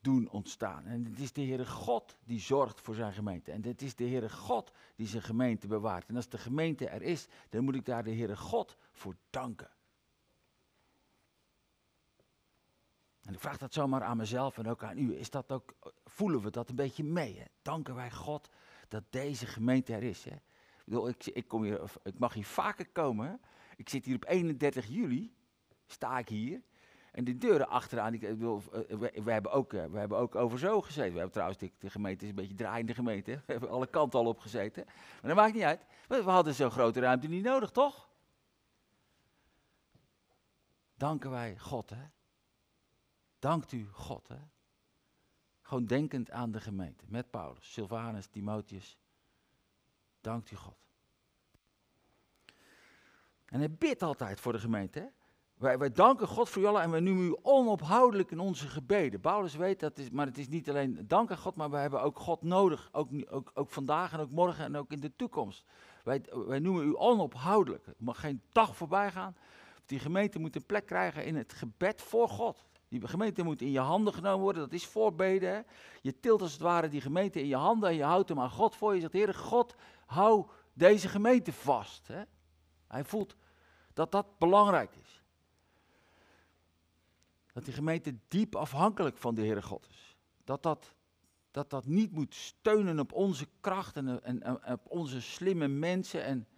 doen 0.00 0.28
ontstaan. 0.30 0.86
En 0.86 1.04
het 1.04 1.18
is 1.18 1.32
de 1.32 1.44
Heere 1.44 1.66
God 1.66 2.16
die 2.24 2.40
zorgt 2.40 2.80
voor 2.80 2.94
zijn 2.94 3.12
gemeente. 3.12 3.52
En 3.52 3.64
het 3.64 3.82
is 3.82 3.94
de 3.94 4.04
Heere 4.04 4.30
God 4.30 4.72
die 4.96 5.06
zijn 5.06 5.22
gemeente 5.22 5.66
bewaart. 5.66 6.08
En 6.08 6.16
als 6.16 6.28
de 6.28 6.38
gemeente 6.38 6.88
er 6.88 7.02
is, 7.02 7.26
dan 7.48 7.64
moet 7.64 7.74
ik 7.74 7.84
daar 7.84 8.04
de 8.04 8.14
Heere 8.14 8.36
God 8.36 8.76
voor 8.92 9.16
danken. 9.30 9.70
En 13.28 13.34
ik 13.34 13.40
vraag 13.40 13.58
dat 13.58 13.72
zomaar 13.72 14.02
aan 14.02 14.16
mezelf 14.16 14.58
en 14.58 14.68
ook 14.68 14.82
aan 14.82 14.98
u. 14.98 15.18
Is 15.18 15.30
dat 15.30 15.52
ook, 15.52 15.74
voelen 16.04 16.42
we 16.42 16.50
dat 16.50 16.68
een 16.68 16.76
beetje 16.76 17.04
mee? 17.04 17.38
Hè? 17.38 17.44
Danken 17.62 17.94
wij 17.94 18.10
God 18.10 18.48
dat 18.88 19.02
deze 19.10 19.46
gemeente 19.46 19.94
er 19.94 20.02
is. 20.02 20.24
Hè? 20.24 20.30
Ik, 20.30 20.84
bedoel, 20.84 21.08
ik, 21.08 21.26
ik, 21.26 21.48
kom 21.48 21.62
hier, 21.62 21.80
ik 22.02 22.18
mag 22.18 22.34
hier 22.34 22.46
vaker 22.46 22.88
komen. 22.88 23.40
Ik 23.76 23.88
zit 23.88 24.04
hier 24.04 24.14
op 24.14 24.24
31 24.28 24.86
juli, 24.86 25.34
sta 25.86 26.18
ik 26.18 26.28
hier. 26.28 26.62
En 27.12 27.24
de 27.24 27.38
deuren 27.38 27.68
achteraan, 27.68 28.14
ik, 28.14 28.20
bedoel, 28.20 28.62
we, 28.70 29.12
we, 29.24 29.32
hebben 29.32 29.52
ook, 29.52 29.72
we 29.72 29.98
hebben 29.98 30.18
ook 30.18 30.34
over 30.34 30.58
zo 30.58 30.80
gezeten. 30.80 31.12
We 31.12 31.18
hebben 31.18 31.32
trouwens, 31.32 31.58
de, 31.58 31.72
de 31.78 31.90
gemeente 31.90 32.24
is 32.24 32.30
een 32.30 32.36
beetje 32.36 32.54
draaiende 32.54 32.94
gemeente. 32.94 33.32
We 33.46 33.52
hebben 33.52 33.70
alle 33.70 33.86
kanten 33.86 34.18
al 34.18 34.26
op 34.26 34.38
gezeten. 34.38 34.84
Maar 34.86 35.34
dat 35.34 35.36
maakt 35.36 35.54
niet 35.54 35.62
uit. 35.62 35.86
We, 36.06 36.24
we 36.24 36.30
hadden 36.30 36.54
zo'n 36.54 36.70
grote 36.70 37.00
ruimte 37.00 37.28
niet 37.28 37.44
nodig, 37.44 37.70
toch? 37.70 38.08
Danken 40.94 41.30
wij 41.30 41.58
God, 41.58 41.90
hè? 41.90 42.16
Dankt 43.38 43.72
u 43.72 43.88
God, 43.92 44.28
hè? 44.28 44.38
Gewoon 45.60 45.86
denkend 45.86 46.30
aan 46.30 46.50
de 46.50 46.60
gemeente. 46.60 47.04
Met 47.08 47.30
Paulus, 47.30 47.72
Silvanus, 47.72 48.26
Timotheus. 48.26 48.98
Dankt 50.20 50.50
u 50.50 50.56
God. 50.56 50.78
En 53.44 53.58
hij 53.58 53.70
bidt 53.70 54.02
altijd 54.02 54.40
voor 54.40 54.52
de 54.52 54.58
gemeente, 54.58 54.98
hè? 54.98 55.06
Wij, 55.58 55.78
wij 55.78 55.92
danken 55.92 56.26
God 56.26 56.48
voor 56.48 56.62
jullie 56.62 56.78
en 56.78 56.90
we 56.90 57.00
noemen 57.00 57.24
u 57.24 57.36
onophoudelijk 57.42 58.30
in 58.30 58.38
onze 58.38 58.68
gebeden. 58.68 59.20
Paulus 59.20 59.54
weet 59.54 59.80
dat, 59.80 59.98
is, 59.98 60.10
maar 60.10 60.26
het 60.26 60.38
is 60.38 60.48
niet 60.48 60.68
alleen 60.68 61.04
dank 61.06 61.30
aan 61.30 61.38
God, 61.38 61.54
maar 61.54 61.70
we 61.70 61.76
hebben 61.76 62.02
ook 62.02 62.18
God 62.18 62.42
nodig. 62.42 62.88
Ook, 62.92 63.10
ook, 63.28 63.50
ook 63.54 63.70
vandaag 63.70 64.12
en 64.12 64.20
ook 64.20 64.30
morgen 64.30 64.64
en 64.64 64.76
ook 64.76 64.92
in 64.92 65.00
de 65.00 65.16
toekomst. 65.16 65.64
Wij, 66.04 66.22
wij 66.46 66.58
noemen 66.58 66.86
u 66.86 66.96
onophoudelijk. 66.96 67.86
Er 67.86 67.94
mag 67.98 68.20
geen 68.20 68.42
dag 68.52 68.76
voorbij 68.76 69.12
gaan. 69.12 69.36
Die 69.86 69.98
gemeente 69.98 70.38
moet 70.38 70.56
een 70.56 70.66
plek 70.66 70.86
krijgen 70.86 71.24
in 71.24 71.36
het 71.36 71.52
gebed 71.52 72.02
voor 72.02 72.28
God. 72.28 72.67
Die 72.88 73.08
gemeente 73.08 73.42
moet 73.42 73.60
in 73.60 73.70
je 73.70 73.78
handen 73.78 74.14
genomen 74.14 74.40
worden, 74.40 74.62
dat 74.62 74.72
is 74.72 74.86
voorbeden. 74.86 75.52
Hè? 75.52 75.60
Je 76.00 76.20
tilt 76.20 76.40
als 76.40 76.52
het 76.52 76.60
ware 76.60 76.88
die 76.88 77.00
gemeente 77.00 77.40
in 77.40 77.46
je 77.46 77.56
handen 77.56 77.88
en 77.88 77.94
je 77.94 78.02
houdt 78.02 78.28
hem 78.28 78.40
aan 78.40 78.50
God 78.50 78.76
voor. 78.76 78.94
Je 78.94 79.00
zegt, 79.00 79.12
Heer 79.12 79.34
God, 79.34 79.74
hou 80.06 80.46
deze 80.72 81.08
gemeente 81.08 81.52
vast. 81.52 82.08
Hè? 82.08 82.22
Hij 82.86 83.04
voelt 83.04 83.36
dat 83.92 84.12
dat 84.12 84.38
belangrijk 84.38 84.94
is. 84.96 85.22
Dat 87.52 87.64
die 87.64 87.74
gemeente 87.74 88.14
diep 88.28 88.56
afhankelijk 88.56 89.16
van 89.16 89.34
de 89.34 89.40
Heere 89.40 89.62
God 89.62 89.86
is. 89.90 90.16
Dat 90.44 90.62
dat, 90.62 90.94
dat 91.50 91.70
dat 91.70 91.86
niet 91.86 92.12
moet 92.12 92.34
steunen 92.34 92.98
op 92.98 93.12
onze 93.12 93.46
kracht 93.60 93.96
en, 93.96 94.24
en, 94.24 94.72
op 94.72 94.90
onze 94.90 95.20
slimme 95.20 95.68
mensen 95.68 96.24
en 96.24 96.48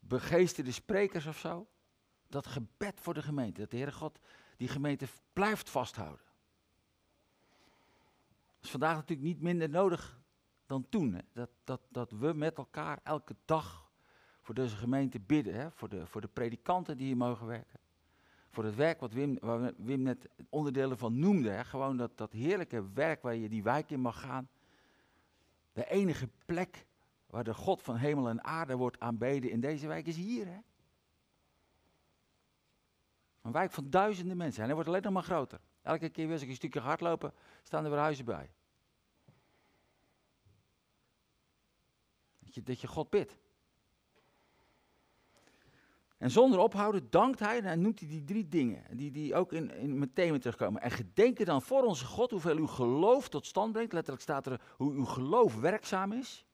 begeesterde 0.00 0.72
sprekers 0.72 1.26
of 1.26 1.38
zo. 1.38 1.66
Dat 2.28 2.46
gebed 2.46 3.00
voor 3.00 3.14
de 3.14 3.22
gemeente, 3.22 3.60
dat 3.60 3.70
de 3.70 3.76
Heere 3.76 3.92
God 3.92 4.18
die 4.56 4.68
gemeente 4.68 5.06
blijft 5.32 5.70
vasthouden. 5.70 6.24
Dat 8.56 8.64
is 8.64 8.70
vandaag 8.70 8.94
natuurlijk 8.94 9.28
niet 9.28 9.40
minder 9.40 9.68
nodig 9.68 10.20
dan 10.66 10.88
toen. 10.88 11.14
Hè? 11.14 11.20
Dat, 11.32 11.50
dat, 11.64 11.80
dat 11.88 12.10
we 12.10 12.32
met 12.32 12.56
elkaar 12.56 13.00
elke 13.02 13.36
dag 13.44 13.90
voor 14.40 14.54
deze 14.54 14.76
gemeente 14.76 15.20
bidden. 15.20 15.54
Hè? 15.54 15.70
Voor, 15.70 15.88
de, 15.88 16.06
voor 16.06 16.20
de 16.20 16.28
predikanten 16.28 16.96
die 16.96 17.06
hier 17.06 17.16
mogen 17.16 17.46
werken. 17.46 17.80
Voor 18.50 18.64
het 18.64 18.74
werk 18.74 19.00
wat 19.00 19.12
Wim, 19.12 19.38
waar 19.40 19.72
Wim 19.76 20.02
net 20.02 20.28
onderdelen 20.48 20.98
van 20.98 21.18
noemde. 21.18 21.50
Hè? 21.50 21.64
Gewoon 21.64 21.96
dat, 21.96 22.16
dat 22.16 22.32
heerlijke 22.32 22.92
werk 22.92 23.22
waar 23.22 23.34
je 23.34 23.48
die 23.48 23.62
wijk 23.62 23.90
in 23.90 24.00
mag 24.00 24.20
gaan. 24.20 24.48
De 25.72 25.90
enige 25.90 26.28
plek 26.44 26.86
waar 27.26 27.44
de 27.44 27.54
God 27.54 27.82
van 27.82 27.96
hemel 27.96 28.28
en 28.28 28.44
aarde 28.44 28.76
wordt 28.76 29.00
aanbeden 29.00 29.50
in 29.50 29.60
deze 29.60 29.86
wijk 29.86 30.06
is 30.06 30.16
hier. 30.16 30.46
Hè? 30.46 30.58
Een 33.44 33.52
wijk 33.52 33.72
van 33.72 33.90
duizenden 33.90 34.36
mensen. 34.36 34.60
En 34.60 34.64
hij 34.64 34.74
wordt 34.74 34.88
alleen 34.88 35.02
nog 35.02 35.12
maar 35.12 35.22
groter. 35.22 35.60
Elke 35.82 36.08
keer 36.08 36.24
weer 36.24 36.32
als 36.32 36.42
ik 36.42 36.48
een 36.48 36.54
stukje 36.54 36.80
hardlopen, 36.80 37.32
staan 37.62 37.84
er 37.84 37.90
weer 37.90 37.98
huizen 37.98 38.24
bij. 38.24 38.50
Dat 42.38 42.54
je, 42.54 42.62
dat 42.62 42.80
je 42.80 42.86
God 42.86 43.10
bidt. 43.10 43.36
En 46.16 46.30
zonder 46.30 46.58
ophouden 46.58 47.10
dankt 47.10 47.38
hij 47.38 47.62
en 47.62 47.80
noemt 47.80 48.00
hij 48.00 48.08
die 48.08 48.24
drie 48.24 48.48
dingen, 48.48 48.96
die, 48.96 49.10
die 49.10 49.34
ook 49.34 49.52
in, 49.52 49.70
in 49.70 50.12
thema 50.12 50.38
terugkomen. 50.38 50.82
En 50.82 50.90
gedenken 50.90 51.46
dan 51.46 51.62
voor 51.62 51.82
onze 51.82 52.04
God 52.04 52.30
hoeveel 52.30 52.56
uw 52.56 52.66
geloof 52.66 53.28
tot 53.28 53.46
stand 53.46 53.72
brengt. 53.72 53.92
Letterlijk 53.92 54.22
staat 54.22 54.46
er 54.46 54.60
hoe 54.76 54.92
uw 54.92 55.04
geloof 55.04 55.54
werkzaam 55.54 56.12
is. 56.12 56.44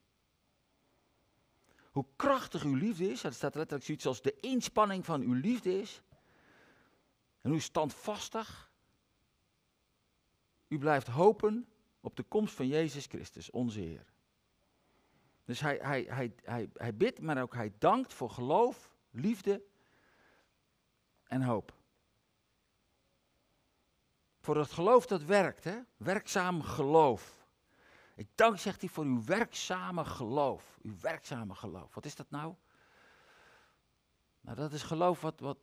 Hoe 1.91 2.07
krachtig 2.17 2.65
uw 2.65 2.75
liefde 2.75 3.11
is. 3.11 3.25
Er 3.25 3.33
staat 3.33 3.55
letterlijk 3.55 3.85
zoiets 3.85 4.07
als 4.07 4.23
de 4.23 4.37
inspanning 4.41 5.05
van 5.05 5.21
uw 5.21 5.33
liefde 5.33 5.81
is. 5.81 6.03
En 7.41 7.51
hoe 7.51 7.61
standvastig 7.61 8.71
u 10.69 10.79
blijft 10.79 11.07
hopen 11.07 11.69
op 12.01 12.17
de 12.17 12.23
komst 12.23 12.55
van 12.55 12.67
Jezus 12.67 13.07
Christus, 13.07 13.51
onze 13.51 13.81
Heer. 13.81 14.13
Dus 15.45 15.61
hij, 15.61 15.79
hij, 15.83 16.03
hij, 16.09 16.35
hij, 16.45 16.71
hij 16.75 16.97
bidt, 16.97 17.21
maar 17.21 17.43
ook 17.43 17.55
hij 17.55 17.73
dankt 17.79 18.15
voor 18.15 18.31
geloof, 18.31 18.91
liefde 19.11 19.63
en 21.25 21.43
hoop. 21.43 21.75
Voor 24.41 24.57
het 24.57 24.71
geloof 24.71 25.07
dat 25.07 25.23
werkt, 25.23 25.65
hè? 25.65 25.81
werkzaam 25.97 26.63
geloof. 26.63 27.47
Ik 28.15 28.29
dank, 28.35 28.59
zegt 28.59 28.81
hij, 28.81 28.91
voor 28.91 29.05
uw 29.05 29.25
werkzame 29.25 30.05
geloof. 30.05 30.79
Uw 30.83 30.95
werkzame 31.01 31.55
geloof. 31.55 31.95
Wat 31.95 32.05
is 32.05 32.15
dat 32.15 32.31
nou? 32.31 32.55
Nou, 34.41 34.57
dat 34.57 34.73
is 34.73 34.83
geloof 34.83 35.21
wat, 35.21 35.41
wat, 35.41 35.59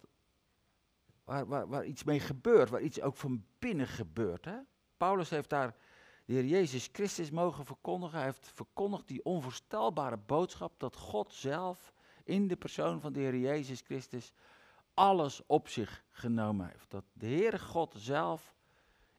waar, 1.28 1.48
waar, 1.48 1.68
waar 1.68 1.86
iets 1.86 2.04
mee 2.04 2.20
gebeurt, 2.20 2.70
waar 2.70 2.82
iets 2.82 3.02
ook 3.02 3.18
van 3.18 3.46
binnen 3.60 3.88
gebeurt. 3.88 4.46
Hè? 4.46 4.58
Paulus 4.98 5.30
heeft 5.30 5.50
daar 5.50 5.76
de 6.26 6.34
Heer 6.34 6.46
Jezus 6.46 6.90
Christus 6.92 7.32
mogen 7.32 7.66
verkondigen. 7.66 8.18
Hij 8.18 8.26
heeft 8.28 8.52
verkondigd 8.54 9.08
die 9.08 9.24
onvoorstelbare 9.24 10.18
boodschap 10.18 10.80
dat 10.80 10.96
God 10.96 11.34
zelf 11.34 11.94
in 12.24 12.48
de 12.48 12.56
persoon 12.56 13.02
van 13.02 13.14
de 13.14 13.20
Heer 13.20 13.38
Jezus 13.38 13.82
Christus 13.82 14.34
alles 14.94 15.42
op 15.46 15.68
zich 15.68 16.04
genomen 16.10 16.70
heeft. 16.70 16.90
Dat 16.90 17.04
de 17.14 17.28
Heere 17.28 17.60
God 17.60 17.94
zelf 17.98 18.56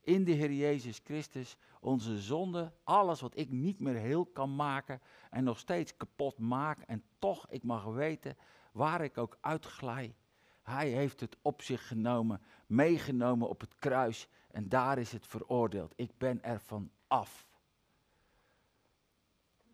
in 0.01 0.25
de 0.25 0.33
Heer 0.33 0.53
Jezus 0.53 1.01
Christus 1.05 1.57
onze 1.81 2.21
zonde, 2.21 2.73
alles 2.85 3.21
wat 3.21 3.37
ik 3.37 3.51
niet 3.51 3.81
meer 3.81 3.95
heel 3.95 4.27
kan 4.27 4.57
maken 4.57 5.01
en 5.31 5.45
nog 5.45 5.59
steeds 5.59 5.97
kapot 5.97 6.39
maak 6.39 6.81
en 6.81 7.03
toch 7.19 7.51
ik 7.51 7.63
mag 7.63 7.85
weten 7.85 8.37
waar 8.73 9.01
ik 9.01 9.19
ook 9.19 9.39
uitglij, 9.41 10.15
hij 10.69 10.89
heeft 10.89 11.21
het 11.21 11.37
op 11.43 11.63
zich 11.63 11.89
genomen, 11.89 12.43
meegenomen 12.67 13.49
op 13.49 13.61
het 13.61 13.75
kruis 13.75 14.29
en 14.51 14.69
daar 14.69 14.99
is 14.99 15.13
het 15.13 15.27
veroordeeld. 15.27 15.93
Ik 15.97 16.19
ben 16.19 16.43
er 16.43 16.61
van 16.61 16.91
af. 17.07 17.47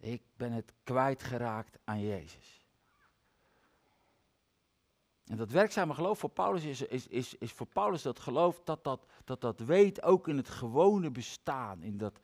Ik 0.00 0.22
ben 0.36 0.52
het 0.52 0.72
kwijtgeraakt 0.82 1.78
aan 1.84 2.00
Jezus. 2.00 2.64
En 5.24 5.36
dat 5.36 5.50
werkzame 5.50 5.94
geloof 5.94 6.18
voor 6.18 6.30
Paulus 6.30 6.64
is, 6.64 6.82
is, 6.82 7.06
is, 7.06 7.34
is 7.34 7.52
voor 7.52 7.66
Paulus 7.66 8.02
dat 8.02 8.18
geloof 8.18 8.60
dat 8.64 8.84
dat, 8.84 9.06
dat 9.24 9.40
dat 9.40 9.60
weet 9.60 10.02
ook 10.02 10.28
in 10.28 10.36
het 10.36 10.48
gewone 10.48 11.10
bestaan, 11.10 11.82
in 11.82 11.96
dat, 11.96 12.20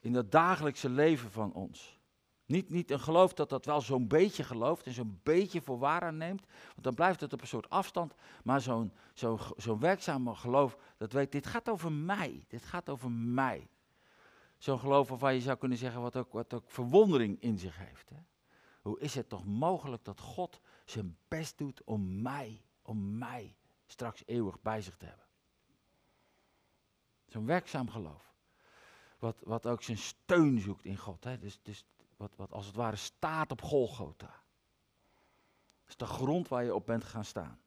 in 0.00 0.12
dat 0.12 0.30
dagelijkse 0.30 0.88
leven 0.88 1.30
van 1.30 1.52
ons. 1.52 1.98
Niet, 2.46 2.70
niet 2.70 2.90
een 2.90 3.00
geloof 3.00 3.32
dat 3.34 3.48
dat 3.48 3.64
wel 3.64 3.80
zo'n 3.80 4.08
beetje 4.08 4.44
gelooft 4.44 4.86
en 4.86 4.92
zo'n 4.92 5.20
beetje 5.22 5.60
voor 5.60 5.78
waar 5.78 6.02
aanneemt, 6.02 6.46
want 6.68 6.82
dan 6.82 6.94
blijft 6.94 7.20
het 7.20 7.32
op 7.32 7.40
een 7.40 7.46
soort 7.46 7.70
afstand. 7.70 8.14
Maar 8.44 8.60
zo'n 8.60 8.92
zo'n 9.14 9.38
zo'n 9.56 9.78
werkzame 9.78 10.34
geloof 10.34 10.76
dat 10.96 11.12
weet, 11.12 11.32
dit 11.32 11.46
gaat 11.46 11.68
over 11.68 11.92
mij, 11.92 12.44
dit 12.48 12.64
gaat 12.64 12.88
over 12.88 13.10
mij. 13.10 13.68
Zo'n 14.58 14.78
geloof 14.78 15.08
waarvan 15.08 15.34
je 15.34 15.40
zou 15.40 15.58
kunnen 15.58 15.78
zeggen 15.78 16.00
wat 16.00 16.16
ook, 16.16 16.32
wat 16.32 16.54
ook 16.54 16.70
verwondering 16.70 17.40
in 17.40 17.58
zich 17.58 17.78
heeft. 17.78 18.10
Hè? 18.10 18.20
Hoe 18.82 19.00
is 19.00 19.14
het 19.14 19.28
toch 19.28 19.44
mogelijk 19.44 20.04
dat 20.04 20.20
God 20.20 20.60
zijn 20.84 21.16
best 21.28 21.58
doet 21.58 21.84
om 21.84 22.22
mij, 22.22 22.62
om 22.82 23.18
mij 23.18 23.56
straks 23.86 24.22
eeuwig 24.26 24.62
bij 24.62 24.82
zich 24.82 24.96
te 24.96 25.04
hebben? 25.04 25.26
Zo'n 27.26 27.46
werkzaam 27.46 27.90
geloof. 27.90 28.32
Wat, 29.18 29.42
wat 29.44 29.66
ook 29.66 29.82
zijn 29.82 29.98
steun 29.98 30.60
zoekt 30.60 30.84
in 30.84 30.96
God. 30.96 31.24
Hè? 31.24 31.38
Dus, 31.38 31.58
dus 31.62 31.84
wat, 32.16 32.36
wat 32.36 32.52
als 32.52 32.66
het 32.66 32.76
ware 32.76 32.96
staat 32.96 33.50
op 33.50 33.62
Golgotha. 33.62 34.42
Dat 35.80 35.88
is 35.88 35.96
de 35.96 36.06
grond 36.06 36.48
waar 36.48 36.64
je 36.64 36.74
op 36.74 36.86
bent 36.86 37.04
gaan 37.04 37.24
staan. 37.24 37.58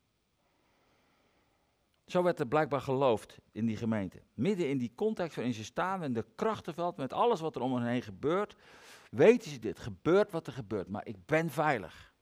Zo 2.05 2.23
werd 2.23 2.39
er 2.39 2.47
blijkbaar 2.47 2.81
geloofd 2.81 3.37
in 3.51 3.65
die 3.65 3.77
gemeente. 3.77 4.21
Midden 4.33 4.69
in 4.69 4.77
die 4.77 4.91
context 4.95 5.35
waarin 5.35 5.53
ze 5.53 5.63
staan 5.63 6.03
en 6.03 6.13
de 6.13 6.25
krachtenveld 6.35 6.97
met 6.97 7.13
alles 7.13 7.39
wat 7.39 7.55
er 7.55 7.61
om 7.61 7.75
hen 7.75 7.87
heen 7.87 8.01
gebeurt, 8.01 8.55
weten 9.09 9.51
ze 9.51 9.59
dit. 9.59 9.79
Gebeurt 9.79 10.31
wat 10.31 10.47
er 10.47 10.53
gebeurt, 10.53 10.87
maar 10.87 11.05
ik 11.05 11.25
ben 11.25 11.49
veilig. 11.49 12.13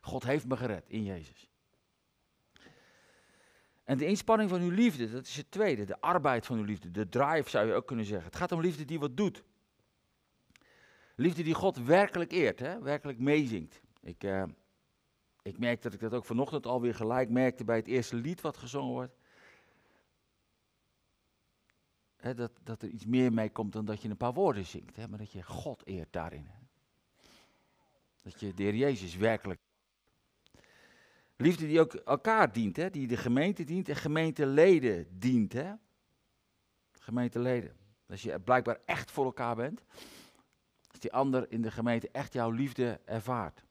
God 0.00 0.24
heeft 0.24 0.46
me 0.46 0.56
gered 0.56 0.88
in 0.88 1.04
Jezus. 1.04 1.50
En 3.84 3.98
de 3.98 4.06
inspanning 4.06 4.50
van 4.50 4.60
uw 4.60 4.70
liefde, 4.70 5.10
dat 5.10 5.26
is 5.26 5.36
het 5.36 5.50
tweede. 5.50 5.84
De 5.84 6.00
arbeid 6.00 6.46
van 6.46 6.58
uw 6.58 6.64
liefde, 6.64 6.90
de 6.90 7.08
drive 7.08 7.50
zou 7.50 7.66
je 7.66 7.72
ook 7.72 7.86
kunnen 7.86 8.04
zeggen. 8.04 8.26
Het 8.26 8.36
gaat 8.36 8.52
om 8.52 8.60
liefde 8.60 8.84
die 8.84 8.98
wat 8.98 9.16
doet. 9.16 9.42
Liefde 11.20 11.42
die 11.42 11.54
God 11.54 11.76
werkelijk 11.76 12.32
eert, 12.32 12.58
hè? 12.58 12.82
werkelijk 12.82 13.18
meezingt. 13.18 13.80
Ik, 14.00 14.24
uh, 14.24 14.44
ik 15.42 15.58
merk 15.58 15.82
dat 15.82 15.92
ik 15.92 16.00
dat 16.00 16.14
ook 16.14 16.24
vanochtend 16.24 16.66
alweer 16.66 16.94
gelijk 16.94 17.28
merkte 17.28 17.64
bij 17.64 17.76
het 17.76 17.86
eerste 17.86 18.16
lied 18.16 18.40
wat 18.40 18.56
gezongen 18.56 18.92
wordt. 18.92 19.16
Dat, 22.36 22.50
dat 22.62 22.82
er 22.82 22.88
iets 22.88 23.06
meer 23.06 23.32
mee 23.32 23.50
komt 23.50 23.72
dan 23.72 23.84
dat 23.84 24.02
je 24.02 24.08
een 24.08 24.16
paar 24.16 24.32
woorden 24.32 24.66
zingt, 24.66 24.96
hè? 24.96 25.08
maar 25.08 25.18
dat 25.18 25.32
je 25.32 25.42
God 25.42 25.86
eert 25.86 26.12
daarin. 26.12 26.48
Dat 28.22 28.40
je 28.40 28.54
de 28.54 28.62
Heer 28.62 28.74
Jezus 28.74 29.16
werkelijk. 29.16 29.60
Liefde 31.36 31.66
die 31.66 31.80
ook 31.80 31.94
elkaar 31.94 32.52
dient, 32.52 32.76
hè? 32.76 32.90
die 32.90 33.06
de 33.06 33.16
gemeente 33.16 33.64
dient 33.64 33.88
en 33.88 33.96
gemeenteleden 33.96 35.18
dient. 35.18 35.52
Hè? 35.52 35.72
Gemeenteleden. 36.92 37.76
Als 38.08 38.22
je 38.22 38.40
blijkbaar 38.40 38.80
echt 38.84 39.10
voor 39.10 39.24
elkaar 39.24 39.56
bent, 39.56 39.84
die 41.02 41.12
ander 41.12 41.50
in 41.50 41.62
de 41.62 41.70
gemeente 41.70 42.08
echt 42.12 42.32
jouw 42.32 42.50
liefde 42.50 43.00
ervaart. 43.04 43.64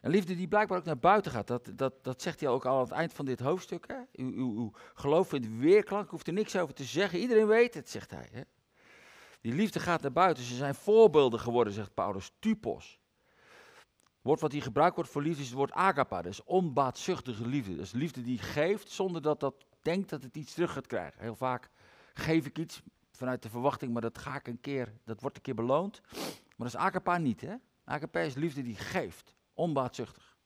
Een 0.00 0.10
liefde 0.10 0.36
die 0.36 0.48
blijkbaar 0.48 0.78
ook 0.78 0.84
naar 0.84 0.98
buiten 0.98 1.32
gaat. 1.32 1.46
Dat, 1.46 1.70
dat, 1.74 2.04
dat 2.04 2.22
zegt 2.22 2.40
hij 2.40 2.48
ook 2.48 2.64
al 2.64 2.74
aan 2.74 2.82
het 2.82 2.90
eind 2.90 3.12
van 3.12 3.24
dit 3.24 3.40
hoofdstuk. 3.40 3.84
Hè? 3.86 3.96
Uw, 4.12 4.32
uw, 4.32 4.56
uw 4.56 4.72
geloof 4.94 5.28
vindt 5.28 5.58
weerklank, 5.58 6.10
hoeft 6.10 6.26
er 6.26 6.32
niks 6.32 6.56
over 6.56 6.74
te 6.74 6.84
zeggen. 6.84 7.18
Iedereen 7.18 7.46
weet 7.46 7.74
het, 7.74 7.90
zegt 7.90 8.10
hij. 8.10 8.28
Hè? 8.32 8.40
Die 9.40 9.52
liefde 9.52 9.80
gaat 9.80 10.02
naar 10.02 10.12
buiten. 10.12 10.44
Ze 10.44 10.54
zijn 10.54 10.74
voorbeelden 10.74 11.40
geworden, 11.40 11.72
zegt 11.72 11.94
Paulus. 11.94 12.32
Typos. 12.38 13.00
Het 14.04 14.34
woord 14.34 14.40
wat 14.40 14.52
hier 14.52 14.62
gebruikt 14.62 14.96
wordt 14.96 15.10
voor 15.10 15.22
liefde 15.22 15.40
is 15.40 15.48
het 15.48 15.56
woord 15.56 15.72
agapa. 15.72 16.22
Dat 16.22 16.32
is 16.32 16.44
onbaatzuchtige 16.44 17.46
liefde. 17.46 17.76
Dat 17.76 17.84
is 17.84 17.92
liefde 17.92 18.22
die 18.22 18.38
geeft 18.38 18.90
zonder 18.90 19.22
dat 19.22 19.40
dat 19.40 19.66
denkt 19.82 20.10
dat 20.10 20.22
het 20.22 20.36
iets 20.36 20.54
terug 20.54 20.72
gaat 20.72 20.86
krijgen. 20.86 21.22
Heel 21.22 21.36
vaak 21.36 21.68
geef 22.14 22.46
ik 22.46 22.58
iets 22.58 22.82
vanuit 23.16 23.42
de 23.42 23.50
verwachting, 23.50 23.92
maar 23.92 24.02
dat 24.02 24.18
ga 24.18 24.34
ik 24.34 24.46
een 24.46 24.60
keer, 24.60 24.92
dat 25.04 25.20
wordt 25.20 25.36
een 25.36 25.42
keer 25.42 25.54
beloond. 25.54 26.00
Maar 26.12 26.52
dat 26.56 26.66
is 26.66 26.76
agapa 26.76 27.18
niet, 27.18 27.40
hè? 27.40 27.54
Agapa 27.84 28.20
is 28.20 28.34
liefde 28.34 28.62
die 28.62 28.76
geeft. 28.76 29.34
Onbaatzuchtig. 29.54 30.36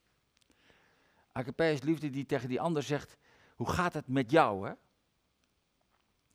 Agape 1.32 1.72
is 1.72 1.82
liefde 1.82 2.10
die 2.10 2.26
tegen 2.26 2.48
die 2.48 2.60
ander 2.60 2.82
zegt, 2.82 3.16
hoe 3.54 3.70
gaat 3.70 3.92
het 3.92 4.08
met 4.08 4.30
jou? 4.30 4.68
Hè? 4.68 4.74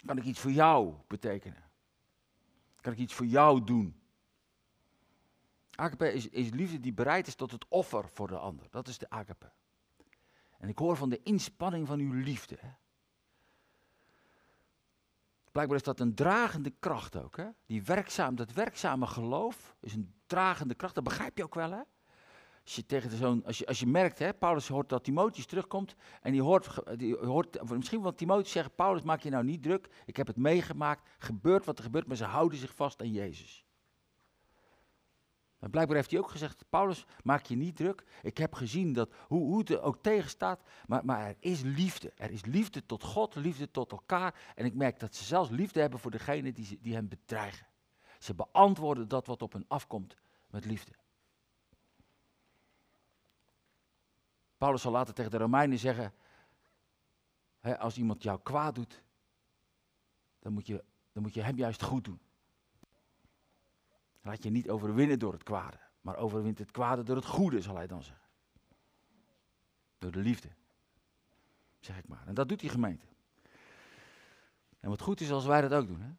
Kan 0.05 0.17
ik 0.17 0.23
iets 0.23 0.39
voor 0.39 0.51
jou 0.51 0.93
betekenen? 1.07 1.63
Kan 2.81 2.93
ik 2.93 2.99
iets 2.99 3.13
voor 3.13 3.25
jou 3.25 3.63
doen? 3.63 3.99
Agape 5.75 6.13
is, 6.13 6.49
liefde 6.49 6.79
die 6.79 6.93
bereid 6.93 7.27
is 7.27 7.35
tot 7.35 7.51
het 7.51 7.65
offer 7.67 8.09
voor 8.09 8.27
de 8.27 8.37
ander. 8.37 8.67
Dat 8.69 8.87
is 8.87 8.97
de 8.97 9.09
agape. 9.09 9.51
En 10.57 10.69
ik 10.69 10.77
hoor 10.77 10.97
van 10.97 11.09
de 11.09 11.23
inspanning 11.23 11.87
van 11.87 11.99
uw 11.99 12.13
liefde. 12.13 12.57
Hè? 12.59 12.69
Blijkbaar 15.55 15.77
is 15.77 15.83
dat 15.83 15.99
een 15.99 16.15
dragende 16.15 16.73
kracht 16.79 17.15
ook. 17.15 17.37
Hè? 17.37 17.45
Die 17.65 17.83
werkzaam, 17.83 18.35
dat 18.35 18.53
werkzame 18.53 19.07
geloof 19.07 19.75
is 19.81 19.93
een 19.93 20.13
dragende 20.25 20.75
kracht. 20.75 20.95
Dat 20.95 21.03
begrijp 21.03 21.37
je 21.37 21.43
ook 21.43 21.55
wel, 21.55 21.71
hè? 21.71 21.81
Als 22.63 22.75
je, 22.75 22.85
tegen 22.85 23.17
zo'n, 23.17 23.45
als 23.45 23.57
je, 23.57 23.67
als 23.67 23.79
je 23.79 23.87
merkt, 23.87 24.19
hè, 24.19 24.33
Paulus 24.33 24.67
hoort 24.67 24.89
dat 24.89 25.03
Timotheus 25.03 25.45
terugkomt 25.45 25.95
en 26.21 26.31
die 26.31 26.41
hoort, 26.41 26.97
die 26.97 27.15
hoort 27.15 27.69
misschien 27.69 28.01
wel 28.01 28.13
Timotheus 28.13 28.51
zeggen, 28.51 28.73
Paulus 28.75 29.01
maak 29.01 29.21
je 29.21 29.29
nou 29.29 29.43
niet 29.43 29.63
druk, 29.63 29.89
ik 30.05 30.17
heb 30.17 30.27
het 30.27 30.37
meegemaakt, 30.37 31.09
gebeurt 31.17 31.65
wat 31.65 31.77
er 31.77 31.83
gebeurt, 31.83 32.07
maar 32.07 32.17
ze 32.17 32.25
houden 32.25 32.57
zich 32.57 32.75
vast 32.75 33.01
aan 33.01 33.11
Jezus. 33.11 33.64
En 35.59 35.69
blijkbaar 35.69 35.95
heeft 35.95 36.11
hij 36.11 36.19
ook 36.19 36.29
gezegd, 36.29 36.63
Paulus 36.69 37.05
maak 37.23 37.45
je 37.45 37.55
niet 37.55 37.75
druk, 37.75 38.03
ik 38.21 38.37
heb 38.37 38.53
gezien 38.53 38.93
dat, 38.93 39.13
hoe, 39.27 39.41
hoe 39.41 39.59
het 39.59 39.69
er 39.69 39.81
ook 39.81 39.97
tegen 40.01 40.29
staat, 40.29 40.61
maar, 40.87 41.05
maar 41.05 41.27
er 41.27 41.35
is 41.39 41.61
liefde. 41.61 42.11
Er 42.15 42.31
is 42.31 42.45
liefde 42.45 42.85
tot 42.85 43.03
God, 43.03 43.35
liefde 43.35 43.71
tot 43.71 43.91
elkaar 43.91 44.53
en 44.55 44.65
ik 44.65 44.73
merk 44.73 44.99
dat 44.99 45.15
ze 45.15 45.23
zelfs 45.23 45.49
liefde 45.49 45.79
hebben 45.79 45.99
voor 45.99 46.11
degene 46.11 46.51
die, 46.51 46.79
die 46.81 46.93
hen 46.93 47.07
bedreigen. 47.07 47.67
Ze 48.19 48.33
beantwoorden 48.33 49.07
dat 49.07 49.27
wat 49.27 49.41
op 49.41 49.53
hen 49.53 49.65
afkomt 49.67 50.15
met 50.47 50.65
liefde. 50.65 50.91
Paulus 54.57 54.81
zal 54.81 54.91
later 54.91 55.13
tegen 55.13 55.31
de 55.31 55.37
Romeinen 55.37 55.79
zeggen, 55.79 56.13
hè, 57.59 57.79
als 57.79 57.97
iemand 57.97 58.23
jou 58.23 58.39
kwaad 58.43 58.75
doet, 58.75 59.03
dan 60.39 60.53
moet, 60.53 60.67
je, 60.67 60.83
dan 61.11 61.23
moet 61.23 61.33
je 61.33 61.41
hem 61.41 61.57
juist 61.57 61.83
goed 61.83 62.03
doen. 62.03 62.19
Laat 64.25 64.43
je 64.43 64.49
niet 64.49 64.69
overwinnen 64.69 65.19
door 65.19 65.33
het 65.33 65.43
kwade, 65.43 65.77
maar 66.01 66.17
overwint 66.17 66.59
het 66.59 66.71
kwade 66.71 67.03
door 67.03 67.15
het 67.15 67.25
goede, 67.25 67.61
zal 67.61 67.75
hij 67.75 67.87
dan 67.87 68.03
zeggen. 68.03 68.27
Door 69.97 70.11
de 70.11 70.19
liefde, 70.19 70.49
zeg 71.79 71.97
ik 71.97 72.07
maar. 72.07 72.27
En 72.27 72.33
dat 72.33 72.49
doet 72.49 72.59
die 72.59 72.69
gemeente. 72.69 73.05
En 74.79 74.89
wat 74.89 75.01
goed 75.01 75.21
is 75.21 75.31
als 75.31 75.45
wij 75.45 75.61
dat 75.61 75.73
ook 75.73 75.87
doen. 75.87 76.01
Hè? 76.01 76.09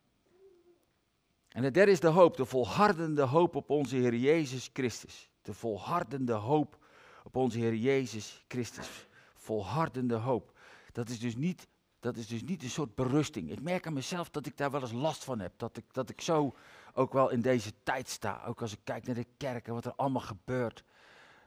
En 1.48 1.62
de 1.62 1.70
derde 1.70 1.92
is 1.92 2.00
de 2.00 2.08
hoop, 2.08 2.36
de 2.36 2.44
volhardende 2.44 3.22
hoop 3.22 3.54
op 3.54 3.70
onze 3.70 3.96
Heer 3.96 4.14
Jezus 4.14 4.70
Christus. 4.72 5.30
De 5.42 5.54
volhardende 5.54 6.32
hoop 6.32 6.84
op 7.24 7.36
onze 7.36 7.58
Heer 7.58 7.74
Jezus 7.74 8.44
Christus. 8.48 9.06
Volhardende 9.34 10.14
hoop. 10.14 10.58
Dat 10.92 11.08
is 11.08 11.18
dus 11.18 11.36
niet, 11.36 11.68
dat 12.06 12.16
is 12.16 12.26
dus 12.26 12.42
niet 12.42 12.62
een 12.62 12.70
soort 12.70 12.94
berusting. 12.94 13.50
Ik 13.50 13.60
merk 13.60 13.86
aan 13.86 13.92
mezelf 13.92 14.30
dat 14.30 14.46
ik 14.46 14.56
daar 14.56 14.70
wel 14.70 14.80
eens 14.80 14.92
last 14.92 15.24
van 15.24 15.38
heb. 15.38 15.52
Dat 15.56 15.76
ik, 15.76 15.84
dat 15.92 16.10
ik 16.10 16.20
zo 16.20 16.54
ook 16.94 17.12
wel 17.12 17.30
in 17.30 17.40
deze 17.40 17.72
tijd 17.82 18.08
sta. 18.08 18.44
Ook 18.44 18.60
als 18.60 18.72
ik 18.72 18.78
kijk 18.84 19.06
naar 19.06 19.14
de 19.14 19.26
kerk 19.36 19.66
en 19.66 19.74
wat 19.74 19.84
er 19.84 19.94
allemaal 19.96 20.22
gebeurt. 20.22 20.84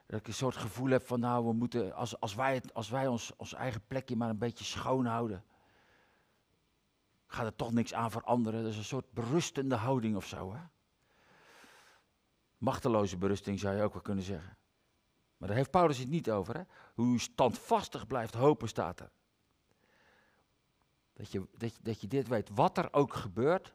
Dat 0.05 0.19
ik 0.19 0.27
een 0.27 0.33
soort 0.33 0.55
gevoel 0.55 0.89
heb 0.89 1.07
van 1.07 1.19
nou, 1.19 1.45
we 1.45 1.53
moeten, 1.53 1.95
als, 1.95 2.19
als 2.19 2.35
wij, 2.35 2.61
als 2.73 2.89
wij 2.89 3.07
ons, 3.07 3.31
ons 3.37 3.53
eigen 3.53 3.81
plekje 3.87 4.15
maar 4.15 4.29
een 4.29 4.37
beetje 4.37 4.63
schoon 4.63 5.05
houden. 5.05 5.43
Gaat 7.27 7.45
er 7.45 7.55
toch 7.55 7.71
niks 7.71 7.93
aan 7.93 8.11
veranderen. 8.11 8.61
Dat 8.61 8.71
is 8.71 8.77
een 8.77 8.83
soort 8.83 9.11
berustende 9.11 9.75
houding 9.75 10.15
of 10.15 10.25
zo. 10.25 10.53
Hè? 10.53 10.59
Machteloze 12.57 13.17
berusting 13.17 13.59
zou 13.59 13.75
je 13.75 13.83
ook 13.83 13.93
wel 13.93 14.01
kunnen 14.01 14.23
zeggen. 14.23 14.57
Maar 15.37 15.47
daar 15.47 15.57
heeft 15.57 15.71
Paulus 15.71 15.97
het 15.97 16.09
niet 16.09 16.31
over. 16.31 16.55
Hè? 16.55 16.63
Hoe 16.93 17.19
standvastig 17.19 18.07
blijft 18.07 18.33
hopen, 18.33 18.67
staat 18.67 18.99
er. 18.99 19.11
Dat 21.19 21.31
je, 21.31 21.47
dat, 21.57 21.75
je, 21.75 21.81
dat 21.81 22.01
je 22.01 22.07
dit 22.07 22.27
weet, 22.27 22.49
wat 22.49 22.77
er 22.77 22.93
ook 22.93 23.13
gebeurt, 23.13 23.73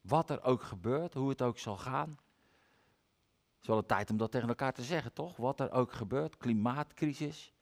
wat 0.00 0.30
er 0.30 0.42
ook 0.42 0.62
gebeurt, 0.62 1.14
hoe 1.14 1.28
het 1.28 1.42
ook 1.42 1.58
zal 1.58 1.76
gaan. 1.76 2.08
Het 2.08 3.60
is 3.60 3.66
wel 3.66 3.78
een 3.78 3.86
tijd 3.86 4.10
om 4.10 4.16
dat 4.16 4.30
tegen 4.30 4.48
elkaar 4.48 4.72
te 4.72 4.82
zeggen, 4.82 5.12
toch? 5.12 5.36
Wat 5.36 5.60
er 5.60 5.70
ook 5.70 5.92
gebeurt, 5.92 6.36
klimaatcrisis, 6.36 7.54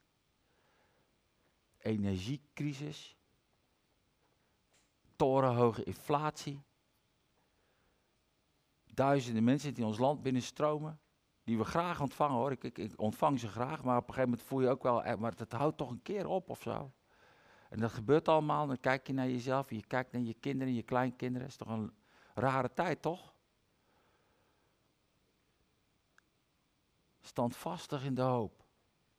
energiecrisis, 1.79 3.17
torenhoge 5.17 5.85
inflatie, 5.85 6.63
duizenden 8.85 9.45
mensen 9.45 9.75
die 9.75 9.85
ons 9.85 9.99
land 9.99 10.23
binnenstromen 10.23 11.01
die 11.45 11.59
we 11.59 11.65
graag 11.65 12.01
ontvangen 12.01 12.37
hoor. 12.37 12.51
Ik, 12.51 12.65
ik, 12.65 12.79
ik, 12.79 13.01
ontvang 13.01 13.41
ze 13.41 13.49
graag, 13.49 13.85
maar 13.85 13.97
op 13.97 14.09
een 14.09 14.15
gegeven 14.15 14.31
moment 14.31 14.49
voel 14.49 14.61
je 14.61 14.69
ook 14.69 14.83
wel, 14.83 15.05
eh, 15.05 15.17
maar 15.17 15.33
het 15.37 15.53
houdt 15.53 15.77
toch 15.77 15.91
een 15.91 16.03
keer 16.03 16.27
op 16.27 16.51
of 16.51 16.63
zo. 16.63 16.93
En 17.73 17.79
dat 17.79 17.93
gebeurt 17.93 18.29
allemaal, 18.29 18.67
dan 18.67 18.81
kijk 18.81 19.07
je 19.07 19.13
naar 19.13 19.29
jezelf, 19.29 19.71
je 19.71 19.87
kijkt 19.87 20.13
naar 20.13 20.23
je 20.23 20.35
kinderen, 20.35 20.75
je 20.75 20.83
kleinkinderen. 20.83 21.49
Is 21.49 21.57
toch 21.57 21.69
een 21.69 21.93
rare 22.35 22.73
tijd, 22.73 23.03
toch? 23.03 23.35
Standvastig 27.21 28.05
in 28.05 28.15
de 28.15 28.23
hoop. 28.23 28.65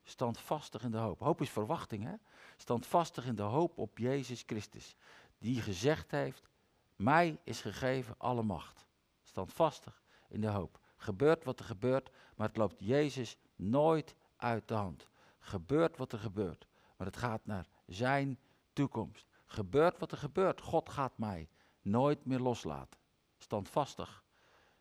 Standvastig 0.03 0.83
in 0.83 0.91
de 0.91 0.97
hoop. 0.97 1.19
Hoop 1.19 1.41
is 1.41 1.49
verwachting, 1.49 2.03
hè? 2.03 2.13
Standvastig 2.57 3.25
in 3.25 3.35
de 3.35 3.41
hoop 3.41 3.77
op 3.77 3.97
Jezus 3.97 4.43
Christus. 4.45 4.95
Die 5.37 5.61
gezegd 5.61 6.11
heeft, 6.11 6.49
mij 6.95 7.39
is 7.43 7.61
gegeven 7.61 8.15
alle 8.17 8.43
macht. 8.43 8.85
Standvastig 9.21 10.01
in 10.27 10.41
de 10.41 10.47
hoop. 10.47 10.79
Gebeurt 10.97 11.43
wat 11.43 11.59
er 11.59 11.65
gebeurt, 11.65 12.11
maar 12.35 12.47
het 12.47 12.57
loopt 12.57 12.79
Jezus 12.79 13.37
nooit 13.55 14.15
uit 14.35 14.67
de 14.67 14.73
hand. 14.73 15.07
Gebeurt 15.39 15.97
wat 15.97 16.11
er 16.11 16.19
gebeurt, 16.19 16.67
maar 16.97 17.07
het 17.07 17.17
gaat 17.17 17.45
naar 17.45 17.67
zijn 17.85 18.39
toekomst. 18.73 19.27
Gebeurt 19.45 19.99
wat 19.99 20.11
er 20.11 20.17
gebeurt, 20.17 20.61
God 20.61 20.89
gaat 20.89 21.17
mij 21.17 21.49
nooit 21.81 22.25
meer 22.25 22.39
loslaten. 22.39 22.99
Standvastig 23.37 24.23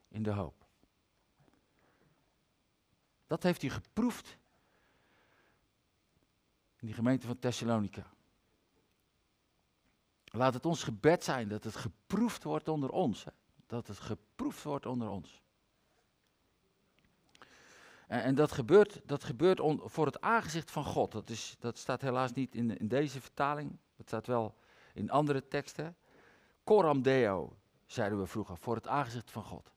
in 0.08 0.22
de 0.22 0.30
hoop. 0.30 0.66
Dat 3.26 3.42
heeft 3.42 3.60
hij 3.60 3.70
geproefd 3.70 4.38
in 6.76 6.86
die 6.86 6.94
gemeente 6.94 7.26
van 7.26 7.38
Thessalonica. 7.38 8.14
Laat 10.24 10.54
het 10.54 10.66
ons 10.66 10.82
gebed 10.82 11.24
zijn 11.24 11.48
dat 11.48 11.64
het 11.64 11.76
geproefd 11.76 12.42
wordt 12.42 12.68
onder 12.68 12.90
ons. 12.90 13.26
Dat 13.66 13.86
het 13.86 13.98
geproefd 13.98 14.62
wordt 14.62 14.86
onder 14.86 15.08
ons. 15.08 15.42
En, 18.12 18.22
en 18.22 18.34
dat 18.34 18.52
gebeurt, 18.52 19.00
dat 19.04 19.24
gebeurt 19.24 19.60
voor 19.84 20.06
het 20.06 20.20
aangezicht 20.20 20.70
van 20.70 20.84
God. 20.84 21.12
Dat, 21.12 21.30
is, 21.30 21.56
dat 21.58 21.78
staat 21.78 22.00
helaas 22.00 22.32
niet 22.32 22.54
in, 22.54 22.78
in 22.78 22.88
deze 22.88 23.20
vertaling. 23.20 23.78
Dat 23.96 24.06
staat 24.06 24.26
wel 24.26 24.54
in 24.94 25.10
andere 25.10 25.48
teksten. 25.48 25.96
Coram 26.64 27.02
Deo, 27.02 27.56
zeiden 27.86 28.18
we 28.18 28.26
vroeger, 28.26 28.56
voor 28.56 28.74
het 28.74 28.86
aangezicht 28.88 29.30
van 29.30 29.42
God. 29.42 29.72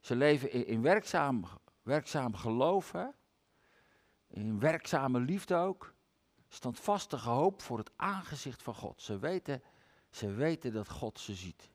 Ze 0.00 0.16
leven 0.16 0.50
in, 0.50 0.66
in 0.66 0.82
werkzaam, 0.82 1.44
werkzaam 1.82 2.34
geloof, 2.34 2.92
hè? 2.92 3.06
in 4.26 4.58
werkzame 4.58 5.20
liefde 5.20 5.56
ook. 5.56 5.94
Standvastige 6.48 7.28
hoop 7.28 7.62
voor 7.62 7.78
het 7.78 7.90
aangezicht 7.96 8.62
van 8.62 8.74
God. 8.74 9.02
Ze 9.02 9.18
weten, 9.18 9.62
ze 10.10 10.32
weten 10.32 10.72
dat 10.72 10.88
God 10.88 11.18
ze 11.18 11.34
ziet. 11.34 11.70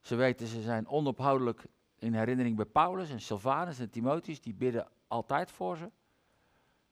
Ze 0.00 0.14
weten, 0.14 0.46
ze 0.46 0.62
zijn 0.62 0.88
onophoudelijk 0.88 1.66
in 1.98 2.14
herinnering 2.14 2.56
bij 2.56 2.64
Paulus 2.64 3.10
en 3.10 3.20
Silvanus 3.20 3.78
en 3.78 3.90
Timotheus, 3.90 4.40
die 4.40 4.54
bidden 4.54 4.88
altijd 5.06 5.50
voor 5.50 5.76
ze. 5.76 5.90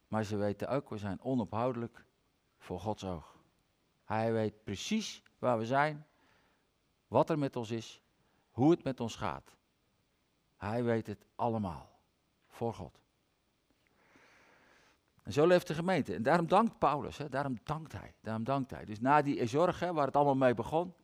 Maar 0.09 0.25
ze 0.25 0.37
weten 0.37 0.69
ook, 0.69 0.91
we 0.91 0.99
zijn 0.99 1.23
onophoudelijk 1.23 2.05
voor 2.59 2.81
Gods 2.81 3.05
oog. 3.05 3.37
Hij 4.05 4.33
weet 4.33 4.65
precies 4.65 5.23
waar 5.39 5.59
we 5.59 5.67
zijn, 5.67 6.07
wat 7.09 7.31
er 7.31 7.39
met 7.39 7.57
ons 7.57 7.71
is, 7.71 8.03
hoe 8.51 8.71
het 8.71 8.85
met 8.85 9.01
ons 9.01 9.17
gaat. 9.17 9.57
Hij 10.57 10.85
weet 10.85 11.07
het 11.07 11.27
allemaal 11.35 11.99
voor 12.47 12.75
God. 12.75 13.01
En 15.23 15.33
zo 15.33 15.47
leeft 15.47 15.67
de 15.67 15.75
gemeente. 15.75 16.15
En 16.15 16.23
daarom 16.23 16.47
dankt 16.47 16.79
Paulus, 16.79 17.19
hè, 17.19 17.29
daarom 17.29 17.59
dankt 17.63 17.93
hij. 17.93 18.15
Daarom 18.21 18.45
dankt 18.45 18.71
hij. 18.71 18.85
Dus 18.85 19.01
na 19.01 19.23
die 19.23 19.47
zorg, 19.47 19.81
waar 19.81 20.07
het 20.07 20.17
allemaal 20.17 20.35
mee 20.35 20.55
begon, 20.55 20.95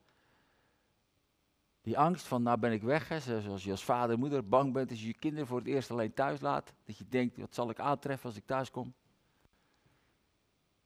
die 1.80 1.98
angst 1.98 2.26
van, 2.26 2.42
nou 2.42 2.58
ben 2.58 2.72
ik 2.72 2.82
weg, 2.82 3.08
hè, 3.08 3.40
zoals 3.40 3.64
je 3.64 3.70
als 3.70 3.84
vader 3.84 4.14
en 4.14 4.18
moeder 4.18 4.48
bang 4.48 4.72
bent 4.72 4.90
als 4.90 5.00
je 5.00 5.06
je 5.06 5.14
kinderen 5.14 5.46
voor 5.46 5.58
het 5.58 5.66
eerst 5.66 5.90
alleen 5.90 6.14
thuis 6.14 6.40
laat. 6.40 6.74
Dat 6.84 6.96
je 6.96 7.08
denkt, 7.08 7.36
wat 7.36 7.54
zal 7.54 7.70
ik 7.70 7.78
aantreffen 7.78 8.28
als 8.28 8.38
ik 8.38 8.46
thuis 8.46 8.70
kom? 8.70 8.94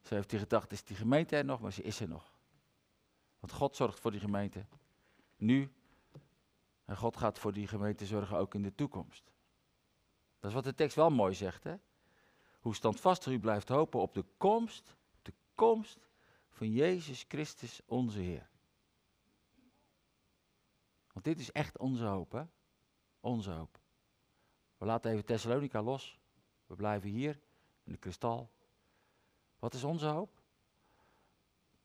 Zo 0.02 0.14
heeft 0.14 0.30
hij 0.30 0.40
gedacht, 0.40 0.72
is 0.72 0.84
die 0.84 0.96
gemeente 0.96 1.36
er 1.36 1.44
nog? 1.44 1.60
Maar 1.60 1.72
ze 1.72 1.82
is 1.82 2.00
er 2.00 2.08
nog. 2.08 2.32
Want 3.40 3.52
God 3.52 3.76
zorgt 3.76 4.00
voor 4.00 4.10
die 4.10 4.20
gemeente. 4.20 4.66
Nu. 5.36 5.72
En 6.84 6.96
God 6.96 7.16
gaat 7.16 7.38
voor 7.38 7.52
die 7.52 7.66
gemeente 7.66 8.06
zorgen 8.06 8.36
ook 8.36 8.54
in 8.54 8.62
de 8.62 8.74
toekomst. 8.74 9.32
Dat 10.40 10.50
is 10.50 10.56
wat 10.56 10.64
de 10.64 10.74
tekst 10.74 10.96
wel 10.96 11.10
mooi 11.10 11.34
zegt, 11.34 11.64
hè? 11.64 11.74
Hoe 12.60 12.74
standvastig 12.74 13.32
u 13.32 13.38
blijft 13.38 13.68
hopen 13.68 14.00
op 14.00 14.14
de 14.14 14.24
komst, 14.36 14.96
de 15.22 15.32
komst 15.54 16.08
van 16.48 16.70
Jezus 16.70 17.24
Christus 17.28 17.80
onze 17.86 18.20
Heer. 18.20 18.50
Want 21.14 21.26
dit 21.26 21.40
is 21.40 21.52
echt 21.52 21.78
onze 21.78 22.04
hoop, 22.04 22.32
hè? 22.32 22.44
Onze 23.20 23.50
hoop. 23.50 23.80
We 24.76 24.84
laten 24.84 25.10
even 25.10 25.24
Thessalonica 25.24 25.82
los. 25.82 26.20
We 26.66 26.74
blijven 26.74 27.08
hier 27.10 27.40
in 27.84 27.92
de 27.92 27.98
kristal. 27.98 28.50
Wat 29.58 29.74
is 29.74 29.84
onze 29.84 30.06
hoop? 30.06 30.42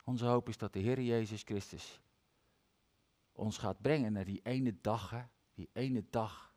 Onze 0.03 0.25
hoop 0.25 0.49
is 0.49 0.57
dat 0.57 0.73
de 0.73 0.79
Heer 0.79 1.01
Jezus 1.01 1.43
Christus 1.43 2.01
ons 3.31 3.57
gaat 3.57 3.81
brengen 3.81 4.13
naar 4.13 4.25
die 4.25 4.41
ene 4.43 4.81
dag? 4.81 5.29
Die 5.53 5.69
ene 5.73 6.05
dag 6.09 6.53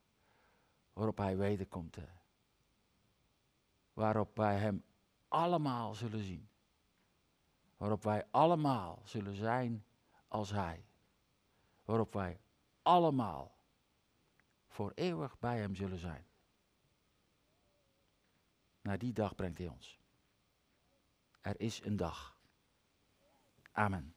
waarop 0.93 1.17
Hij 1.17 1.37
wederkomt. 1.37 1.97
Waarop 3.93 4.37
wij 4.37 4.59
Hem 4.59 4.85
allemaal 5.29 5.95
zullen 5.95 6.25
zien. 6.25 6.49
Waarop 7.77 8.03
wij 8.03 8.27
allemaal 8.31 9.01
zullen 9.05 9.35
zijn 9.35 9.85
als 10.29 10.51
Hij. 10.51 10.85
Waarop 11.85 12.13
wij 12.13 12.41
allemaal 12.83 13.57
voor 14.67 14.93
eeuwig 14.95 15.39
bij 15.39 15.59
Hem 15.59 15.75
zullen 15.75 15.99
zijn. 15.99 16.27
Naar 18.81 18.99
die 18.99 19.13
dag 19.13 19.35
brengt 19.35 19.59
Hij 19.59 19.69
ons. 19.69 20.01
Er 21.41 21.61
is 21.61 21.85
een 21.85 21.97
dag. 21.97 22.41
Amen. 23.73 24.15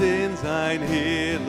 In 0.00 0.36
zijn 0.40 0.80
heerlijkheid. 0.80 1.43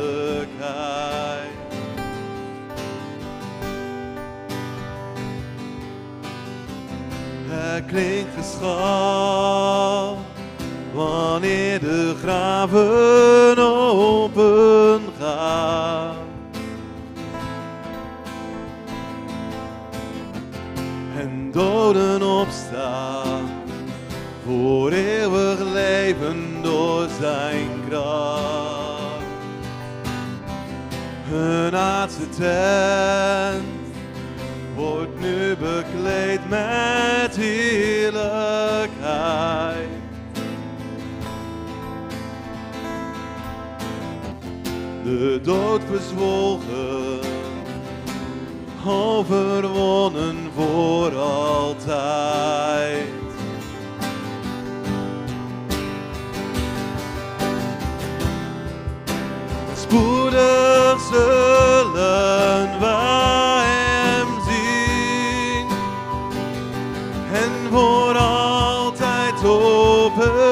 En 67.36 67.52
voor 67.72 68.18
altijd 68.18 69.50
op 69.50 70.45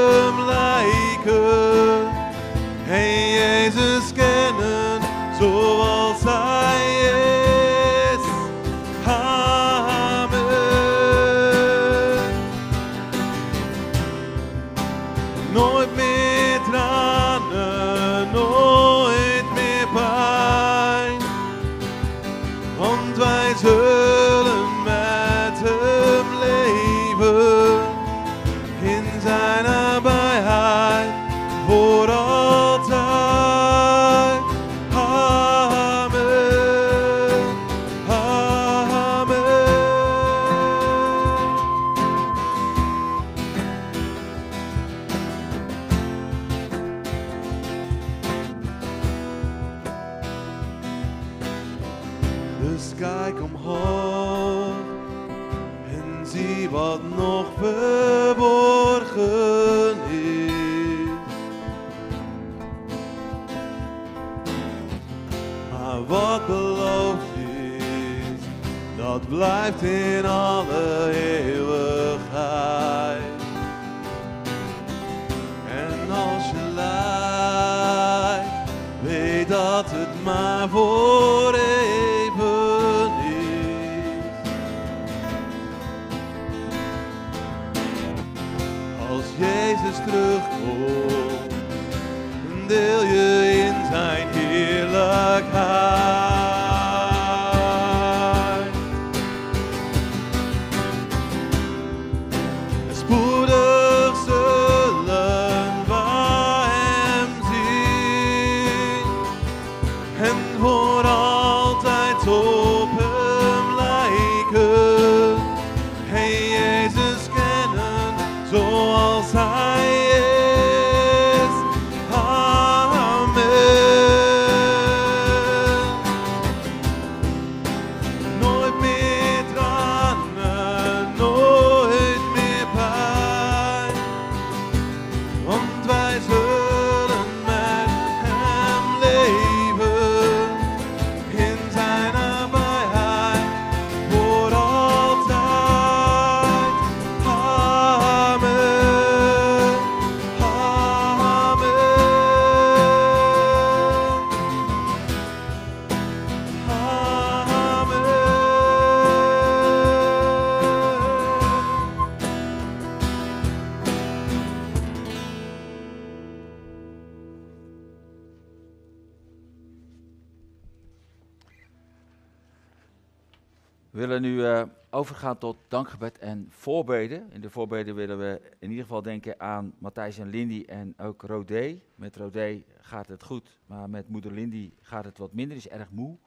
overgaan 174.94 175.38
tot 175.38 175.58
dankgebed 175.68 176.18
en 176.18 176.46
voorbeden. 176.50 177.32
In 177.32 177.42
de 177.42 177.50
voorbeden 177.50 177.96
willen 177.96 178.20
we 178.20 178.42
in 178.60 178.70
ieder 178.70 178.84
geval 178.84 179.02
denken 179.02 179.40
aan 179.40 179.74
Matthijs 179.78 180.18
en 180.18 180.30
Lindy 180.30 180.64
en 180.68 180.94
ook 180.98 181.22
Rodé. 181.22 181.82
Met 181.96 182.16
Rodé 182.16 182.64
gaat 182.78 183.08
het 183.08 183.24
goed, 183.24 183.60
maar 183.66 183.90
met 183.90 184.10
moeder 184.10 184.32
Lindy 184.32 184.74
gaat 184.82 185.06
het 185.06 185.18
wat 185.18 185.34
minder, 185.34 185.58
is 185.58 185.68
erg 185.68 185.90
moe. 185.92 186.18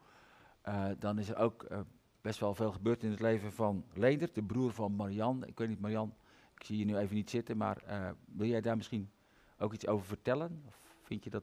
Eh, 0.62 0.86
dan 0.98 1.18
is 1.18 1.28
er 1.28 1.36
ook 1.36 1.62
eh, 1.62 1.80
best 2.20 2.40
wel 2.40 2.54
veel 2.54 2.72
gebeurd 2.72 3.02
in 3.02 3.10
het 3.10 3.20
leven 3.20 3.52
van 3.52 3.84
Leendert, 3.94 4.34
de 4.34 4.42
broer 4.42 4.72
van 4.72 4.96
Marian. 4.96 5.46
Ik 5.46 5.58
weet 5.58 5.68
niet, 5.68 5.80
Marian, 5.80 6.14
ik 6.54 6.64
zie 6.64 6.78
je 6.78 6.84
nu 6.84 6.96
even 6.96 7.14
niet 7.14 7.30
zitten, 7.30 7.56
maar 7.56 7.82
eh, 7.86 8.10
wil 8.24 8.48
jij 8.48 8.60
daar 8.60 8.76
misschien 8.76 9.10
ook 9.58 9.72
iets 9.72 9.86
over 9.86 10.06
vertellen? 10.06 10.62
Of 10.66 10.96
vind 11.02 11.24
je 11.24 11.30
dat... 11.30 11.42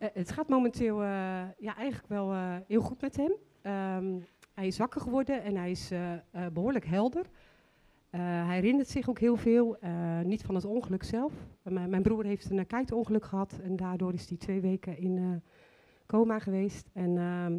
het 0.00 0.32
gaat 0.32 0.48
momenteel 0.48 1.02
eh, 1.02 1.08
ja, 1.58 1.76
eigenlijk 1.76 2.08
wel 2.08 2.32
eh, 2.32 2.56
heel 2.66 2.80
goed 2.80 3.00
met 3.00 3.16
hem. 3.16 3.32
Ehm, 3.62 4.18
hij 4.54 4.66
is 4.66 4.78
wakker 4.78 5.00
geworden 5.00 5.42
en 5.42 5.56
hij 5.56 5.70
is 5.70 5.90
eh, 5.90 6.12
eh, 6.12 6.20
behoorlijk 6.52 6.86
helder. 6.86 7.26
Eh, 8.10 8.20
hij 8.20 8.54
herinnert 8.54 8.88
zich 8.88 9.08
ook 9.08 9.18
heel 9.18 9.36
veel, 9.36 9.76
eh, 9.78 10.20
niet 10.20 10.42
van 10.42 10.54
het 10.54 10.64
ongeluk 10.64 11.02
zelf. 11.02 11.32
Eh, 11.62 11.72
mijn, 11.72 11.90
mijn 11.90 12.02
broer 12.02 12.24
heeft 12.24 12.50
een 12.50 12.66
kiteongeluk 12.66 13.24
gehad 13.24 13.58
en 13.62 13.76
daardoor 13.76 14.12
is 14.12 14.28
hij 14.28 14.38
twee 14.38 14.60
weken 14.60 14.98
in 14.98 15.16
eh, 15.18 15.50
coma 16.06 16.38
geweest. 16.38 16.90
En 16.92 17.16
ehm, 17.16 17.52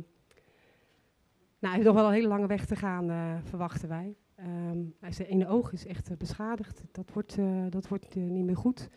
nou, 1.60 1.74
hij 1.74 1.74
heeft 1.74 1.86
nog 1.86 1.96
wel 1.96 2.06
een 2.08 2.14
hele 2.14 2.28
lange 2.28 2.48
weg 2.48 2.66
te 2.66 2.76
gaan, 2.76 3.10
eh, 3.10 3.36
verwachten 3.44 3.90
wij. 3.90 4.16
Ehm, 4.42 4.80
hij 5.00 5.12
zijn 5.12 5.28
ene 5.28 5.48
oog 5.48 5.72
is 5.72 5.86
echt 5.86 6.10
eh, 6.10 6.18
beschadigd. 6.18 6.84
Dat 6.92 7.12
wordt, 7.14 7.38
eh, 7.38 7.66
dat 7.70 7.88
wordt 7.88 8.16
eh, 8.16 8.24
niet 8.24 8.46
meer 8.46 8.58
goed. 8.58 8.90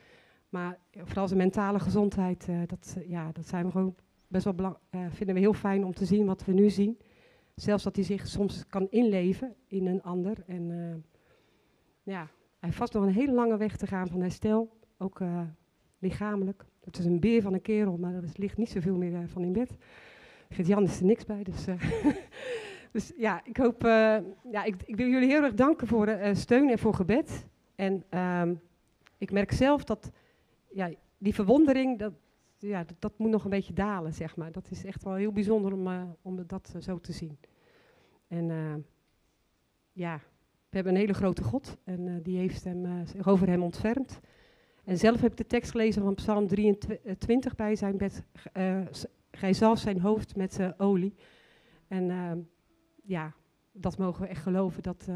Maar 0.54 0.78
vooral 1.04 1.26
zijn 1.26 1.38
mentale 1.38 1.78
gezondheid, 1.78 2.48
eh, 2.48 2.58
dat, 2.66 2.94
eh, 2.98 3.08
ja, 3.08 3.32
dat 3.32 3.46
zijn 3.46 3.64
we 3.64 3.70
gewoon 3.70 3.94
best 4.28 4.44
wel 4.44 4.54
belang, 4.54 4.76
eh, 4.90 5.00
vinden 5.08 5.34
we 5.34 5.40
heel 5.40 5.52
fijn 5.52 5.84
om 5.84 5.94
te 5.94 6.04
zien 6.04 6.26
wat 6.26 6.44
we 6.44 6.52
nu 6.52 6.70
zien. 6.70 6.98
Zelfs 7.54 7.82
dat 7.82 7.96
hij 7.96 8.04
zich 8.04 8.26
soms 8.26 8.66
kan 8.66 8.86
inleven 8.90 9.54
in 9.66 9.86
een 9.86 10.02
ander. 10.02 10.42
En 10.46 10.66
ja, 12.02 12.20
hij 12.20 12.28
heeft 12.58 12.76
vast 12.76 12.92
nog 12.92 13.02
een 13.02 13.12
hele 13.12 13.32
lange 13.32 13.56
weg 13.56 13.76
te 13.76 13.86
gaan 13.86 14.08
van 14.08 14.20
herstel, 14.20 14.76
ook 14.98 15.20
lichamelijk. 15.98 16.64
Het 16.84 16.98
is 16.98 17.04
een 17.04 17.20
beer 17.20 17.42
van 17.42 17.54
een 17.54 17.62
kerel, 17.62 17.96
maar 17.96 18.14
er 18.14 18.24
ligt 18.34 18.56
niet 18.56 18.70
zoveel 18.70 18.96
meer 18.96 19.28
van 19.28 19.44
in 19.44 19.52
bed. 19.52 19.76
Gert-Jan 20.48 20.82
is 20.82 20.98
er 20.98 21.06
niks 21.06 21.24
bij, 21.24 21.42
dus... 21.42 21.64
Dus 22.92 23.12
ja, 23.16 23.40
ik 23.44 23.56
hoop, 23.56 23.82
ja, 24.50 24.64
ik, 24.64 24.74
ik 24.84 24.96
wil 24.96 25.06
jullie 25.06 25.28
heel 25.28 25.42
erg 25.42 25.54
danken 25.54 25.86
voor 25.86 26.06
eh, 26.06 26.34
steun 26.34 26.70
en 26.70 26.78
voor 26.78 26.94
gebed. 26.94 27.46
En 27.74 28.04
ehm, 28.08 28.54
ik 29.18 29.32
merk 29.32 29.52
zelf 29.52 29.84
dat 29.84 30.12
ja, 30.74 30.90
die 31.18 31.34
verwondering, 31.34 31.98
dat, 31.98 32.12
ja, 32.58 32.84
dat, 32.98 33.18
moet 33.18 33.30
nog 33.30 33.44
een 33.44 33.50
beetje 33.50 33.72
dalen, 33.72 34.14
zeg 34.14 34.36
maar. 34.36 34.52
Dat 34.52 34.70
is 34.70 34.84
echt 34.84 35.02
wel 35.02 35.14
heel 35.14 35.32
bijzonder 35.32 35.72
om, 35.72 35.86
eh, 35.86 36.02
om 36.22 36.46
dat 36.46 36.72
eh, 36.74 36.80
zo 36.80 37.00
te 37.00 37.12
zien. 37.12 37.38
En 38.28 38.50
eh, 38.50 38.74
ja, 39.92 40.16
we 40.68 40.76
hebben 40.80 40.92
een 40.92 41.00
hele 41.00 41.14
grote 41.14 41.42
God 41.42 41.76
en 41.84 42.22
die 42.22 42.38
heeft 42.38 42.64
hem, 42.64 43.06
zich 43.06 43.28
over 43.28 43.48
hem 43.48 43.62
ontfermd. 43.62 44.20
En 44.84 44.98
zelf 44.98 45.20
heb 45.20 45.30
ik 45.30 45.36
de 45.36 45.46
tekst 45.46 45.70
gelezen 45.70 46.02
van 46.02 46.14
Psalm 46.14 46.46
23 46.46 47.54
bij 47.54 47.76
zijn 47.76 47.96
bed. 47.96 48.24
Gij 49.30 49.52
zalft 49.52 49.82
zijn 49.82 50.00
hoofd 50.00 50.36
met 50.36 50.60
olie. 50.78 51.14
En 51.88 52.10
ehm, 52.10 52.38
ja, 53.02 53.34
dat 53.72 53.98
mogen 53.98 54.22
we 54.22 54.28
echt 54.28 54.42
geloven 54.42 54.82
dat 54.82 55.08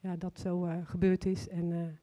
ja, 0.00 0.16
dat 0.16 0.40
zo 0.40 0.68
gebeurd 0.84 1.26
is. 1.26 1.48
En 1.48 1.99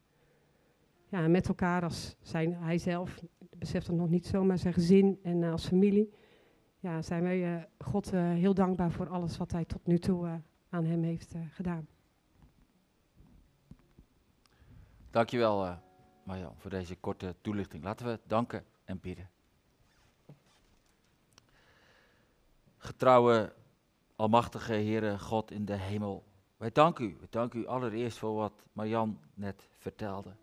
ja, 1.09 1.27
met 1.27 1.47
elkaar 1.47 1.83
als 1.83 2.15
zijn, 2.21 2.53
hij 2.53 2.77
zelf, 2.77 3.23
beseft 3.57 3.87
het 3.87 3.95
nog 3.95 4.09
niet 4.09 4.25
zo, 4.25 4.43
maar 4.43 4.57
zijn 4.57 4.73
gezin 4.73 5.19
en 5.23 5.43
eh, 5.43 5.51
als 5.51 5.67
familie. 5.67 6.13
Ja, 6.79 7.01
zijn 7.01 7.23
wij 7.23 7.55
eh, 7.55 7.63
God 7.77 8.13
eh, 8.13 8.21
heel 8.21 8.53
dankbaar 8.53 8.91
voor 8.91 9.09
alles 9.09 9.37
wat 9.37 9.51
hij 9.51 9.65
tot 9.65 9.85
nu 9.85 9.99
toe 9.99 10.41
aan 10.69 10.85
hem 10.85 11.03
heeft 11.03 11.35
gedaan. 11.49 11.87
Dankjewel, 15.09 15.65
eh 15.65 15.77
Marjan, 16.23 16.53
voor 16.57 16.69
deze 16.69 16.95
korte 16.95 17.35
toelichting. 17.41 17.83
Laten 17.83 18.05
we 18.05 18.19
danken 18.25 18.65
en 18.83 18.99
bidden. 18.99 19.29
Getrouwe, 22.77 23.53
almachtige 24.15 24.73
Heere 24.73 25.19
God 25.19 25.51
in 25.51 25.65
de 25.65 25.73
hemel. 25.73 26.23
Wij 26.57 26.71
danken 26.71 27.05
u. 27.05 27.17
We 27.19 27.27
danken 27.29 27.59
u 27.59 27.65
allereerst 27.67 28.17
voor 28.17 28.33
wat 28.33 28.65
Marjan 28.71 29.19
net 29.33 29.67
vertelde. 29.77 30.35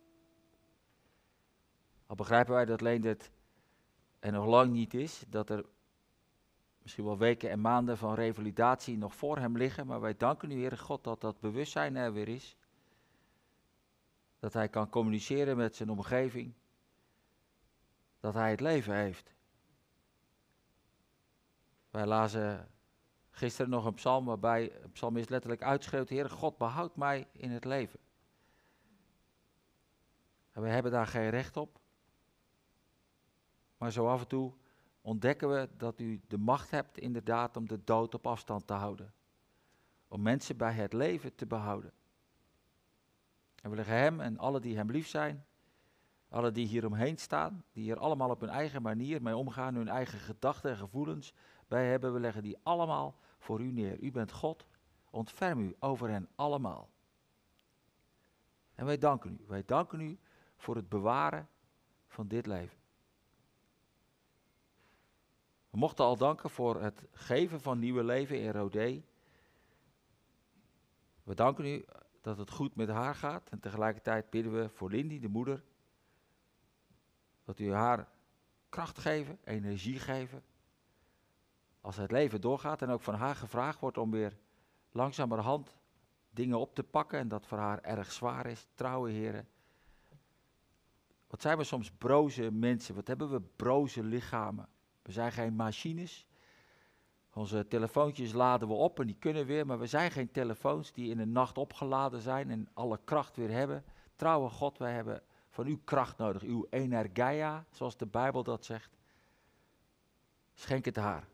Begrijpen 2.17 2.55
wij 2.55 2.65
dat 2.65 2.81
Leendert 2.81 3.31
er 4.19 4.33
nog 4.33 4.47
lang 4.47 4.73
niet 4.73 4.95
is, 4.95 5.25
dat 5.29 5.51
er 5.51 5.65
misschien 6.83 7.05
wel 7.05 7.19
weken 7.19 7.51
en 7.51 7.61
maanden 7.61 7.99
van 7.99 8.15
revalidatie 8.15 8.97
nog 8.97 9.15
voor 9.15 9.39
hem 9.39 9.57
liggen, 9.57 9.87
maar 9.87 10.01
wij 10.01 10.17
danken 10.17 10.51
u, 10.51 10.55
Heere 10.55 10.79
God, 10.79 11.05
dat 11.05 11.21
dat 11.21 11.41
bewustzijn 11.41 11.97
er 11.97 12.13
weer 12.13 12.29
is. 12.29 12.57
Dat 14.39 14.53
hij 14.53 14.69
kan 14.69 14.89
communiceren 14.89 15.57
met 15.57 15.77
zijn 15.77 15.91
omgeving. 15.91 16.55
Dat 18.21 18.35
hij 18.35 18.51
het 18.51 18.61
leven 18.61 18.95
heeft. 18.95 19.35
Wij 21.91 22.07
lazen 22.07 22.69
gisteren 23.31 23.71
nog 23.71 23.85
een 23.85 23.95
psalm 23.95 24.25
waarbij 24.25 24.83
een 24.83 24.93
psalmist 24.93 25.31
letterlijk 25.31 25.63
uitschreeuwt: 25.63 26.09
Heer 26.09 26.31
God, 26.31 26.59
behoud 26.59 26.97
mij 26.97 27.27
in 27.33 27.51
het 27.51 27.65
leven. 27.65 28.01
En 30.53 30.63
we 30.63 30.69
hebben 30.69 30.93
daar 30.93 31.07
geen 31.07 31.31
recht 31.31 31.57
op. 31.57 31.83
Maar 33.85 33.93
zo 33.93 34.09
af 34.09 34.21
en 34.21 34.27
toe 34.27 34.53
ontdekken 35.01 35.49
we 35.49 35.69
dat 35.77 36.01
u 36.01 36.21
de 36.27 36.39
macht 36.39 36.71
hebt 36.71 36.99
inderdaad 36.99 37.57
om 37.57 37.69
de 37.69 37.85
dood 37.85 38.15
op 38.15 38.27
afstand 38.27 38.67
te 38.67 38.73
houden. 38.73 39.13
Om 40.09 40.23
mensen 40.23 40.57
bij 40.57 40.73
het 40.73 40.93
leven 40.93 41.35
te 41.35 41.47
behouden. 41.47 41.93
En 43.63 43.71
we 43.71 43.77
leggen 43.77 43.95
hem 43.95 44.21
en 44.21 44.39
alle 44.39 44.61
die 44.61 44.77
hem 44.77 44.91
lief 44.91 45.07
zijn, 45.07 45.45
alle 46.29 46.53
die 46.53 46.67
hier 46.67 46.87
omheen 46.87 47.19
staan, 47.19 47.65
die 47.73 47.83
hier 47.83 47.99
allemaal 47.99 48.31
op 48.31 48.41
hun 48.41 48.49
eigen 48.49 48.83
manier 48.83 49.23
mee 49.23 49.37
omgaan, 49.37 49.75
hun 49.75 49.89
eigen 49.89 50.19
gedachten 50.19 50.71
en 50.71 50.77
gevoelens 50.77 51.35
bij 51.69 51.91
hebben, 51.91 52.13
we 52.13 52.21
leggen 52.21 52.43
die 52.43 52.59
allemaal 52.63 53.19
voor 53.39 53.61
u 53.61 53.73
neer. 53.73 54.01
U 54.01 54.11
bent 54.11 54.33
God, 54.33 54.67
ontferm 55.11 55.61
u 55.61 55.77
over 55.79 56.09
hen 56.09 56.29
allemaal. 56.35 56.91
En 58.75 58.87
wij 58.87 58.99
danken 58.99 59.33
u, 59.41 59.45
wij 59.47 59.65
danken 59.65 60.01
u 60.01 60.19
voor 60.57 60.77
het 60.77 60.89
bewaren 60.89 61.49
van 62.09 62.29
dit 62.29 62.47
leven. 62.47 62.83
We 65.75 65.81
mochten 65.81 66.05
al 66.05 66.17
danken 66.17 66.51
voor 66.51 66.83
het 66.83 67.05
geven 67.13 67.61
van 67.61 67.79
nieuwe 67.79 68.05
leven 68.05 68.41
in 68.41 68.51
Rodé. 68.51 69.03
We 71.23 71.35
danken 71.35 71.65
u 71.65 71.85
dat 72.21 72.39
het 72.39 72.51
goed 72.51 72.77
met 72.77 72.89
haar 72.89 73.15
gaat. 73.15 73.49
En 73.49 73.61
tegelijkertijd 73.61 74.31
bidden 74.31 74.53
we 74.53 74.69
voor 74.69 74.91
Lindy, 74.91 75.21
de 75.21 75.29
moeder, 75.29 75.65
dat 77.45 77.59
u 77.59 77.73
haar 77.73 78.09
kracht 78.69 78.99
geven, 78.99 79.39
energie 79.45 79.99
geven. 79.99 80.43
Als 81.81 81.97
het 81.97 82.11
leven 82.11 82.41
doorgaat 82.41 82.83
en 82.83 82.91
ook 82.91 83.03
van 83.03 83.15
haar 83.15 83.37
gevraagd 83.37 83.81
wordt 83.81 83.99
om 83.99 84.11
weer 84.11 84.37
langzamerhand 84.93 85.77
dingen 86.31 86.59
op 86.59 86.75
te 86.75 86.85
pakken 86.85 87.19
en 87.19 87.29
dat 87.29 87.47
voor 87.47 87.59
haar 87.59 87.81
erg 87.81 88.13
zwaar 88.13 88.47
is. 88.47 88.67
Trouwe 88.75 89.11
heren. 89.11 89.49
Wat 91.27 91.43
zijn 91.43 91.59
we 91.59 91.65
soms 91.65 91.91
broze 91.91 92.51
mensen? 92.51 92.95
Wat 92.95 93.07
hebben 93.07 93.31
we 93.31 93.41
broze 93.41 94.03
lichamen? 94.03 94.69
We 95.05 95.13
zijn 95.13 95.33
geen 95.33 95.55
machines. 95.55 96.27
Onze 97.33 97.67
telefoontjes 97.69 98.33
laden 98.33 98.69
we 98.69 98.75
op 98.75 99.01
en 99.01 99.07
die 99.07 99.19
kunnen 99.19 99.47
weer, 99.47 99.67
maar 99.67 99.79
we 99.79 99.87
zijn 99.87 100.11
geen 100.11 100.31
telefoons 100.31 100.93
die 100.93 101.11
in 101.11 101.17
de 101.17 101.27
nacht 101.27 101.59
opgeladen 101.59 102.21
zijn 102.21 102.51
en 102.51 102.69
alle 102.73 103.01
kracht 103.05 103.37
weer 103.37 103.51
hebben. 103.51 103.85
Trouwe 104.17 104.49
God, 104.49 104.79
wij 104.79 104.93
hebben 104.93 105.23
van 105.51 105.67
uw 105.67 105.81
kracht 105.85 106.19
nodig, 106.19 106.43
uw 106.43 106.67
energia, 106.71 107.65
zoals 107.71 107.97
de 107.97 108.07
Bijbel 108.07 108.43
dat 108.43 108.65
zegt. 108.65 108.97
Schenk 110.55 110.85
het 110.85 110.97
haar, 110.97 111.29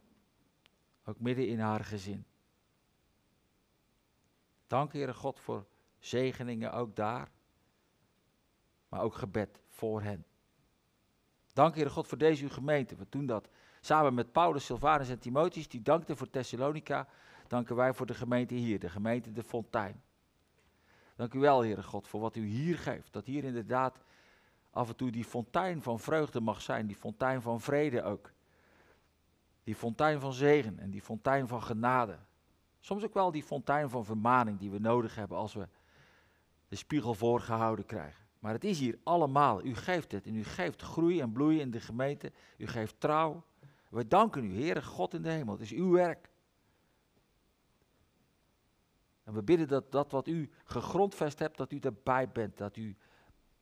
ook 1.04 1.20
midden 1.20 1.48
in 1.48 1.60
haar 1.60 1.84
gezin. 1.84 2.24
Dank, 4.66 4.92
Heere 4.92 5.14
God, 5.14 5.40
voor 5.40 5.66
zegeningen 5.98 6.72
ook 6.72 6.96
daar, 6.96 7.30
maar 8.88 9.00
ook 9.00 9.14
gebed 9.14 9.60
voor 9.68 10.02
hen. 10.02 10.24
Dank, 11.52 11.74
Heere 11.74 11.90
God, 11.90 12.06
voor 12.06 12.18
deze 12.18 12.42
uw 12.42 12.50
gemeente. 12.50 12.96
We 12.96 13.06
doen 13.08 13.26
dat 13.26 13.48
samen 13.81 14.14
met 14.14 14.33
Paulus, 14.33 14.64
Silvanus 14.64 15.09
en 15.09 15.18
Timotheus, 15.18 15.68
die 15.68 15.83
dankten 15.83 16.16
voor 16.16 16.31
Thessalonica, 16.31 17.09
danken 17.47 17.76
wij 17.76 17.95
voor 17.95 18.07
de 18.07 18.14
gemeente 18.14 18.55
hier, 18.55 18.78
de 18.78 18.89
gemeente 18.89 19.33
De 19.33 19.43
Fontein. 19.43 20.03
Dank 21.16 21.35
u 21.35 21.39
wel, 21.39 21.62
Heere 21.62 21.83
God, 21.83 22.09
voor 22.09 22.20
wat 22.20 22.37
u 22.37 22.47
hier 22.47 22.78
geeft. 22.78 23.12
Dat 23.12 23.26
hier 23.26 23.45
inderdaad 23.45 24.05
af 24.70 24.89
en 24.89 24.97
toe 24.97 25.11
die 25.11 25.24
fontein 25.24 25.83
van 25.83 26.01
vreugde 26.01 26.41
mag 26.41 26.61
zijn, 26.62 26.87
die 26.87 26.97
fontein 26.97 27.43
van 27.43 27.61
vrede 27.61 28.03
ook. 28.03 28.33
Die 29.64 29.74
fontein 29.74 30.20
van 30.20 30.33
zegen 30.33 30.78
en 30.78 30.91
die 30.91 31.03
fontein 31.03 31.49
van 31.49 31.62
genade. 31.62 32.18
Soms 32.81 33.05
ook 33.05 33.14
wel 33.14 33.31
die 33.31 33.43
fontein 33.43 33.91
van 33.91 34.05
vermaning 34.05 34.59
die 34.59 34.70
we 34.70 34.78
nodig 34.78 35.14
hebben 35.14 35.37
als 35.37 35.55
we 35.55 35.68
de 36.68 36.76
spiegel 36.76 37.14
voorgehouden 37.14 37.87
krijgen. 37.87 38.24
Maar 38.39 38.53
het 38.53 38.64
is 38.64 38.78
hier 38.78 38.99
allemaal. 39.03 39.64
U 39.64 39.74
geeft 39.74 40.12
het 40.12 40.26
en 40.26 40.35
u 40.35 40.45
geeft 40.45 40.83
groei 40.83 41.20
en 41.20 41.33
bloei 41.33 41.61
in 41.61 41.70
de 41.70 41.81
gemeente. 41.81 42.33
U 42.57 42.66
geeft 42.66 43.01
trouw. 43.01 43.45
We 43.91 44.07
danken 44.07 44.45
u, 44.45 44.55
Heere 44.55 44.82
God 44.82 45.14
in 45.14 45.22
de 45.22 45.30
hemel. 45.30 45.53
Het 45.53 45.62
is 45.62 45.72
uw 45.72 45.91
werk. 45.91 46.30
En 49.24 49.34
we 49.34 49.43
bidden 49.43 49.68
dat 49.68 49.93
dat 49.93 50.11
wat 50.11 50.26
u 50.26 50.51
gegrondvest 50.64 51.38
hebt, 51.38 51.57
dat 51.57 51.72
u 51.72 51.78
erbij 51.78 52.28
bent. 52.28 52.57
Dat 52.57 52.76
u 52.76 52.97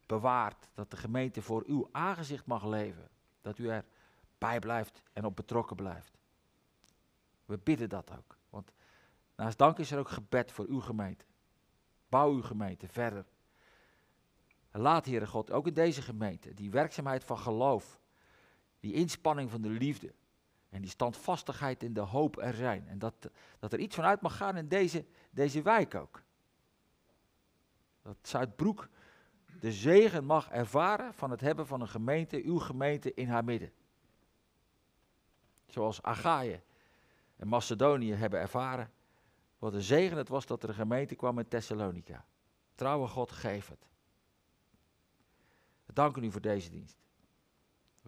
bewaart. 0.06 0.68
Dat 0.74 0.90
de 0.90 0.96
gemeente 0.96 1.42
voor 1.42 1.62
uw 1.66 1.88
aangezicht 1.92 2.46
mag 2.46 2.66
leven. 2.66 3.08
Dat 3.40 3.58
u 3.58 3.68
erbij 3.68 4.58
blijft 4.58 5.02
en 5.12 5.24
op 5.24 5.36
betrokken 5.36 5.76
blijft. 5.76 6.18
We 7.44 7.58
bidden 7.58 7.88
dat 7.88 8.10
ook. 8.18 8.38
Want 8.50 8.72
naast 9.36 9.58
dank 9.58 9.78
is 9.78 9.90
er 9.90 9.98
ook 9.98 10.08
gebed 10.08 10.52
voor 10.52 10.66
uw 10.68 10.80
gemeente. 10.80 11.24
Bouw 12.08 12.32
uw 12.32 12.42
gemeente 12.42 12.88
verder. 12.88 13.26
Laat, 14.72 15.06
Heere 15.06 15.26
God, 15.26 15.50
ook 15.50 15.66
in 15.66 15.74
deze 15.74 16.02
gemeente, 16.02 16.54
die 16.54 16.70
werkzaamheid 16.70 17.24
van 17.24 17.38
geloof, 17.38 18.00
die 18.80 18.92
inspanning 18.92 19.50
van 19.50 19.62
de 19.62 19.68
liefde 19.68 20.14
en 20.68 20.80
die 20.80 20.90
standvastigheid 20.90 21.82
in 21.82 21.92
de 21.92 22.00
hoop 22.00 22.38
er 22.38 22.54
zijn. 22.54 22.88
En 22.88 22.98
dat, 22.98 23.30
dat 23.58 23.72
er 23.72 23.78
iets 23.78 23.94
vanuit 23.94 24.20
mag 24.20 24.36
gaan 24.36 24.56
in 24.56 24.68
deze, 24.68 25.04
deze 25.30 25.62
wijk 25.62 25.94
ook. 25.94 26.22
Dat 28.02 28.16
Zuidbroek 28.22 28.88
de 29.60 29.72
zegen 29.72 30.24
mag 30.24 30.50
ervaren 30.50 31.14
van 31.14 31.30
het 31.30 31.40
hebben 31.40 31.66
van 31.66 31.80
een 31.80 31.88
gemeente, 31.88 32.42
uw 32.44 32.58
gemeente 32.58 33.14
in 33.14 33.28
haar 33.28 33.44
midden. 33.44 33.72
Zoals 35.66 36.02
Achaïe 36.02 36.62
en 37.36 37.48
Macedonië 37.48 38.12
hebben 38.12 38.40
ervaren. 38.40 38.92
Wat 39.58 39.74
een 39.74 39.82
zegen 39.82 40.16
het 40.16 40.28
was 40.28 40.46
dat 40.46 40.62
er 40.62 40.68
een 40.68 40.74
gemeente 40.74 41.14
kwam 41.14 41.38
in 41.38 41.48
Thessalonica. 41.48 42.26
Trouwe 42.74 43.06
God, 43.06 43.32
geef 43.32 43.68
het. 43.68 43.86
We 45.84 45.92
danken 45.92 46.24
u 46.24 46.30
voor 46.30 46.40
deze 46.40 46.70
dienst. 46.70 46.96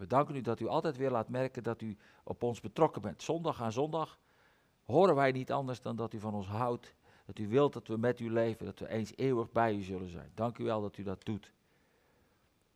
We 0.01 0.07
danken 0.07 0.35
u 0.35 0.41
dat 0.41 0.59
u 0.59 0.67
altijd 0.67 0.97
weer 0.97 1.11
laat 1.11 1.29
merken 1.29 1.63
dat 1.63 1.81
u 1.81 1.97
op 2.23 2.43
ons 2.43 2.59
betrokken 2.59 3.01
bent. 3.01 3.21
Zondag 3.21 3.61
aan 3.61 3.71
zondag 3.71 4.19
horen 4.85 5.15
wij 5.15 5.31
niet 5.31 5.51
anders 5.51 5.81
dan 5.81 5.95
dat 5.95 6.13
u 6.13 6.19
van 6.19 6.33
ons 6.33 6.47
houdt. 6.47 6.95
Dat 7.25 7.39
u 7.39 7.47
wilt 7.47 7.73
dat 7.73 7.87
we 7.87 7.97
met 7.97 8.19
u 8.19 8.31
leven, 8.31 8.65
dat 8.65 8.79
we 8.79 8.87
eens 8.87 9.13
eeuwig 9.15 9.51
bij 9.51 9.75
u 9.75 9.81
zullen 9.81 10.09
zijn. 10.09 10.31
Dank 10.33 10.57
u 10.57 10.63
wel 10.63 10.81
dat 10.81 10.97
u 10.97 11.03
dat 11.03 11.25
doet. 11.25 11.53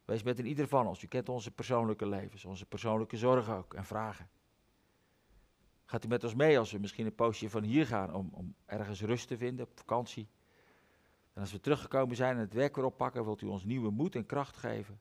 Wees 0.06 0.24
met 0.24 0.40
in 0.40 0.46
ieder 0.46 0.68
van 0.68 0.88
ons. 0.88 1.04
U 1.04 1.08
kent 1.08 1.30
onze 1.30 1.52
persoonlijke 1.52 2.08
levens, 2.08 2.46
onze 2.46 2.66
persoonlijke 2.66 3.18
zorgen 3.18 3.56
ook 3.56 3.74
en 3.74 3.86
vragen. 3.86 4.30
Gaat 5.86 6.06
u 6.06 6.08
met 6.08 6.24
ons 6.24 6.36
mee 6.36 6.60
als 6.60 6.72
we 6.72 6.80
misschien 6.80 7.06
een 7.06 7.16
poosje 7.16 7.50
van 7.50 7.64
hier 7.64 7.88
gaan 7.88 8.14
om, 8.14 8.30
om 8.32 8.56
ergens 8.66 9.02
rust 9.02 9.28
te 9.28 9.38
vinden 9.38 9.66
op 9.66 9.72
vakantie? 9.78 10.28
En 11.34 11.42
als 11.42 11.52
we 11.52 11.60
teruggekomen 11.60 12.16
zijn 12.16 12.36
en 12.36 12.42
het 12.42 12.54
werk 12.54 12.76
weer 12.76 12.86
oppakken, 12.86 13.26
wilt 13.26 13.42
u 13.42 13.48
ons 13.48 13.64
nieuwe 13.64 13.92
moed 13.92 14.16
en 14.16 14.26
kracht 14.26 14.58
geven. 14.58 15.00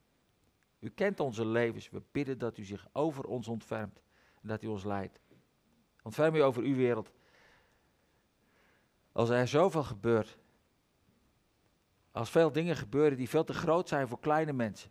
U 0.84 0.90
kent 0.90 1.20
onze 1.20 1.46
levens. 1.46 1.90
We 1.90 2.02
bidden 2.12 2.38
dat 2.38 2.58
u 2.58 2.64
zich 2.64 2.88
over 2.92 3.24
ons 3.24 3.48
ontfermt 3.48 4.02
en 4.42 4.48
dat 4.48 4.62
u 4.62 4.66
ons 4.66 4.84
leidt. 4.84 5.20
Ontferm 6.02 6.34
u 6.34 6.42
over 6.42 6.62
uw 6.62 6.74
wereld. 6.74 7.12
Als 9.12 9.28
er 9.28 9.48
zoveel 9.48 9.82
gebeurt 9.82 10.38
Als 12.12 12.30
veel 12.30 12.52
dingen 12.52 12.76
gebeuren 12.76 13.16
die 13.16 13.28
veel 13.28 13.44
te 13.44 13.52
groot 13.52 13.88
zijn 13.88 14.08
voor 14.08 14.20
kleine 14.20 14.52
mensen. 14.52 14.90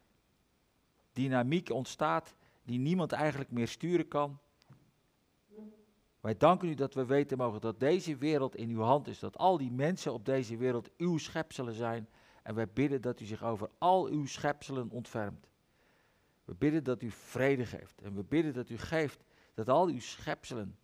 Dynamiek 1.12 1.70
ontstaat 1.70 2.36
die 2.64 2.80
niemand 2.80 3.12
eigenlijk 3.12 3.52
meer 3.52 3.68
sturen 3.68 4.08
kan. 4.08 4.40
Wij 6.20 6.38
danken 6.38 6.70
u 6.70 6.74
dat 6.74 6.94
we 6.94 7.06
weten 7.06 7.38
mogen 7.38 7.62
dat 7.62 7.80
deze 7.80 8.18
wereld 8.18 8.56
in 8.56 8.70
uw 8.70 8.82
hand 8.82 9.08
is. 9.08 9.20
Dat 9.20 9.38
al 9.38 9.58
die 9.58 9.72
mensen 9.72 10.14
op 10.14 10.26
deze 10.26 10.58
wereld 10.58 10.90
uw 10.98 11.18
schepselen 11.18 11.74
zijn. 11.74 12.10
En 12.44 12.56
wij 12.56 12.70
bidden 12.70 13.02
dat 13.02 13.20
u 13.20 13.26
zich 13.26 13.44
over 13.44 13.70
al 13.78 14.08
uw 14.08 14.26
schepselen 14.26 14.90
ontfermt. 14.90 15.52
We 16.46 16.56
bidden 16.56 16.84
dat 16.84 17.02
u 17.02 17.12
vrede 17.12 17.66
geeft. 17.66 18.02
En 18.02 18.16
we 18.16 18.24
bidden 18.24 18.54
dat 18.54 18.70
u 18.70 18.78
geeft 18.78 19.24
dat 19.54 19.70
al 19.70 19.88
uw 19.88 20.00
schepselen 20.00 20.78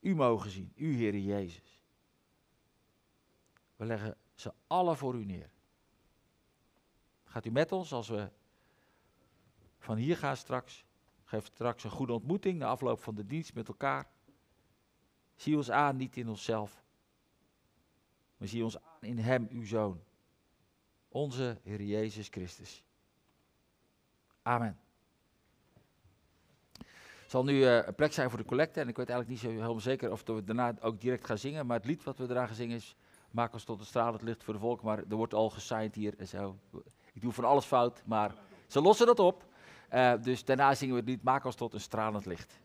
u 0.00 0.14
mogen 0.14 0.50
zien. 0.50 0.72
U, 0.74 0.94
Heer 0.94 1.18
Jezus. 1.18 1.82
We 3.76 3.84
leggen 3.84 4.16
ze 4.34 4.52
alle 4.66 4.96
voor 4.96 5.14
u 5.14 5.24
neer. 5.24 5.50
Gaat 7.24 7.44
u 7.44 7.50
met 7.50 7.72
ons 7.72 7.92
als 7.92 8.08
we 8.08 8.30
van 9.78 9.96
hier 9.96 10.16
gaan 10.16 10.36
straks? 10.36 10.84
Geef 11.24 11.46
straks 11.46 11.84
een 11.84 11.90
goede 11.90 12.12
ontmoeting 12.12 12.58
na 12.58 12.66
afloop 12.66 13.00
van 13.00 13.14
de 13.14 13.26
dienst 13.26 13.54
met 13.54 13.68
elkaar. 13.68 14.10
Zie 15.34 15.56
ons 15.56 15.70
aan, 15.70 15.96
niet 15.96 16.16
in 16.16 16.28
onszelf. 16.28 16.84
Maar 18.36 18.48
zie 18.48 18.64
ons 18.64 18.78
aan 18.78 19.00
in 19.00 19.18
Hem, 19.18 19.46
uw 19.50 19.64
Zoon. 19.64 20.00
Onze 21.08 21.58
Heer 21.62 21.82
Jezus 21.82 22.28
Christus. 22.28 22.84
Amen. 24.42 24.78
Het 27.28 27.36
zal 27.36 27.44
nu 27.44 27.64
eh, 27.64 27.86
een 27.86 27.94
plek 27.94 28.12
zijn 28.12 28.30
voor 28.30 28.38
de 28.38 28.44
collecte. 28.44 28.80
En 28.80 28.88
ik 28.88 28.96
weet 28.96 29.08
eigenlijk 29.10 29.42
niet 29.42 29.50
zo 29.50 29.56
helemaal 29.56 29.80
zeker 29.80 30.12
of 30.12 30.22
we 30.26 30.44
daarna 30.44 30.74
ook 30.80 31.00
direct 31.00 31.26
gaan 31.26 31.38
zingen. 31.38 31.66
Maar 31.66 31.76
het 31.76 31.86
lied 31.86 32.04
wat 32.04 32.18
we 32.18 32.26
eraan 32.28 32.46
gaan 32.46 32.56
zingen 32.56 32.76
is... 32.76 32.96
Maak 33.30 33.52
ons 33.52 33.64
tot 33.64 33.80
een 33.80 33.86
stralend 33.86 34.22
licht 34.22 34.44
voor 34.44 34.54
de 34.54 34.60
volk. 34.60 34.82
Maar 34.82 34.98
er 34.98 35.16
wordt 35.16 35.34
al 35.34 35.50
gesigned 35.50 35.94
hier 35.94 36.14
en 36.18 36.28
zo. 36.28 36.58
Ik 37.12 37.20
doe 37.20 37.32
van 37.32 37.44
alles 37.44 37.64
fout, 37.64 38.02
maar 38.06 38.34
ze 38.66 38.80
lossen 38.80 39.06
dat 39.06 39.18
op. 39.18 39.44
Eh, 39.88 40.12
dus 40.22 40.44
daarna 40.44 40.74
zingen 40.74 40.94
we 40.94 41.00
het 41.00 41.08
lied 41.08 41.22
Maak 41.22 41.44
ons 41.44 41.54
tot 41.54 41.74
een 41.74 41.80
stralend 41.80 42.26
licht. 42.26 42.60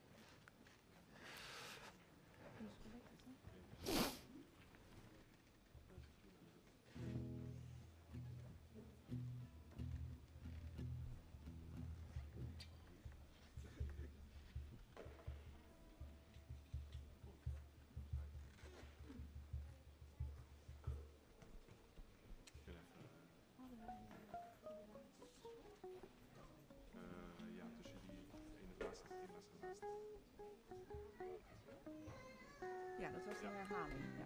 Ja, 32.99 33.09
dat 33.11 33.25
was 33.25 33.41
een 33.41 33.55
herhaling. 33.55 34.22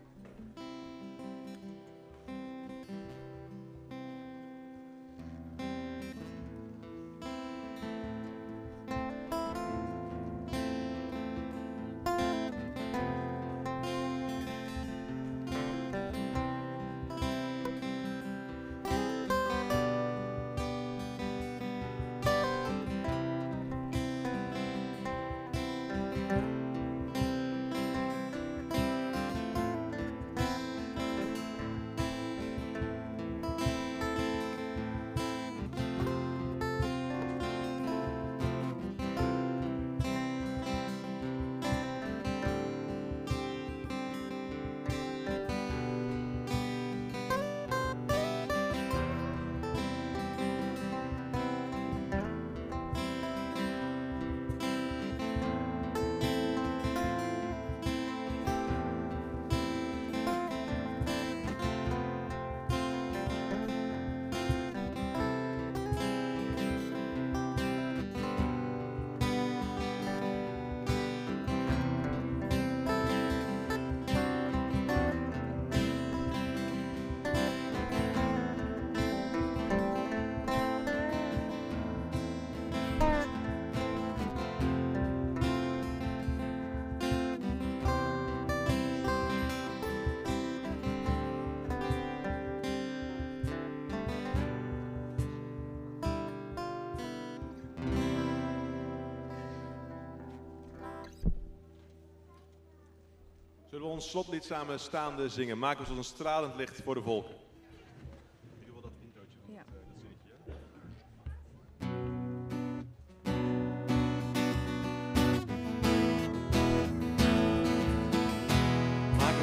Ons 103.98 104.10
slotlied 104.10 104.46
samen 104.46 104.80
staande 104.80 105.30
zingen? 105.30 105.58
Maak 105.58 105.80
ons 105.80 105.88
tot 105.88 105.98
een 105.98 106.04
stralend 106.04 106.56
licht 106.56 106.82
voor 106.84 106.96
de 106.96 107.02
volken. 107.02 107.36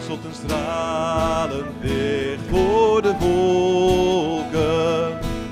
Tot 0.09 0.25
een 0.25 0.35
stralend 0.35 1.83
licht 1.83 2.47
voor 2.51 3.03
de 3.03 3.15
volken. 3.19 4.53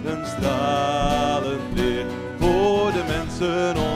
Een 0.04 0.26
stralend 0.26 1.74
licht 1.74 2.14
voor 2.38 2.92
de 2.92 3.04
mensen 3.06 3.91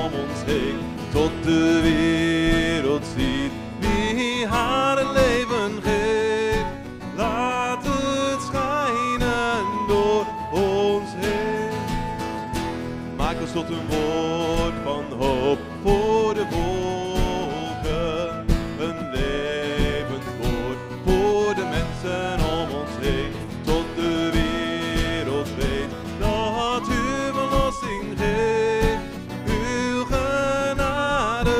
tot 13.56 13.68
een 13.68 13.86
woord 13.88 14.74
van 14.84 15.18
hoop 15.18 15.58
voor 15.82 16.34
de 16.34 16.46
volken. 16.50 18.44
Een 18.78 19.10
levend 19.10 20.24
woord 20.40 20.78
voor 21.04 21.54
de 21.54 21.64
mensen 21.64 22.34
om 22.34 22.70
ons 22.70 22.90
heen. 23.00 23.32
Tot 23.64 23.84
de 23.96 24.30
wereld 24.32 25.48
weet 25.54 25.90
dat 26.18 26.88
u 26.88 27.32
verlossing 27.32 28.18
geeft. 28.18 29.00
Uw 29.46 30.04
genade 30.04 31.50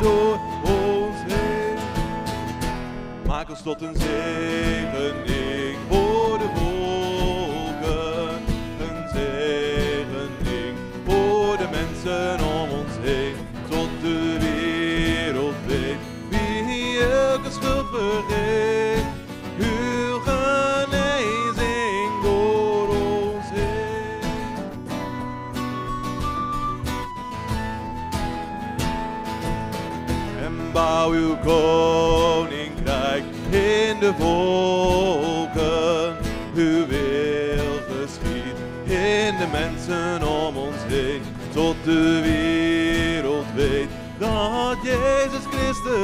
door 0.00 0.38
ons 0.62 1.16
heen. 1.26 1.78
Maak 3.26 3.50
ons 3.50 3.62
tot 3.62 3.80
een 3.80 3.96
zegening 3.96 4.65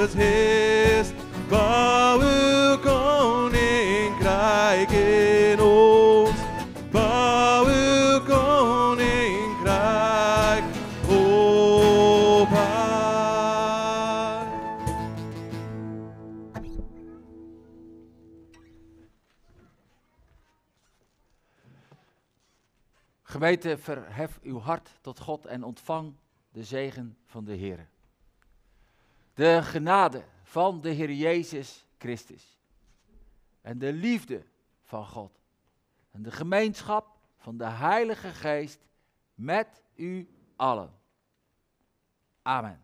Christus 0.03 0.25
heerst. 0.25 1.15
Bouw 1.49 2.21
uw 2.21 2.79
koninkrijk 2.79 4.91
in 4.91 5.61
ons, 5.61 6.37
bouw 6.91 7.65
uw 7.65 8.21
koninkrijk 8.21 10.65
op 11.09 12.49
aarde. 12.53 14.51
Gemeente, 23.23 23.79
verhef 23.79 24.39
uw 24.43 24.59
hart 24.59 24.91
tot 25.01 25.21
God 25.21 25.47
en 25.47 25.63
ontvang 25.63 26.15
de 26.51 26.65
zegen 26.65 27.17
van 27.27 27.45
de 27.45 27.55
Heer. 27.55 27.89
De 29.35 29.63
genade 29.63 30.25
van 30.43 30.81
de 30.81 30.91
Heer 30.91 31.13
Jezus 31.13 31.87
Christus. 31.99 32.59
En 33.61 33.79
de 33.79 33.93
liefde 33.93 34.47
van 34.83 35.07
God. 35.07 35.41
En 36.11 36.23
de 36.23 36.31
gemeenschap 36.31 37.17
van 37.37 37.57
de 37.57 37.69
Heilige 37.69 38.29
Geest 38.29 38.81
met 39.35 39.83
u 39.95 40.29
allen. 40.57 41.01
Amen. 42.43 42.82